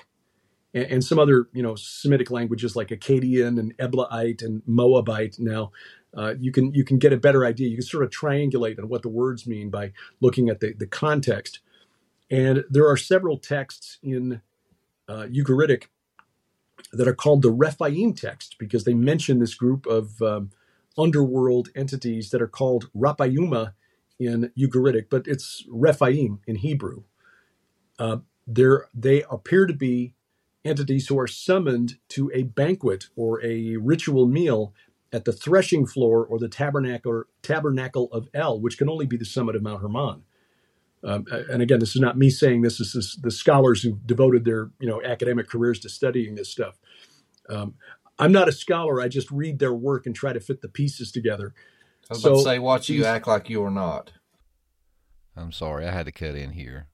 and, 0.73 0.85
and, 0.85 1.03
some 1.03 1.17
other 1.17 1.49
you 1.51 1.63
know 1.63 1.75
semitic 1.75 2.29
languages 2.29 2.75
like 2.75 2.89
akkadian 2.89 3.59
and 3.59 3.75
eblaite 3.77 4.43
and 4.43 4.61
moabite 4.67 5.37
now 5.39 5.71
uh, 6.15 6.35
you 6.39 6.51
can 6.51 6.73
you 6.73 6.83
can 6.83 6.97
get 6.97 7.13
a 7.13 7.17
better 7.17 7.45
idea. 7.45 7.69
You 7.69 7.77
can 7.77 7.85
sort 7.85 8.03
of 8.03 8.09
triangulate 8.09 8.79
on 8.79 8.89
what 8.89 9.01
the 9.01 9.09
words 9.09 9.47
mean 9.47 9.69
by 9.69 9.93
looking 10.19 10.49
at 10.49 10.59
the, 10.59 10.73
the 10.73 10.87
context. 10.87 11.59
And 12.29 12.63
there 12.69 12.87
are 12.87 12.97
several 12.97 13.37
texts 13.37 13.97
in 14.01 14.41
uh, 15.11 15.27
Ugaritic 15.27 15.85
that 16.93 17.07
are 17.07 17.15
called 17.15 17.41
the 17.41 17.51
Rephaim 17.51 18.13
text 18.13 18.57
because 18.59 18.85
they 18.85 18.93
mention 18.93 19.39
this 19.39 19.55
group 19.55 19.85
of 19.85 20.21
um, 20.21 20.51
underworld 20.97 21.69
entities 21.75 22.31
that 22.31 22.41
are 22.41 22.47
called 22.47 22.89
Rapayuma 22.95 23.73
in 24.19 24.51
Ugaritic, 24.57 25.07
but 25.09 25.27
it's 25.27 25.65
Rephaim 25.69 26.39
in 26.47 26.57
Hebrew. 26.57 27.03
Uh, 27.99 28.17
they 28.93 29.23
appear 29.31 29.65
to 29.67 29.73
be 29.73 30.15
entities 30.65 31.07
who 31.07 31.19
are 31.19 31.27
summoned 31.27 31.97
to 32.09 32.31
a 32.33 32.43
banquet 32.43 33.07
or 33.15 33.43
a 33.45 33.77
ritual 33.77 34.27
meal 34.27 34.73
at 35.13 35.25
the 35.25 35.33
threshing 35.33 35.85
floor 35.85 36.25
or 36.25 36.39
the 36.39 36.49
tabernacle 36.49 37.23
tabernacle 37.41 38.09
of 38.11 38.29
El, 38.33 38.59
which 38.59 38.77
can 38.77 38.89
only 38.89 39.05
be 39.05 39.17
the 39.17 39.25
summit 39.25 39.55
of 39.55 39.63
Mount 39.63 39.81
Hermon. 39.81 40.23
Um, 41.03 41.25
and 41.31 41.61
again, 41.61 41.79
this 41.79 41.95
is 41.95 42.01
not 42.01 42.17
me 42.17 42.29
saying 42.29 42.61
this. 42.61 42.77
This 42.77 42.95
is 42.95 43.17
the 43.21 43.31
scholars 43.31 43.81
who 43.81 43.99
devoted 44.05 44.45
their 44.45 44.69
you 44.79 44.87
know 44.87 45.01
academic 45.03 45.49
careers 45.49 45.79
to 45.79 45.89
studying 45.89 46.35
this 46.35 46.49
stuff. 46.49 46.77
Um, 47.49 47.75
I'm 48.19 48.31
not 48.31 48.47
a 48.47 48.51
scholar. 48.51 49.01
I 49.01 49.07
just 49.07 49.31
read 49.31 49.59
their 49.59 49.73
work 49.73 50.05
and 50.05 50.15
try 50.15 50.31
to 50.31 50.39
fit 50.39 50.61
the 50.61 50.69
pieces 50.69 51.11
together. 51.11 51.53
I 52.09 52.13
was 52.13 52.21
so, 52.21 52.29
about 52.29 52.37
to 52.37 52.43
say, 52.43 52.59
watch 52.59 52.89
you 52.89 53.05
act 53.05 53.27
like 53.27 53.49
you 53.49 53.63
are 53.63 53.71
not. 53.71 54.11
I'm 55.35 55.51
sorry, 55.51 55.87
I 55.87 55.91
had 55.91 56.05
to 56.05 56.11
cut 56.11 56.35
in 56.35 56.51
here, 56.51 56.87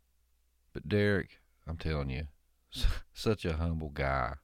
but 0.74 0.88
Derek, 0.88 1.39
I'm 1.68 1.78
telling 1.78 2.10
you, 2.10 2.28
such 3.14 3.45
a 3.45 3.58
humble 3.58 3.89
guy. 3.89 4.36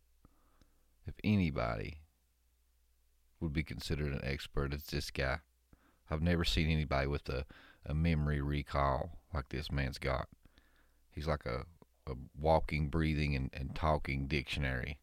If 1.05 1.14
anybody 1.24 1.99
would 3.39 3.53
be 3.53 3.64
considered 3.64 4.14
an 4.14 4.22
expert, 4.24 4.74
it's 4.74 4.88
this 4.88 5.11
guy. 5.11 5.39
I've 6.09 6.22
never 6.22 6.43
seen 6.43 6.70
anybody 6.70 7.07
with 7.07 7.30
a, 7.30 7.45
a 7.86 7.93
memory 7.93 8.41
recall 8.41 9.19
like 9.34 9.49
this 9.49 9.71
man's 9.71 9.97
got. 9.97 10.27
he's 11.11 11.27
like 11.27 11.45
a, 11.45 11.65
a 12.07 12.15
walking, 12.39 12.89
breathing, 12.89 13.36
and, 13.36 13.49
and 13.53 13.75
talking 13.75 14.27
dictionary. 14.27 14.99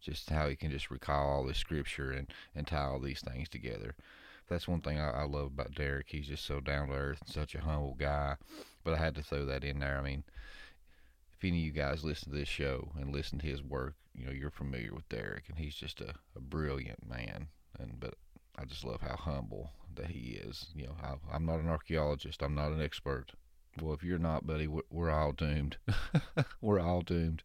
Just 0.00 0.30
how 0.30 0.48
he 0.48 0.56
can 0.56 0.70
just 0.70 0.90
recall 0.90 1.28
all 1.28 1.46
this 1.46 1.58
scripture 1.58 2.10
and, 2.10 2.26
and 2.54 2.66
tie 2.66 2.84
all 2.84 2.98
these 2.98 3.20
things 3.20 3.48
together. 3.48 3.94
That's 4.48 4.66
one 4.66 4.80
thing 4.80 4.98
I, 4.98 5.10
I 5.10 5.24
love 5.24 5.46
about 5.46 5.74
Derek. 5.74 6.06
He's 6.08 6.26
just 6.26 6.44
so 6.44 6.60
down 6.60 6.88
to 6.88 6.94
earth 6.94 7.20
and 7.20 7.30
such 7.30 7.54
a 7.54 7.60
humble 7.60 7.94
guy. 7.98 8.36
But 8.84 8.94
I 8.94 8.96
had 8.96 9.14
to 9.14 9.22
throw 9.22 9.44
that 9.46 9.64
in 9.64 9.78
there. 9.78 9.98
I 9.98 10.02
mean, 10.02 10.24
if 11.32 11.44
any 11.44 11.58
of 11.58 11.64
you 11.64 11.70
guys 11.70 12.04
listen 12.04 12.32
to 12.32 12.38
this 12.38 12.48
show 12.48 12.90
and 12.98 13.12
listen 13.12 13.38
to 13.38 13.46
his 13.46 13.62
work, 13.62 13.94
you 14.12 14.26
know, 14.26 14.32
you're 14.32 14.50
familiar 14.50 14.92
with 14.92 15.08
Derek, 15.08 15.44
and 15.48 15.58
he's 15.58 15.74
just 15.74 16.00
a, 16.00 16.14
a 16.36 16.40
brilliant 16.40 17.08
man. 17.08 17.48
And 17.78 17.98
but 17.98 18.14
I 18.58 18.64
just 18.64 18.84
love 18.84 19.00
how 19.00 19.16
humble 19.16 19.70
that 19.96 20.10
he 20.10 20.40
is. 20.42 20.66
You 20.74 20.86
know, 20.86 20.96
I, 21.02 21.14
I'm 21.34 21.46
not 21.46 21.60
an 21.60 21.68
archaeologist. 21.68 22.42
I'm 22.42 22.54
not 22.54 22.72
an 22.72 22.82
expert. 22.82 23.32
Well, 23.80 23.94
if 23.94 24.02
you're 24.02 24.18
not, 24.18 24.46
buddy, 24.46 24.66
we're, 24.66 24.82
we're 24.90 25.10
all 25.10 25.32
doomed. 25.32 25.78
we're 26.60 26.80
all 26.80 27.02
doomed. 27.02 27.42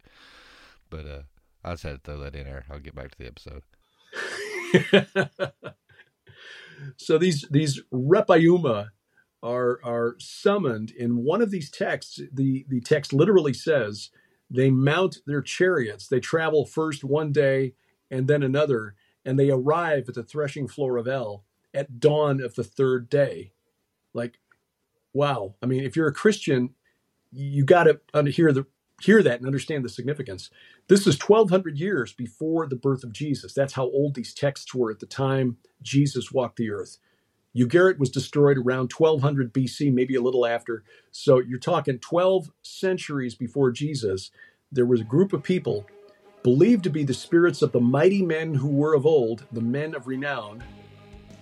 But 0.89 1.05
uh, 1.05 1.21
I 1.63 1.71
just 1.71 1.83
had 1.83 1.91
to 1.91 1.97
throw 1.99 2.19
that 2.19 2.35
in 2.35 2.45
there. 2.45 2.65
I'll 2.69 2.79
get 2.79 2.95
back 2.95 3.11
to 3.11 3.17
the 3.17 3.27
episode. 3.27 3.63
so 6.97 7.17
these 7.17 7.45
these 7.51 7.81
repaiuma 7.93 8.89
are 9.43 9.79
are 9.83 10.15
summoned 10.19 10.91
in 10.91 11.23
one 11.23 11.41
of 11.41 11.51
these 11.51 11.69
texts. 11.69 12.19
The 12.31 12.65
the 12.67 12.81
text 12.81 13.13
literally 13.13 13.53
says 13.53 14.09
they 14.49 14.69
mount 14.69 15.17
their 15.25 15.41
chariots. 15.41 16.07
They 16.07 16.19
travel 16.19 16.65
first 16.65 17.03
one 17.03 17.31
day 17.31 17.73
and 18.09 18.27
then 18.27 18.43
another, 18.43 18.95
and 19.25 19.37
they 19.37 19.49
arrive 19.49 20.05
at 20.07 20.15
the 20.15 20.23
threshing 20.23 20.67
floor 20.67 20.97
of 20.97 21.07
El 21.07 21.43
at 21.74 21.99
dawn 21.99 22.41
of 22.41 22.55
the 22.55 22.63
third 22.63 23.09
day. 23.09 23.51
Like, 24.13 24.39
wow! 25.13 25.55
I 25.61 25.65
mean, 25.65 25.84
if 25.84 25.95
you're 25.95 26.07
a 26.07 26.13
Christian, 26.13 26.72
you 27.32 27.65
got 27.65 27.84
to 27.84 28.24
hear 28.32 28.51
the 28.51 28.65
hear 29.01 29.22
that 29.22 29.39
and 29.39 29.45
understand 29.45 29.86
the 29.86 29.89
significance. 29.89 30.49
This 30.88 31.05
is 31.05 31.20
1200 31.20 31.78
years 31.78 32.13
before 32.13 32.65
the 32.65 32.76
birth 32.76 33.03
of 33.03 33.11
Jesus. 33.13 33.53
That's 33.53 33.74
how 33.74 33.84
old 33.84 34.15
these 34.15 34.34
texts 34.34 34.74
were 34.74 34.89
at 34.89 34.99
the 34.99 35.05
time 35.05 35.57
Jesus 35.84 36.32
walked 36.32 36.57
the 36.57 36.72
earth. 36.72 36.97
Ugarit 37.55 37.99
was 37.99 38.09
destroyed 38.09 38.57
around 38.57 38.91
1200 38.91 39.53
BC, 39.53 39.93
maybe 39.93 40.15
a 40.15 40.22
little 40.22 40.45
after. 40.45 40.84
So 41.11 41.39
you're 41.39 41.59
talking 41.59 41.99
12 41.99 42.51
centuries 42.61 43.36
before 43.36 43.72
Jesus. 43.72 44.32
There 44.72 44.86
was 44.86 45.01
a 45.01 45.05
group 45.05 45.34
of 45.34 45.43
people 45.43 45.86
believed 46.43 46.84
to 46.84 46.89
be 46.89 47.03
the 47.03 47.13
spirits 47.13 47.61
of 47.61 47.72
the 47.72 47.80
mighty 47.80 48.22
men 48.22 48.55
who 48.55 48.70
were 48.70 48.93
of 48.93 49.05
old, 49.05 49.45
the 49.51 49.61
men 49.61 49.95
of 49.95 50.07
renown. 50.07 50.63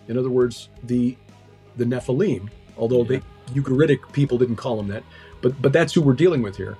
In 0.07 0.17
other 0.17 0.29
words, 0.29 0.69
the 0.83 1.17
the 1.77 1.85
Nephilim, 1.85 2.49
although 2.77 3.03
yeah. 3.03 3.19
the 3.53 3.61
Ugaritic 3.61 4.11
people 4.13 4.37
didn't 4.37 4.55
call 4.55 4.77
them 4.77 4.87
that, 4.87 5.03
but 5.41 5.61
but 5.61 5.73
that's 5.73 5.93
who 5.93 6.01
we're 6.01 6.13
dealing 6.13 6.41
with 6.41 6.57
here. 6.57 6.77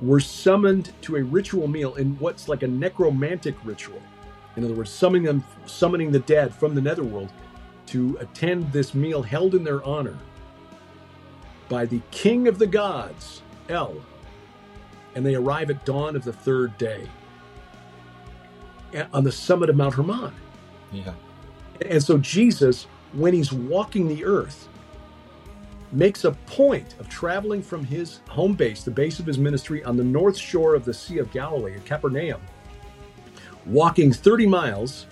Were 0.00 0.20
summoned 0.20 0.92
to 1.02 1.16
a 1.16 1.22
ritual 1.22 1.68
meal 1.68 1.94
in 1.94 2.18
what's 2.18 2.48
like 2.48 2.62
a 2.62 2.66
necromantic 2.66 3.54
ritual. 3.64 4.02
In 4.56 4.64
other 4.64 4.74
words, 4.74 4.90
summoning 4.90 5.22
them, 5.24 5.44
summoning 5.66 6.10
the 6.12 6.20
dead 6.20 6.54
from 6.54 6.74
the 6.74 6.80
netherworld 6.80 7.30
to 7.86 8.16
attend 8.20 8.72
this 8.72 8.94
meal 8.94 9.22
held 9.22 9.54
in 9.54 9.64
their 9.64 9.82
honor 9.84 10.16
by 11.68 11.86
the 11.86 12.00
king 12.10 12.48
of 12.48 12.58
the 12.58 12.66
gods, 12.66 13.42
El, 13.68 13.96
and 15.14 15.24
they 15.24 15.34
arrive 15.34 15.70
at 15.70 15.84
dawn 15.84 16.16
of 16.16 16.24
the 16.24 16.32
third 16.32 16.76
day 16.78 17.08
eh, 18.92 19.04
on 19.12 19.24
the 19.24 19.32
summit 19.32 19.70
of 19.70 19.76
Mount 19.76 19.94
Hermon. 19.94 20.32
Yeah. 20.92 21.14
And 21.88 22.02
so 22.02 22.18
Jesus, 22.18 22.86
when 23.12 23.34
he's 23.34 23.52
walking 23.52 24.08
the 24.08 24.24
earth, 24.24 24.68
makes 25.92 26.24
a 26.24 26.32
point 26.32 26.96
of 26.98 27.08
traveling 27.08 27.62
from 27.62 27.84
his 27.84 28.20
home 28.28 28.54
base, 28.54 28.82
the 28.82 28.90
base 28.90 29.18
of 29.18 29.26
his 29.26 29.38
ministry 29.38 29.84
on 29.84 29.96
the 29.96 30.04
north 30.04 30.36
shore 30.36 30.74
of 30.74 30.84
the 30.84 30.94
Sea 30.94 31.18
of 31.18 31.30
Galilee 31.30 31.74
at 31.74 31.84
Capernaum, 31.84 32.40
walking 33.66 34.12
30 34.12 34.46
miles. 34.46 35.06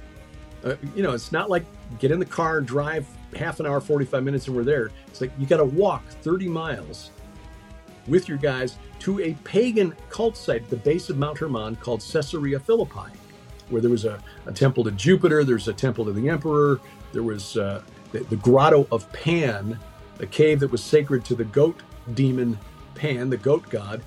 Uh, 0.65 0.75
you 0.95 1.03
know, 1.03 1.13
it's 1.13 1.33
not 1.33 1.51
like 1.51 1.65
get 1.99 2.11
in 2.11 2.19
the 2.19 2.27
car, 2.27 2.61
drive 2.61 3.07
half 3.37 3.61
an 3.61 3.67
hour, 3.67 3.81
45 3.81 4.23
minutes, 4.23 4.47
and 4.47 4.57
we're 4.57 4.65
there. 4.65 4.91
It's 5.07 5.21
like 5.21 5.33
you 5.39 5.47
got 5.47 5.59
to 5.59 5.65
walk 5.65 6.07
30 6.07 6.49
miles 6.49 7.11
with 8.07 8.29
your 8.29 8.39
guys 8.39 8.77
to 9.01 9.21
a 9.21 9.35
pagan 9.45 9.95
cult 10.11 10.37
site 10.37 10.63
at 10.63 10.71
the 10.71 10.77
base 10.77 11.11
of 11.11 11.17
Mount 11.17 11.39
Hermon 11.39 11.77
called 11.77 12.01
Caesarea 12.01 12.59
Philippi, 12.59 13.11
where 13.73 13.81
there 13.81 13.91
was 13.91 14.05
a, 14.05 14.23
a 14.47 14.53
temple 14.53 14.85
to 14.85 14.91
Jupiter, 14.93 15.43
there's 15.43 15.69
a 15.69 15.73
temple 15.73 16.05
to 16.05 16.13
the 16.13 16.29
emperor, 16.29 16.81
there 17.13 17.23
was 17.23 17.57
uh, 17.57 17.83
the, 18.13 18.21
the 18.21 18.37
Grotto 18.37 18.87
of 18.93 19.11
Pan, 19.13 19.79
a 20.21 20.27
cave 20.27 20.61
that 20.61 20.71
was 20.71 20.83
sacred 20.83 21.25
to 21.25 21.35
the 21.35 21.45
goat 21.45 21.81
demon 22.15 22.59
Pan, 22.95 23.31
the 23.31 23.37
goat 23.37 23.69
god. 23.71 24.03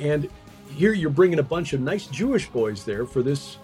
And 0.00 0.28
here 0.74 0.92
you're 0.92 1.10
bringing 1.10 1.38
a 1.38 1.44
bunch 1.44 1.72
of 1.72 1.80
nice 1.80 2.06
Jewish 2.06 2.48
boys 2.48 2.84
there 2.84 3.06
for 3.06 3.22
this 3.22 3.58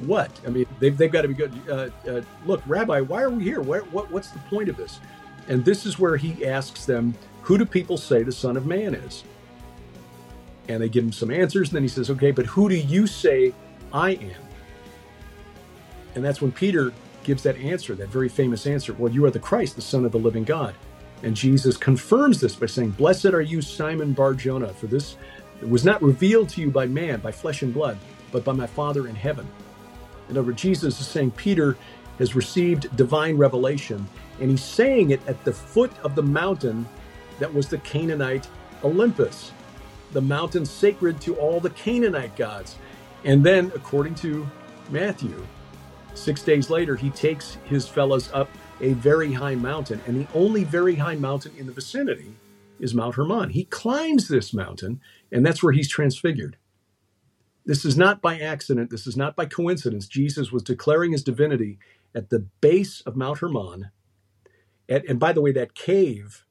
what? 0.00 0.30
I 0.46 0.50
mean, 0.50 0.66
they've, 0.78 0.96
they've 0.96 1.10
got 1.10 1.22
to 1.22 1.28
be 1.28 1.34
good. 1.34 1.52
Uh, 1.68 1.88
uh, 2.08 2.20
look, 2.44 2.62
Rabbi, 2.66 3.00
why 3.00 3.22
are 3.22 3.30
we 3.30 3.44
here? 3.44 3.60
What, 3.60 3.90
what, 3.92 4.10
what's 4.10 4.30
the 4.30 4.38
point 4.40 4.68
of 4.68 4.76
this? 4.76 5.00
And 5.48 5.64
this 5.64 5.86
is 5.86 5.98
where 5.98 6.16
he 6.16 6.44
asks 6.46 6.84
them, 6.84 7.14
Who 7.42 7.56
do 7.56 7.64
people 7.64 7.96
say 7.96 8.22
the 8.22 8.32
Son 8.32 8.56
of 8.56 8.66
Man 8.66 8.94
is? 8.94 9.24
And 10.68 10.82
they 10.82 10.88
give 10.88 11.04
him 11.04 11.12
some 11.12 11.30
answers. 11.30 11.68
And 11.68 11.76
then 11.76 11.82
he 11.82 11.88
says, 11.88 12.10
Okay, 12.10 12.30
but 12.30 12.46
who 12.46 12.68
do 12.68 12.76
you 12.76 13.06
say 13.06 13.54
I 13.92 14.12
am? 14.12 14.45
And 16.16 16.24
that's 16.24 16.42
when 16.42 16.50
Peter 16.50 16.92
gives 17.22 17.42
that 17.44 17.56
answer, 17.58 17.94
that 17.94 18.08
very 18.08 18.28
famous 18.28 18.66
answer 18.66 18.92
Well, 18.94 19.12
you 19.12 19.24
are 19.24 19.30
the 19.30 19.38
Christ, 19.38 19.76
the 19.76 19.82
Son 19.82 20.04
of 20.04 20.12
the 20.12 20.18
living 20.18 20.44
God. 20.44 20.74
And 21.22 21.36
Jesus 21.36 21.76
confirms 21.76 22.40
this 22.40 22.56
by 22.56 22.66
saying, 22.66 22.90
Blessed 22.90 23.26
are 23.26 23.40
you, 23.42 23.62
Simon 23.62 24.12
Bar 24.12 24.34
Jonah, 24.34 24.72
for 24.72 24.86
this 24.86 25.16
was 25.62 25.84
not 25.84 26.02
revealed 26.02 26.48
to 26.50 26.60
you 26.60 26.70
by 26.70 26.86
man, 26.86 27.20
by 27.20 27.32
flesh 27.32 27.62
and 27.62 27.72
blood, 27.72 27.98
but 28.32 28.44
by 28.44 28.52
my 28.52 28.66
Father 28.66 29.08
in 29.08 29.14
heaven. 29.14 29.46
In 30.28 30.36
other 30.36 30.48
words, 30.48 30.60
Jesus 30.60 31.00
is 31.00 31.06
saying 31.06 31.30
Peter 31.32 31.76
has 32.18 32.34
received 32.34 32.94
divine 32.96 33.36
revelation, 33.36 34.06
and 34.40 34.50
he's 34.50 34.64
saying 34.64 35.10
it 35.10 35.20
at 35.26 35.42
the 35.44 35.52
foot 35.52 35.92
of 36.02 36.14
the 36.14 36.22
mountain 36.22 36.86
that 37.38 37.52
was 37.52 37.68
the 37.68 37.78
Canaanite 37.78 38.48
Olympus, 38.84 39.52
the 40.12 40.20
mountain 40.20 40.64
sacred 40.64 41.20
to 41.22 41.34
all 41.36 41.60
the 41.60 41.70
Canaanite 41.70 42.36
gods. 42.36 42.76
And 43.24 43.44
then, 43.44 43.72
according 43.74 44.14
to 44.16 44.46
Matthew, 44.90 45.46
six 46.16 46.42
days 46.42 46.70
later, 46.70 46.96
he 46.96 47.10
takes 47.10 47.58
his 47.66 47.86
fellows 47.86 48.30
up 48.32 48.50
a 48.80 48.92
very 48.94 49.32
high 49.32 49.54
mountain, 49.54 50.00
and 50.06 50.20
the 50.20 50.26
only 50.34 50.64
very 50.64 50.96
high 50.96 51.14
mountain 51.14 51.52
in 51.56 51.66
the 51.66 51.72
vicinity 51.72 52.32
is 52.78 52.94
Mount 52.94 53.14
Hermon. 53.14 53.50
He 53.50 53.64
climbs 53.64 54.28
this 54.28 54.52
mountain, 54.52 55.00
and 55.32 55.44
that's 55.44 55.62
where 55.62 55.72
he's 55.72 55.88
transfigured. 55.88 56.56
This 57.64 57.84
is 57.84 57.96
not 57.96 58.22
by 58.22 58.38
accident. 58.38 58.90
This 58.90 59.06
is 59.06 59.16
not 59.16 59.34
by 59.34 59.46
coincidence. 59.46 60.06
Jesus 60.06 60.52
was 60.52 60.62
declaring 60.62 61.12
his 61.12 61.24
divinity 61.24 61.78
at 62.14 62.30
the 62.30 62.46
base 62.60 63.00
of 63.02 63.16
Mount 63.16 63.38
Hermon. 63.38 63.90
And, 64.88 65.04
and 65.08 65.18
by 65.18 65.32
the 65.32 65.40
way, 65.40 65.52
that 65.52 65.74
cave, 65.74 66.44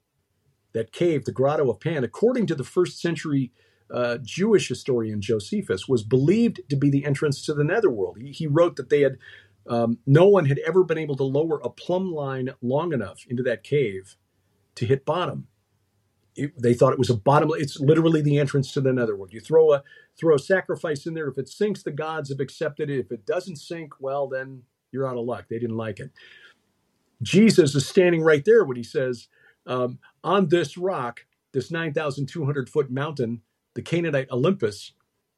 that 0.74 0.92
cave, 0.92 1.26
the 1.26 1.32
Grotto 1.32 1.70
of 1.70 1.80
Pan, 1.80 2.04
according 2.04 2.48
to 2.48 2.56
the 2.56 2.66
first 2.66 3.00
century 3.00 3.52
uh, 3.94 4.18
Jewish 4.22 4.68
historian 4.68 5.22
Josephus, 5.22 5.88
was 5.88 6.04
believed 6.04 6.62
to 6.70 6.76
be 6.76 6.90
the 6.90 7.06
entrance 7.06 7.46
to 7.46 7.54
the 7.54 7.64
netherworld. 7.64 8.18
He, 8.20 8.32
he 8.32 8.48
wrote 8.48 8.76
that 8.76 8.90
they 8.90 9.02
had 9.02 9.18
um, 9.68 10.00
no 10.08 10.28
one 10.28 10.46
had 10.46 10.60
ever 10.68 10.84
been 10.84 10.98
able 11.00 11.18
to 11.18 11.24
lower 11.24 11.60
a 11.64 11.70
plumb 11.70 12.14
line 12.14 12.52
long 12.62 12.94
enough 12.94 13.26
into 13.30 13.44
that 13.44 13.64
cave 13.64 14.18
to 14.76 14.86
hit 14.86 15.06
bottom 15.06 15.46
it, 16.38 16.54
they 16.62 16.76
thought 16.76 16.94
it 16.94 17.00
was 17.00 17.12
a 17.12 17.18
bottom. 17.18 17.52
It's 17.56 17.80
literally 17.82 18.24
the 18.24 18.40
entrance 18.40 18.74
to 18.74 18.82
the 18.82 18.94
netherworld. 18.94 19.34
You 19.34 19.42
throw 19.42 19.74
a 19.74 19.84
throw 20.20 20.36
a 20.36 20.40
sacrifice 20.40 21.08
in 21.08 21.16
there. 21.16 21.30
If 21.30 21.40
it 21.40 21.50
sinks, 21.50 21.84
the 21.84 21.92
gods 21.92 22.32
have 22.32 22.42
accepted 22.42 22.92
it. 22.92 23.00
If 23.00 23.14
it 23.14 23.28
doesn't 23.28 23.58
sink, 23.58 23.94
well, 24.02 24.30
then 24.30 24.64
you're 24.92 25.08
out 25.10 25.18
of 25.18 25.26
luck. 25.26 25.48
They 25.50 25.60
didn't 25.60 25.78
like 25.78 26.02
it. 26.02 26.12
Jesus 27.22 27.76
is 27.76 27.88
standing 27.88 28.22
right 28.24 28.46
there 28.46 28.66
when 28.66 28.78
he 28.78 28.84
says, 28.84 29.30
um, 29.68 30.00
"On 30.24 30.50
this 30.50 30.78
rock, 30.78 31.26
this 31.54 31.72
9,200 31.72 32.70
foot 32.70 32.92
mountain, 32.92 33.42
the 33.76 33.82
Canaanite 33.82 34.32
Olympus, 34.32 34.94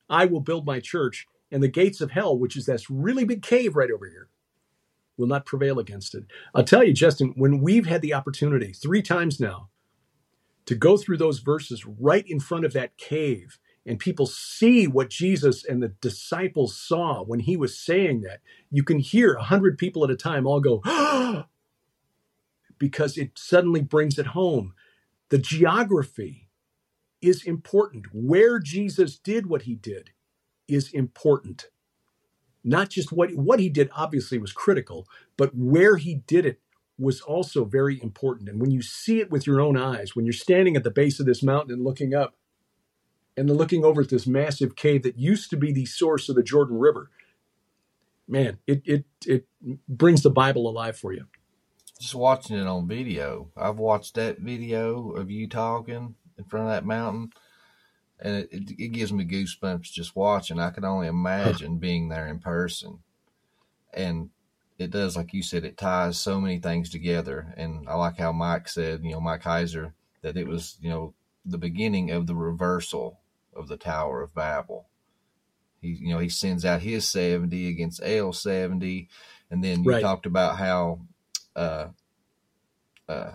I 0.10 0.26
will 0.26 0.42
build 0.42 0.66
my 0.66 0.80
church, 0.80 1.28
and 1.52 1.64
the 1.64 1.68
gates 1.70 2.02
of 2.02 2.12
hell, 2.12 2.38
which 2.38 2.58
is 2.58 2.66
this 2.66 2.90
really 2.90 3.26
big 3.26 3.42
cave 3.42 3.76
right 3.76 3.92
over 3.92 4.08
here." 4.08 4.30
Will 5.18 5.28
not 5.28 5.46
prevail 5.46 5.80
against 5.80 6.16
it. 6.16 6.26
I'll 6.56 6.64
tell 6.64 6.84
you, 6.84 6.94
Justin, 6.94 7.34
when 7.38 7.62
we've 7.62 7.88
had 7.88 8.02
the 8.02 8.14
opportunity 8.14 8.74
three 8.74 9.02
times 9.02 9.40
now 9.40 9.70
to 10.66 10.76
go 10.76 10.98
through 10.98 11.18
those 11.18 11.40
verses 11.40 11.86
right 11.86 12.26
in 12.28 12.40
front 12.40 12.66
of 12.66 12.74
that 12.74 12.98
cave 12.98 13.60
and 13.86 14.00
people 14.00 14.28
see 14.28 14.88
what 14.88 15.10
Jesus 15.10 15.66
and 15.66 15.82
the 15.82 15.90
disciples 16.02 16.78
saw 16.78 17.24
when 17.24 17.42
he 17.42 17.58
was 17.58 17.80
saying 17.80 18.22
that, 18.22 18.42
you 18.70 18.84
can 18.84 19.00
hear 19.00 19.34
a 19.34 19.44
hundred 19.44 19.78
people 19.78 20.04
at 20.04 20.12
a 20.12 20.16
time 20.18 20.46
all 20.46 20.60
go, 20.62 20.82
because 22.80 23.18
it 23.18 23.32
suddenly 23.38 23.82
brings 23.82 24.20
it 24.20 24.28
home. 24.28 24.74
The 25.30 25.38
geography 25.40 26.50
is 27.22 27.46
important. 27.46 28.08
Where 28.14 28.60
Jesus 28.60 29.18
did 29.18 29.48
what 29.48 29.64
he 29.64 29.76
did 29.76 30.12
is 30.68 30.92
important. 30.94 31.68
Not 32.64 32.90
just 32.90 33.12
what, 33.12 33.34
what 33.36 33.60
he 33.60 33.70
did, 33.70 33.90
obviously, 33.96 34.38
was 34.38 34.52
critical, 34.52 35.08
but 35.38 35.52
where 35.56 35.98
he 35.98 36.16
did 36.16 36.46
it 36.46 36.60
was 37.00 37.22
also 37.22 37.64
very 37.64 38.02
important. 38.02 38.50
And 38.50 38.60
when 38.60 38.72
you 38.72 38.82
see 38.82 39.20
it 39.20 39.30
with 39.32 39.46
your 39.48 39.62
own 39.62 39.78
eyes, 39.78 40.16
when 40.16 40.26
you're 40.26 40.34
standing 40.34 40.76
at 40.76 40.84
the 40.84 40.92
base 40.92 41.20
of 41.20 41.26
this 41.26 41.44
mountain 41.44 41.74
and 41.74 41.84
looking 41.84 42.14
up, 42.14 42.36
and 43.38 43.50
looking 43.56 43.86
over 43.86 44.02
at 44.02 44.10
this 44.10 44.26
massive 44.26 44.76
cave 44.76 45.04
that 45.04 45.18
used 45.18 45.52
to 45.52 45.58
be 45.58 45.72
the 45.72 45.86
source 45.86 46.28
of 46.28 46.36
the 46.36 46.44
Jordan 46.44 46.80
River. 46.80 47.12
Man, 48.28 48.58
it 48.68 48.82
it 48.84 49.06
it 49.26 49.46
brings 49.88 50.24
the 50.24 50.32
Bible 50.32 50.68
alive 50.68 50.98
for 50.98 51.14
you. 51.14 51.28
Just 52.02 52.16
watching 52.16 52.58
it 52.58 52.68
on 52.68 52.88
video. 52.88 53.52
I've 53.56 53.78
watched 53.78 54.16
that 54.16 54.40
video 54.40 55.12
of 55.12 55.32
you 55.32 55.48
talking 55.48 56.16
in 56.38 56.44
front 56.44 56.68
of 56.68 56.72
that 56.72 56.86
mountain, 56.86 57.32
and 58.20 58.36
it, 58.38 58.50
it, 58.52 58.72
it 58.80 58.88
gives 58.90 59.14
me 59.14 59.26
goosebumps 59.26 59.92
just 59.92 60.16
watching. 60.16 60.60
I 60.60 60.72
can 60.72 60.86
only 60.86 61.08
imagine 61.08 61.78
being 61.78 62.10
there 62.10 62.28
in 62.28 62.40
person. 62.40 63.00
And 63.94 64.30
it 64.78 64.92
does, 64.92 65.16
like 65.16 65.34
you 65.34 65.44
said, 65.44 65.66
it 65.66 65.78
ties 65.78 66.20
so 66.20 66.40
many 66.40 66.60
things 66.60 66.90
together. 66.90 67.54
And 67.58 67.88
I 67.90 67.96
like 67.96 68.18
how 68.18 68.32
Mike 68.32 68.70
said, 68.70 69.04
you 69.04 69.12
know, 69.12 69.22
Mike 69.22 69.44
Heiser, 69.44 69.94
that 70.22 70.38
it 70.38 70.48
was, 70.48 70.78
you 70.82 70.90
know, 70.90 71.14
the 71.46 71.58
beginning 71.58 72.12
of 72.12 72.28
the 72.28 72.36
reversal 72.36 73.20
of 73.56 73.68
the 73.68 73.78
Tower 73.78 74.22
of 74.22 74.36
Babel. 74.36 74.88
He, 75.82 75.90
you 75.90 76.10
know, 76.10 76.20
he 76.20 76.30
sends 76.30 76.66
out 76.66 76.82
his 76.82 77.08
70 77.08 77.70
against 77.70 78.02
El 78.04 78.34
70. 78.34 79.10
And 79.50 79.64
then 79.64 79.84
you 79.84 79.90
Right. 79.90 80.02
talked 80.02 80.26
about 80.26 80.58
how, 80.58 81.02
uh, 81.56 81.90
uh, 83.08 83.32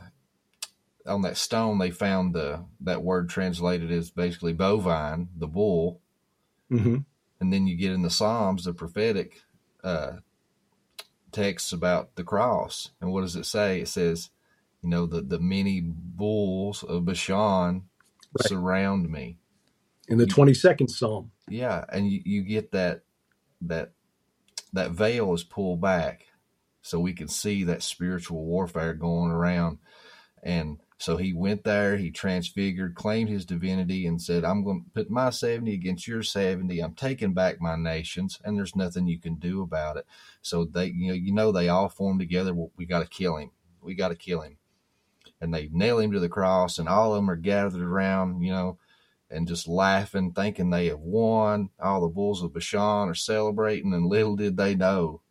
on 1.07 1.23
that 1.23 1.37
stone 1.37 1.79
they 1.79 1.91
found 1.91 2.35
the 2.35 2.65
that 2.81 3.03
word 3.03 3.29
translated 3.29 3.91
as 3.93 4.11
basically 4.11 4.53
bovine, 4.55 5.29
the 5.37 5.49
bull, 5.49 6.01
hmm 6.71 6.97
and 7.41 7.53
then 7.53 7.67
you 7.67 7.77
get 7.77 7.93
in 7.93 8.03
the 8.03 8.11
Psalms, 8.11 8.65
the 8.65 8.75
prophetic 8.75 9.43
uh, 9.85 10.15
texts 11.33 11.73
about 11.73 12.17
the 12.17 12.25
cross, 12.25 12.91
and 13.01 13.13
what 13.13 13.23
does 13.23 13.37
it 13.37 13.47
say? 13.47 13.81
It 13.81 13.89
says, 13.89 14.31
you 14.83 14.91
know, 14.91 15.07
the 15.07 15.23
the 15.23 15.41
many 15.41 15.81
bulls 15.83 16.83
of 16.85 17.07
Bashan 17.07 17.85
Right. 18.39 18.53
surround 18.53 19.11
me. 19.11 19.39
In 20.09 20.19
the 20.19 20.27
22nd 20.27 20.91
Psalm. 20.91 21.33
Yeah, 21.49 21.85
and 21.93 22.11
you, 22.11 22.23
you 22.25 22.43
get 22.43 22.73
that 22.73 23.03
that 23.63 23.93
that 24.75 24.93
veil 24.93 25.35
is 25.35 25.45
pulled 25.45 25.81
back, 25.83 26.27
so 26.83 27.01
we 27.01 27.15
can 27.15 27.29
see 27.29 27.65
that 27.65 27.83
spiritual 27.83 28.45
warfare 28.45 28.95
going 28.95 29.33
around. 29.33 29.79
And 30.43 30.82
so 31.03 31.17
he 31.17 31.33
went 31.33 31.65
there, 31.65 31.97
he 31.97 32.13
transfigured, 32.13 32.95
claimed 32.95 33.29
his 33.29 33.45
divinity, 33.45 34.07
and 34.07 34.23
said, 34.23 34.45
"I'm 34.45 34.63
going 34.63 34.85
to 34.85 34.91
put 34.91 35.11
my 35.11 35.31
seventy 35.31 35.75
against 35.75 36.07
your 36.07 36.23
seventy. 36.23 36.79
I'm 36.79 36.95
taking 36.95 37.35
back 37.35 37.61
my 37.61 37.75
nations, 37.75 38.39
and 38.45 38.57
there's 38.57 38.77
nothing 38.77 39.09
you 39.09 39.19
can 39.19 39.35
do 39.35 39.63
about 39.63 39.97
it." 39.97 40.07
So 40.43 40.65
they, 40.65 40.87
you 40.87 41.09
know, 41.09 41.15
you 41.15 41.33
know, 41.33 41.51
they 41.51 41.69
all 41.69 41.89
formed 41.89 42.21
together. 42.21 42.55
Well, 42.55 42.71
we 42.77 42.87
got 42.87 43.01
to 43.01 43.09
kill 43.09 43.37
him. 43.37 43.51
We 43.81 43.95
got 43.95 44.09
to 44.09 44.15
kill 44.15 44.43
him, 44.43 44.59
and 45.41 45.53
they 45.53 45.69
nail 45.73 45.99
him 45.99 46.13
to 46.13 46.21
the 46.21 46.29
cross, 46.29 46.79
and 46.79 46.89
all 46.89 47.13
of 47.13 47.17
them 47.17 47.31
are 47.31 47.37
gathered 47.37 47.83
around, 47.83 48.43
you 48.43 48.53
know 48.53 48.79
and 49.29 49.49
just 49.49 49.67
laughing, 49.67 50.31
thinking 50.31 50.69
they 50.69 50.89
have 50.89 51.01
won. 51.01 51.71
All 51.81 52.03
the 52.03 52.09
bulls 52.09 52.43
of 52.43 52.53
Bashan 52.53 53.09
are 53.09 53.15
celebrating, 53.15 53.95
and 53.95 54.05
little 54.05 54.37
did 54.37 54.59
they 54.59 54.75
know 54.75 55.23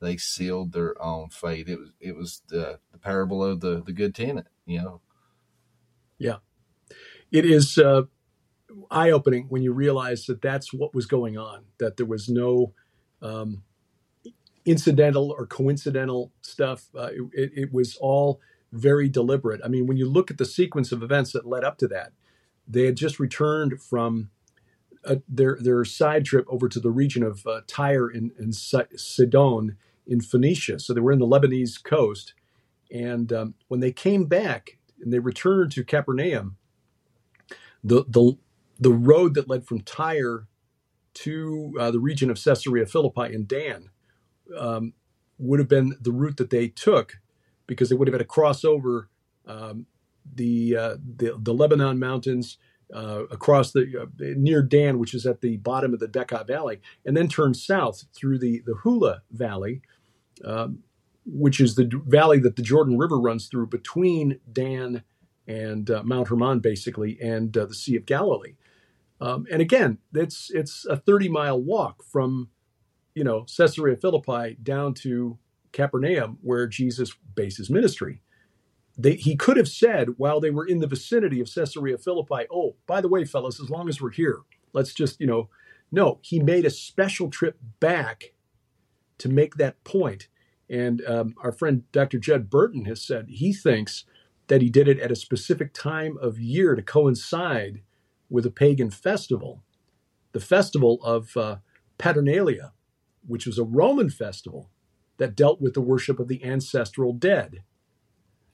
they 0.00 0.16
sealed 0.16 0.72
their 0.72 1.00
own 1.02 1.28
fate. 1.30 1.68
It 1.68 1.78
was 1.78 1.90
it 2.00 2.16
was 2.16 2.42
the, 2.48 2.78
the 2.92 2.98
parable 2.98 3.44
of 3.44 3.60
the 3.60 3.82
the 3.84 3.92
good 3.92 4.14
tenant. 4.14 4.46
You 4.66 4.82
know, 4.82 5.00
Yeah. 6.20 6.36
It 7.32 7.46
is 7.46 7.78
uh, 7.78 8.02
eye 8.90 9.10
opening 9.10 9.46
when 9.48 9.62
you 9.62 9.72
realize 9.72 10.26
that 10.26 10.42
that's 10.42 10.72
what 10.72 10.94
was 10.94 11.06
going 11.06 11.38
on, 11.38 11.64
that 11.78 11.96
there 11.96 12.06
was 12.06 12.28
no 12.28 12.74
um, 13.22 13.62
incidental 14.64 15.34
or 15.36 15.46
coincidental 15.46 16.30
stuff. 16.42 16.88
Uh, 16.96 17.08
it, 17.32 17.52
it, 17.54 17.72
was 17.72 17.96
all 18.00 18.40
very 18.72 19.08
deliberate. 19.08 19.60
I 19.64 19.68
mean, 19.68 19.86
when 19.86 19.96
you 19.96 20.08
look 20.08 20.30
at 20.30 20.38
the 20.38 20.44
sequence 20.44 20.92
of 20.92 21.02
events 21.02 21.32
that 21.32 21.46
led 21.46 21.64
up 21.64 21.78
to 21.78 21.88
that, 21.88 22.12
they 22.68 22.84
had 22.84 22.96
just 22.96 23.18
returned 23.18 23.80
from 23.82 24.30
uh, 25.04 25.16
their 25.26 25.56
their 25.58 25.84
side 25.84 26.26
trip 26.26 26.44
over 26.48 26.68
to 26.68 26.78
the 26.78 26.90
region 26.90 27.22
of 27.22 27.46
uh, 27.46 27.62
Tyre 27.66 28.08
and, 28.08 28.32
and 28.38 28.54
Si- 28.54 28.96
Sidon 28.96 29.76
in 30.06 30.20
Phoenicia. 30.20 30.78
So 30.78 30.92
they 30.92 31.00
were 31.00 31.12
in 31.12 31.18
the 31.18 31.26
Lebanese 31.26 31.82
coast, 31.82 32.34
and 32.92 33.32
um, 33.32 33.54
when 33.68 33.80
they 33.80 33.92
came 33.92 34.26
back 34.26 34.76
and 35.02 35.12
they 35.12 35.18
returned 35.20 35.72
to 35.72 35.84
Capernaum, 35.84 36.56
the 37.84 38.04
the 38.08 38.34
the 38.80 38.92
road 38.92 39.34
that 39.34 39.48
led 39.48 39.66
from 39.66 39.80
Tyre 39.82 40.46
to 41.14 41.74
uh, 41.80 41.90
the 41.90 42.00
region 42.00 42.30
of 42.30 42.42
Caesarea 42.42 42.86
Philippi 42.86 43.34
and 43.34 43.48
Dan 43.48 43.90
um, 44.58 44.94
would 45.38 45.58
have 45.60 45.68
been 45.68 45.96
the 46.00 46.12
route 46.12 46.36
that 46.38 46.50
they 46.50 46.68
took 46.68 47.18
because 47.66 47.88
they 47.88 47.96
would 47.96 48.08
have 48.08 48.14
had 48.14 48.20
to 48.20 48.24
cross 48.24 48.64
over 48.64 49.08
um, 49.46 49.86
the, 50.34 50.76
uh, 50.76 50.96
the 51.16 51.36
the 51.40 51.54
Lebanon 51.54 51.98
mountains 51.98 52.58
uh, 52.94 53.24
across 53.30 53.72
the 53.72 54.02
uh, 54.02 54.06
near 54.36 54.62
Dan, 54.62 54.98
which 54.98 55.14
is 55.14 55.26
at 55.26 55.40
the 55.40 55.56
bottom 55.58 55.94
of 55.94 56.00
the 56.00 56.08
Bekaa 56.08 56.46
Valley, 56.46 56.80
and 57.04 57.16
then 57.16 57.28
turn 57.28 57.54
south 57.54 58.04
through 58.14 58.38
the 58.38 58.62
the 58.66 58.74
Hula 58.76 59.22
Valley, 59.32 59.82
um, 60.44 60.80
which 61.32 61.60
is 61.60 61.74
the 61.74 61.90
valley 62.06 62.38
that 62.40 62.56
the 62.56 62.62
Jordan 62.62 62.98
River 62.98 63.18
runs 63.18 63.48
through 63.48 63.68
between 63.68 64.40
Dan 64.52 65.02
and 65.46 65.90
uh, 65.90 66.02
Mount 66.04 66.28
Hermon, 66.28 66.60
basically, 66.60 67.18
and 67.20 67.56
uh, 67.56 67.66
the 67.66 67.74
Sea 67.74 67.96
of 67.96 68.06
Galilee. 68.06 68.56
Um, 69.20 69.46
and 69.50 69.62
again, 69.62 69.98
it's 70.14 70.50
it's 70.52 70.86
a 70.86 70.96
30 70.96 71.28
mile 71.28 71.60
walk 71.60 72.02
from, 72.04 72.50
you 73.14 73.24
know, 73.24 73.44
Caesarea 73.56 73.96
Philippi 73.96 74.56
down 74.62 74.94
to 74.94 75.38
Capernaum, 75.72 76.38
where 76.42 76.66
Jesus 76.66 77.14
based 77.34 77.58
his 77.58 77.70
ministry. 77.70 78.22
They, 78.98 79.14
he 79.14 79.36
could 79.36 79.56
have 79.56 79.68
said 79.68 80.10
while 80.18 80.40
they 80.40 80.50
were 80.50 80.66
in 80.66 80.80
the 80.80 80.86
vicinity 80.86 81.40
of 81.40 81.52
Caesarea 81.54 81.98
Philippi, 81.98 82.46
"Oh, 82.52 82.76
by 82.86 83.00
the 83.00 83.08
way, 83.08 83.24
fellas, 83.24 83.60
as 83.60 83.70
long 83.70 83.88
as 83.88 84.00
we're 84.00 84.10
here, 84.10 84.40
let's 84.72 84.94
just, 84.94 85.20
you 85.20 85.26
know." 85.26 85.48
No, 85.92 86.20
he 86.22 86.40
made 86.40 86.64
a 86.66 86.70
special 86.70 87.30
trip 87.30 87.58
back 87.80 88.32
to 89.18 89.28
make 89.28 89.56
that 89.56 89.82
point. 89.84 90.28
And 90.70 91.04
um, 91.06 91.34
our 91.42 91.50
friend 91.50 91.82
Dr. 91.90 92.18
Judd 92.18 92.48
Burton 92.48 92.84
has 92.84 93.02
said 93.02 93.26
he 93.28 93.52
thinks 93.52 94.04
that 94.46 94.62
he 94.62 94.70
did 94.70 94.88
it 94.88 95.00
at 95.00 95.12
a 95.12 95.16
specific 95.16 95.74
time 95.74 96.16
of 96.20 96.38
year 96.38 96.74
to 96.74 96.82
coincide 96.82 97.82
with 98.28 98.46
a 98.46 98.50
pagan 98.50 98.90
festival, 98.90 99.62
the 100.32 100.40
festival 100.40 101.00
of 101.02 101.36
uh, 101.36 101.56
Parentalia, 101.98 102.70
which 103.26 103.46
was 103.46 103.58
a 103.58 103.64
Roman 103.64 104.10
festival 104.10 104.70
that 105.18 105.36
dealt 105.36 105.60
with 105.60 105.74
the 105.74 105.80
worship 105.80 106.18
of 106.18 106.28
the 106.28 106.42
ancestral 106.44 107.12
dead, 107.12 107.62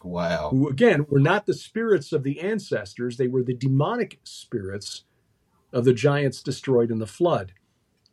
wow, 0.02 0.48
who 0.50 0.68
again 0.68 1.06
were 1.08 1.20
not 1.20 1.46
the 1.46 1.54
spirits 1.54 2.12
of 2.12 2.22
the 2.22 2.40
ancestors, 2.40 3.16
they 3.16 3.28
were 3.28 3.42
the 3.42 3.54
demonic 3.54 4.18
spirits 4.24 5.04
of 5.72 5.84
the 5.84 5.92
giants 5.92 6.42
destroyed 6.42 6.90
in 6.90 6.98
the 6.98 7.06
flood. 7.06 7.52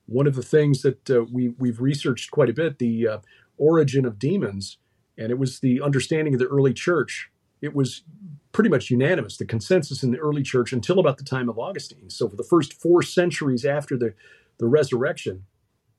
One 0.06 0.28
of 0.28 0.36
the 0.36 0.44
things 0.44 0.82
that 0.82 1.10
uh, 1.10 1.24
we, 1.32 1.50
we've 1.58 1.80
researched 1.80 2.30
quite 2.30 2.50
a 2.50 2.54
bit, 2.54 2.78
the 2.78 3.08
uh, 3.08 3.18
origin 3.58 4.06
of 4.06 4.20
demons, 4.20 4.78
and 5.18 5.32
it 5.32 5.38
was 5.38 5.60
the 5.60 5.82
understanding 5.82 6.34
of 6.34 6.40
the 6.40 6.48
early 6.48 6.74
church. 6.74 7.30
It 7.62 7.76
was 7.76 8.04
pretty 8.52 8.70
much 8.70 8.90
unanimous, 8.90 9.38
the 9.38 9.46
consensus 9.46 10.04
in 10.04 10.12
the 10.12 10.20
early 10.20 10.44
church 10.44 10.74
until 10.74 11.00
about 11.00 11.18
the 11.18 11.24
time 11.24 11.50
of 11.50 11.58
Augustine. 11.58 12.10
So, 12.10 12.28
for 12.30 12.36
the 12.36 12.44
first 12.44 12.74
four 12.74 13.02
centuries 13.02 13.66
after 13.66 13.98
the, 13.98 14.14
the 14.60 14.68
resurrection, 14.68 15.46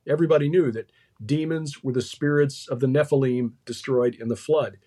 everybody 0.09 0.49
knew 0.49 0.71
that 0.73 0.91
demons 1.25 1.83
were 1.83 1.93
the 1.93 2.03
spirits 2.03 2.69
of 2.69 2.81
the 2.81 2.87
Nephilim 2.87 3.53
destroyed 3.65 4.15
in 4.15 4.29
the 4.29 4.37
flood. 4.37 4.79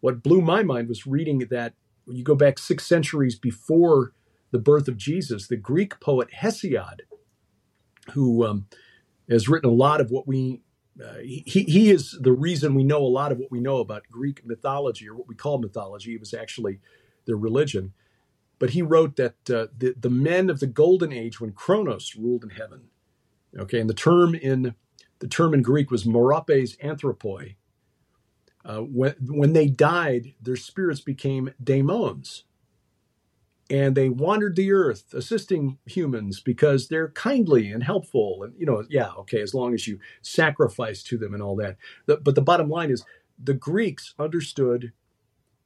What 0.00 0.22
blew 0.22 0.40
my 0.40 0.62
mind 0.62 0.88
was 0.88 1.06
reading 1.06 1.38
that 1.50 1.74
you 2.06 2.22
go 2.22 2.34
back 2.34 2.58
six 2.58 2.86
centuries 2.86 3.38
before 3.38 4.12
the 4.50 4.58
birth 4.58 4.88
of 4.88 4.96
Jesus, 4.96 5.48
the 5.48 5.56
Greek 5.56 5.98
poet 6.00 6.28
Hesiod, 6.40 7.00
who 8.12 8.46
um, 8.46 8.66
has 9.28 9.48
written 9.48 9.70
a 9.70 9.72
lot 9.72 10.00
of 10.00 10.10
what 10.10 10.28
we 10.28 10.62
uh, 11.02 11.18
he, 11.18 11.42
he 11.46 11.90
is 11.90 12.16
the 12.20 12.32
reason 12.32 12.74
we 12.74 12.84
know 12.84 12.98
a 13.02 13.06
lot 13.08 13.32
of 13.32 13.38
what 13.38 13.50
we 13.50 13.60
know 13.60 13.78
about 13.78 14.04
Greek 14.10 14.46
mythology 14.46 15.08
or 15.08 15.14
what 15.14 15.28
we 15.28 15.34
call 15.34 15.58
mythology. 15.58 16.14
It 16.14 16.20
was 16.20 16.34
actually 16.34 16.80
their 17.26 17.36
religion. 17.36 17.92
But 18.58 18.70
he 18.70 18.82
wrote 18.82 19.16
that 19.16 19.50
uh, 19.50 19.66
the, 19.76 19.94
the 19.98 20.10
men 20.10 20.48
of 20.48 20.60
the 20.60 20.66
golden 20.66 21.12
age 21.12 21.40
when 21.40 21.52
Kronos 21.52 22.14
ruled 22.16 22.44
in 22.44 22.50
heaven, 22.50 22.84
okay, 23.58 23.80
and 23.80 23.90
the 23.90 23.94
term 23.94 24.34
in 24.34 24.74
the 25.18 25.28
term 25.28 25.54
in 25.54 25.62
Greek 25.62 25.90
was 25.90 26.04
meropes 26.04 26.78
anthropoi. 26.78 27.56
Uh, 28.64 28.78
when, 28.78 29.14
when 29.20 29.52
they 29.52 29.68
died, 29.68 30.34
their 30.40 30.56
spirits 30.56 31.00
became 31.00 31.52
daemons, 31.62 32.44
and 33.70 33.96
they 33.96 34.08
wandered 34.08 34.56
the 34.56 34.72
earth 34.72 35.12
assisting 35.14 35.78
humans 35.86 36.40
because 36.40 36.88
they're 36.88 37.10
kindly 37.10 37.70
and 37.70 37.82
helpful 37.82 38.42
and 38.44 38.54
you 38.58 38.66
know 38.66 38.84
yeah 38.88 39.10
okay 39.18 39.40
as 39.40 39.54
long 39.54 39.74
as 39.74 39.86
you 39.88 39.98
sacrifice 40.22 41.02
to 41.02 41.18
them 41.18 41.34
and 41.34 41.42
all 41.42 41.56
that. 41.56 41.76
The- 42.06 42.18
but 42.18 42.34
the 42.34 42.42
bottom 42.42 42.68
line 42.68 42.90
is 42.90 43.04
the 43.42 43.54
greeks 43.54 44.14
understood 44.18 44.92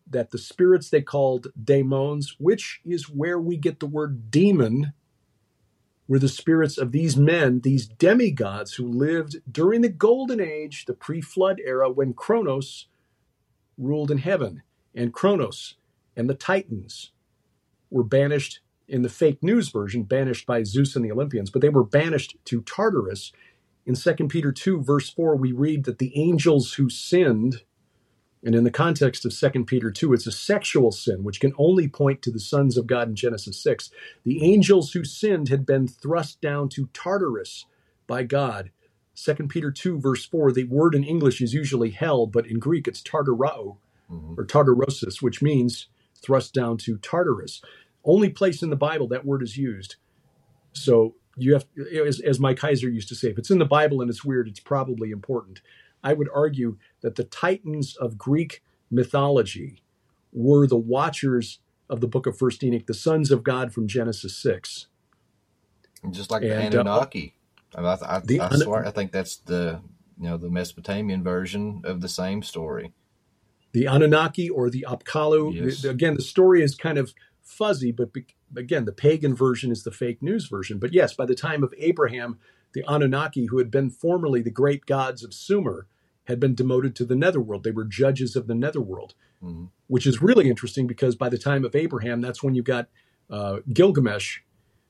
that 0.09 0.30
the 0.30 0.38
spirits 0.38 0.90
they 0.90 1.03
called 1.03 1.49
daemons 1.62 2.36
which 2.38 2.80
is 2.84 3.11
where 3.11 3.40
we 3.40 3.57
get 3.57 3.80
the 3.80 3.86
word 3.86 4.30
demon 4.30 4.92
were 6.09 6.18
the 6.20 6.28
spirits 6.28 6.78
of 6.78 6.92
these 6.92 7.16
men 7.16 7.61
these 7.62 7.88
demigods 7.88 8.74
who 8.74 8.86
lived 8.88 9.36
during 9.51 9.82
the 9.82 9.88
golden 9.90 10.40
age 10.40 10.86
the 10.86 10.94
pre-flood 10.94 11.61
era 11.64 11.90
when 11.90 12.14
kronos 12.14 12.88
ruled 13.78 14.11
in 14.11 14.18
heaven 14.18 14.62
and 14.94 15.12
kronos 15.14 15.76
and 16.16 16.30
the 16.30 16.34
titans 16.34 17.12
were 17.91 18.05
banished 18.05 18.61
in 18.89 19.03
the 19.03 19.09
fake 19.09 19.43
news 19.43 19.70
version, 19.70 20.05
banished 20.05 20.47
by 20.47 20.62
Zeus 20.64 20.97
and 20.97 21.05
the 21.05 21.12
Olympians, 21.12 21.51
but 21.51 21.62
they 21.62 21.68
were 21.68 21.84
banished 21.84 22.36
to 22.47 22.62
Tartarus. 22.62 23.32
In 23.86 23.95
2 23.97 24.14
Peter 24.28 24.53
2, 24.53 24.82
verse 24.82 25.11
4, 25.11 25.36
we 25.36 25.53
read 25.53 25.84
that 25.84 25.99
the 25.99 26.12
angels 26.18 26.74
who 26.74 26.91
sinned, 26.91 27.62
and 28.45 28.55
in 28.55 28.64
the 28.64 28.70
context 28.70 29.24
of 29.26 29.34
2 29.39 29.64
Peter 29.64 29.91
2, 29.91 30.14
it's 30.14 30.26
a 30.26 30.32
sexual 30.32 30.93
sin, 30.93 31.24
which 31.24 31.41
can 31.41 31.55
only 31.59 31.89
point 31.89 32.22
to 32.22 32.30
the 32.32 32.41
sons 32.41 32.76
of 32.78 32.86
God 32.86 33.09
in 33.09 33.16
Genesis 33.16 33.62
6. 33.62 33.91
The 34.24 34.45
angels 34.45 34.93
who 34.93 35.05
sinned 35.05 35.49
had 35.49 35.66
been 35.66 35.89
thrust 35.89 36.41
down 36.41 36.68
to 36.70 36.89
Tartarus 36.95 37.66
by 38.07 38.24
God. 38.24 38.70
2 39.16 39.34
Peter 39.49 39.70
2, 39.72 40.01
verse 40.01 40.24
4, 40.26 40.53
the 40.53 40.64
word 40.64 40.95
in 40.95 41.05
English 41.05 41.41
is 41.43 41.55
usually 41.55 41.91
hell, 41.91 42.26
but 42.26 42.47
in 42.47 42.59
Greek 42.61 42.89
it's 42.89 43.03
tartarao 43.03 43.76
Mm-hmm. 44.12 44.34
or 44.41 44.47
tartarosis, 44.47 45.22
which 45.22 45.43
means 45.43 45.89
thrust 46.22 46.54
down 46.54 46.76
to 46.78 46.98
Tartarus. 46.98 47.62
Only 48.04 48.30
place 48.30 48.62
in 48.62 48.70
the 48.70 48.76
Bible 48.76 49.08
that 49.08 49.24
word 49.24 49.42
is 49.42 49.56
used. 49.56 49.96
So 50.72 51.14
you 51.36 51.52
have, 51.54 51.66
as, 52.06 52.20
as 52.20 52.40
Mike 52.40 52.58
Heiser 52.58 52.92
used 52.92 53.08
to 53.08 53.14
say, 53.14 53.28
if 53.28 53.38
it's 53.38 53.50
in 53.50 53.58
the 53.58 53.64
Bible 53.64 54.00
and 54.00 54.10
it's 54.10 54.24
weird, 54.24 54.48
it's 54.48 54.60
probably 54.60 55.10
important. 55.10 55.60
I 56.02 56.12
would 56.12 56.28
argue 56.34 56.76
that 57.00 57.16
the 57.16 57.24
titans 57.24 57.96
of 57.96 58.18
Greek 58.18 58.62
mythology 58.90 59.82
were 60.32 60.66
the 60.66 60.76
watchers 60.76 61.60
of 61.90 62.00
the 62.00 62.08
book 62.08 62.26
of 62.26 62.38
First 62.38 62.62
Enoch, 62.62 62.86
the 62.86 62.94
sons 62.94 63.30
of 63.30 63.42
God 63.42 63.72
from 63.72 63.88
Genesis 63.88 64.36
six. 64.36 64.86
And 66.02 66.14
just 66.14 66.30
like 66.30 66.42
And, 66.42 66.72
the 66.72 66.78
uh, 66.78 66.80
Anunnaki. 66.82 67.34
I, 67.74 67.80
I, 67.82 68.16
I, 68.16 68.20
the 68.20 68.40
I 68.40 68.54
swear, 68.56 68.86
I 68.86 68.90
think 68.90 69.12
that's 69.12 69.36
the 69.36 69.80
you 70.20 70.28
know 70.28 70.36
the 70.36 70.50
Mesopotamian 70.50 71.22
version 71.22 71.82
of 71.84 72.00
the 72.00 72.08
same 72.08 72.42
story. 72.42 72.92
The 73.78 73.86
Anunnaki 73.86 74.48
or 74.50 74.68
the 74.70 74.84
Apkallu. 74.88 75.54
Yes. 75.54 75.84
Again, 75.84 76.14
the 76.14 76.22
story 76.22 76.62
is 76.62 76.74
kind 76.74 76.98
of 76.98 77.14
fuzzy, 77.42 77.92
but 77.92 78.12
be, 78.12 78.26
again, 78.56 78.84
the 78.84 78.92
pagan 78.92 79.34
version 79.34 79.70
is 79.70 79.84
the 79.84 79.90
fake 79.92 80.20
news 80.22 80.46
version. 80.48 80.78
But 80.78 80.92
yes, 80.92 81.14
by 81.14 81.26
the 81.26 81.34
time 81.34 81.62
of 81.62 81.72
Abraham, 81.78 82.38
the 82.74 82.84
Anunnaki, 82.88 83.46
who 83.46 83.58
had 83.58 83.70
been 83.70 83.88
formerly 83.90 84.42
the 84.42 84.50
great 84.50 84.84
gods 84.86 85.22
of 85.24 85.32
Sumer, 85.32 85.86
had 86.24 86.40
been 86.40 86.54
demoted 86.54 86.94
to 86.96 87.04
the 87.04 87.16
netherworld. 87.16 87.64
They 87.64 87.70
were 87.70 87.84
judges 87.84 88.36
of 88.36 88.46
the 88.48 88.54
netherworld, 88.54 89.14
Mhm. 89.42 89.70
which 89.86 90.06
is 90.06 90.20
really 90.20 90.50
interesting 90.50 90.86
because 90.86 91.14
by 91.16 91.28
the 91.28 91.38
time 91.38 91.64
of 91.64 91.74
Abraham, 91.76 92.20
that's 92.20 92.42
when 92.42 92.54
you 92.54 92.62
got 92.62 92.88
uh, 93.30 93.60
Gilgamesh 93.72 94.38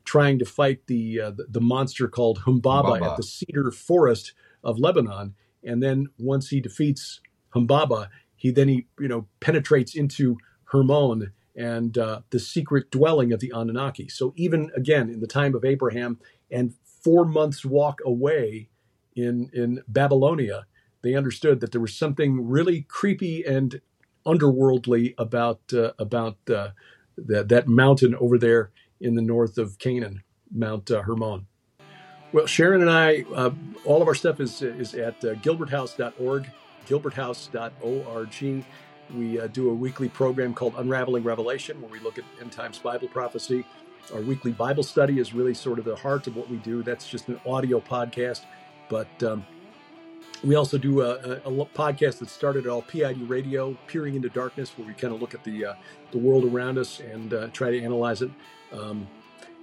trying 0.05 0.39
to 0.39 0.45
fight 0.45 0.87
the, 0.87 1.21
uh, 1.21 1.31
the 1.33 1.45
the 1.49 1.61
monster 1.61 2.07
called 2.09 2.39
Humbaba, 2.47 2.99
Humbaba. 3.01 3.11
at 3.11 3.17
the 3.17 3.23
cedar 3.25 3.71
forest 3.73 4.33
of 4.65 4.79
Lebanon. 4.79 5.35
And 5.65 5.83
then 5.83 6.07
once 6.19 6.49
he 6.51 6.61
defeats 6.61 7.21
Humbaba, 7.55 8.09
he 8.39 8.51
then 8.51 8.69
he 8.69 8.87
you 8.99 9.09
know 9.09 9.27
penetrates 9.41 9.95
into 9.95 10.39
Hermon 10.73 11.33
and 11.55 11.99
uh, 11.99 12.21
the 12.31 12.39
secret 12.39 12.91
dwelling 12.91 13.33
of 13.33 13.41
the 13.41 13.53
Anunnaki. 13.55 14.09
So 14.09 14.33
even 14.37 14.71
again 14.75 15.11
in 15.11 15.21
the 15.21 15.27
time 15.27 15.55
of 15.55 15.65
Abraham 15.65 16.19
and 16.51 16.73
four 17.03 17.27
months 17.27 17.65
walk 17.65 18.01
away 18.07 18.71
in 19.15 19.51
in 19.53 19.83
Babylonia, 19.89 20.67
they 21.03 21.15
understood 21.15 21.61
that 21.61 21.73
there 21.73 21.81
was 21.81 21.95
something 21.95 22.49
really 22.49 22.83
creepy 22.83 23.45
and 23.45 23.81
underworldly 24.25 25.15
about 25.19 25.61
uh, 25.75 25.93
about 25.99 26.39
uh, 26.49 26.71
that 27.17 27.49
that 27.49 27.67
mountain 27.67 28.15
over 28.15 28.39
there 28.39 28.71
in 29.01 29.15
the 29.15 29.23
north 29.23 29.59
of 29.59 29.79
Canaan, 29.79 30.23
Mount 30.53 30.91
uh, 30.91 31.03
Hermon. 31.03 31.47
Well, 32.33 32.47
Sharon 32.47 32.83
and 32.83 32.91
I, 32.91 33.25
uh, 33.35 33.51
all 33.85 34.03
of 34.03 34.09
our 34.09 34.15
stuff 34.15 34.39
is 34.41 34.63
is 34.63 34.95
at 34.95 35.25
uh, 35.25 35.35
gilberthouse.org, 35.35 36.51
gilberthouse.org. 36.89 38.65
We 39.15 39.41
uh, 39.41 39.47
do 39.47 39.71
a 39.71 39.75
weekly 39.75 40.09
program 40.09 40.53
called 40.53 40.75
Unraveling 40.77 41.25
Revelation, 41.25 41.81
where 41.81 41.91
we 41.91 41.99
look 42.01 42.19
at 42.19 42.25
end 42.41 42.53
times 42.53 42.79
Bible 42.79 43.09
prophecy. 43.09 43.65
Our 44.13 44.21
weekly 44.21 44.53
Bible 44.53 44.83
study 44.83 45.19
is 45.19 45.35
really 45.35 45.55
sort 45.55 45.79
of 45.79 45.85
the 45.85 45.97
heart 45.97 46.27
of 46.27 46.37
what 46.37 46.49
we 46.49 46.57
do. 46.59 46.83
That's 46.83 47.09
just 47.09 47.29
an 47.29 47.41
audio 47.47 47.81
podcast, 47.81 48.43
but 48.89 49.23
um, 49.23 49.47
we 50.45 50.55
also 50.55 50.79
do 50.79 51.03
a, 51.03 51.15
a, 51.15 51.33
a 51.51 51.67
podcast 51.67 52.19
that 52.19 52.31
started 52.31 52.67
at 52.67 52.71
all 52.71 52.83
PID 52.83 53.29
Radio, 53.29 53.77
Peering 53.87 54.15
into 54.15 54.29
Darkness, 54.29 54.71
where 54.77 54.87
we 54.87 54.95
kind 54.95 55.13
of 55.13 55.21
look 55.21 55.35
at 55.35 55.45
the 55.45 55.67
uh, 55.67 55.75
the 56.11 56.19
world 56.19 56.45
around 56.45 56.79
us 56.79 57.01
and 57.01 57.35
uh, 57.35 57.49
try 57.49 57.71
to 57.71 57.83
analyze 57.83 58.23
it. 58.23 58.31
Um, 58.73 59.09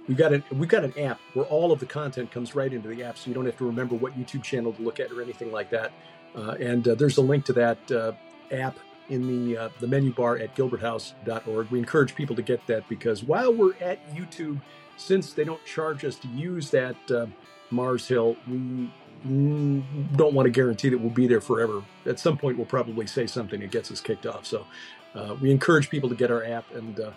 we've 0.06 0.16
got 0.16 0.32
an 0.32 0.44
we've 0.52 0.68
got 0.68 0.84
an 0.84 0.96
app 0.98 1.18
where 1.34 1.46
all 1.46 1.72
of 1.72 1.80
the 1.80 1.86
content 1.86 2.30
comes 2.30 2.54
right 2.54 2.72
into 2.72 2.88
the 2.88 3.02
app, 3.02 3.18
so 3.18 3.28
you 3.28 3.34
don't 3.34 3.46
have 3.46 3.56
to 3.58 3.66
remember 3.66 3.94
what 3.94 4.18
YouTube 4.18 4.42
channel 4.42 4.72
to 4.72 4.82
look 4.82 5.00
at 5.00 5.10
or 5.12 5.22
anything 5.22 5.50
like 5.50 5.70
that. 5.70 5.92
Uh, 6.36 6.52
and 6.60 6.86
uh, 6.86 6.94
there's 6.94 7.16
a 7.16 7.22
link 7.22 7.44
to 7.46 7.52
that 7.54 7.90
uh, 7.90 8.12
app 8.52 8.78
in 9.08 9.26
the 9.26 9.70
the 9.80 9.86
menu 9.86 10.12
bar 10.12 10.36
at 10.36 10.54
gilberthouse.org. 10.56 11.70
We 11.70 11.78
encourage 11.78 12.14
people 12.14 12.36
to 12.36 12.42
get 12.42 12.66
that 12.66 12.88
because 12.88 13.22
while 13.22 13.54
we're 13.54 13.74
at 13.80 13.98
YouTube, 14.14 14.60
since 14.96 15.32
they 15.32 15.44
don't 15.44 15.64
charge 15.64 16.04
us 16.04 16.16
to 16.16 16.28
use 16.28 16.70
that 16.70 16.96
Mars 17.70 18.08
Hill, 18.08 18.36
we 18.48 18.90
don't 19.24 20.34
want 20.34 20.46
to 20.46 20.50
guarantee 20.50 20.88
that 20.88 20.98
we'll 20.98 21.10
be 21.10 21.26
there 21.26 21.40
forever. 21.40 21.82
At 22.04 22.18
some 22.18 22.36
point, 22.36 22.56
we'll 22.56 22.66
probably 22.66 23.06
say 23.06 23.26
something 23.26 23.60
that 23.60 23.70
gets 23.70 23.90
us 23.90 24.00
kicked 24.00 24.26
off. 24.26 24.46
So 24.46 24.66
uh, 25.14 25.36
we 25.40 25.50
encourage 25.50 25.90
people 25.90 26.08
to 26.08 26.14
get 26.14 26.30
our 26.30 26.44
app 26.44 26.72
and 26.74 27.00
uh, 27.00 27.10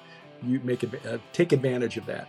you 0.44 0.60
make 0.62 0.84
adv- 0.84 1.06
uh, 1.06 1.18
take 1.34 1.52
advantage 1.52 1.98
of 1.98 2.06
that. 2.08 2.28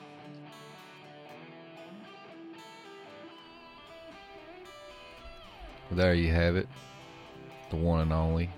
There 5.92 6.14
you 6.14 6.32
have 6.32 6.54
it. 6.54 6.68
The 7.70 7.76
one 7.76 7.98
and 8.00 8.12
only 8.12 8.48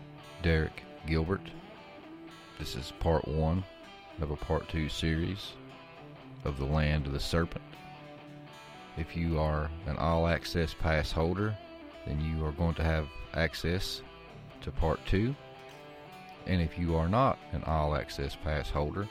Derek 0.42 0.82
Gilbert. 1.06 1.40
This 2.58 2.76
is 2.76 2.92
part 3.00 3.26
one 3.26 3.64
of 4.20 4.30
a 4.30 4.36
part 4.36 4.68
two 4.68 4.90
series 4.90 5.52
of 6.44 6.58
The 6.58 6.66
Land 6.66 7.06
of 7.06 7.14
the 7.14 7.20
Serpent. 7.20 7.64
If 8.98 9.16
you 9.16 9.40
are 9.40 9.70
an 9.86 9.96
all 9.96 10.26
access 10.26 10.74
pass 10.74 11.10
holder, 11.10 11.56
then 12.06 12.20
you 12.20 12.44
are 12.44 12.52
going 12.52 12.74
to 12.74 12.84
have 12.84 13.08
access 13.32 14.02
to 14.60 14.70
part 14.70 15.00
two. 15.06 15.34
And 16.46 16.60
if 16.60 16.78
you 16.78 16.96
are 16.96 17.08
not 17.08 17.38
an 17.52 17.64
all 17.64 17.94
access 17.94 18.36
pass 18.36 18.68
holder, 18.68 19.08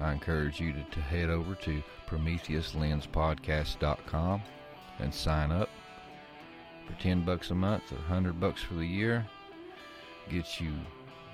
I 0.00 0.12
encourage 0.12 0.60
you 0.60 0.74
to, 0.74 0.84
to 0.84 1.00
head 1.00 1.30
over 1.30 1.54
to 1.54 1.82
PrometheusLensPodcast.com 2.08 4.42
and 4.98 5.14
sign 5.14 5.50
up 5.50 5.63
for 6.86 7.00
10 7.00 7.24
bucks 7.24 7.50
a 7.50 7.54
month 7.54 7.92
or 7.92 7.96
100 7.96 8.38
bucks 8.40 8.62
for 8.62 8.74
the 8.74 8.86
year. 8.86 9.26
Gets 10.30 10.60
you 10.60 10.72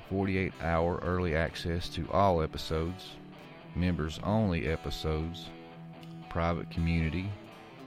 48 0.08 0.52
hour 0.60 0.98
early 1.02 1.36
access 1.36 1.88
to 1.90 2.10
all 2.10 2.42
episodes 2.42 3.10
members 3.74 4.18
only 4.24 4.66
episodes 4.66 5.46
private 6.28 6.70
community 6.70 7.30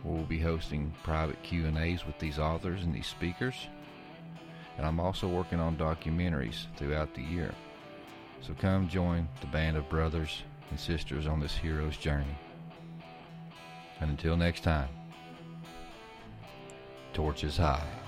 where 0.01 0.15
we'll 0.15 0.25
be 0.25 0.39
hosting 0.39 0.93
private 1.03 1.41
q&a's 1.43 2.05
with 2.05 2.17
these 2.19 2.39
authors 2.39 2.83
and 2.83 2.93
these 2.93 3.07
speakers. 3.07 3.67
And 4.77 4.85
i'm 4.85 4.99
also 4.99 5.27
working 5.27 5.59
on 5.59 5.77
documentaries 5.77 6.65
throughout 6.77 7.13
the 7.13 7.21
year. 7.21 7.53
So 8.41 8.53
come 8.59 8.89
join 8.89 9.27
the 9.41 9.47
band 9.47 9.77
of 9.77 9.89
brothers 9.89 10.43
and 10.69 10.79
sisters 10.79 11.27
on 11.27 11.39
this 11.39 11.55
hero's 11.55 11.97
journey. 11.97 12.37
And 13.99 14.09
until 14.09 14.35
next 14.35 14.63
time 14.63 14.89
torches 17.13 17.57
high 17.57 18.02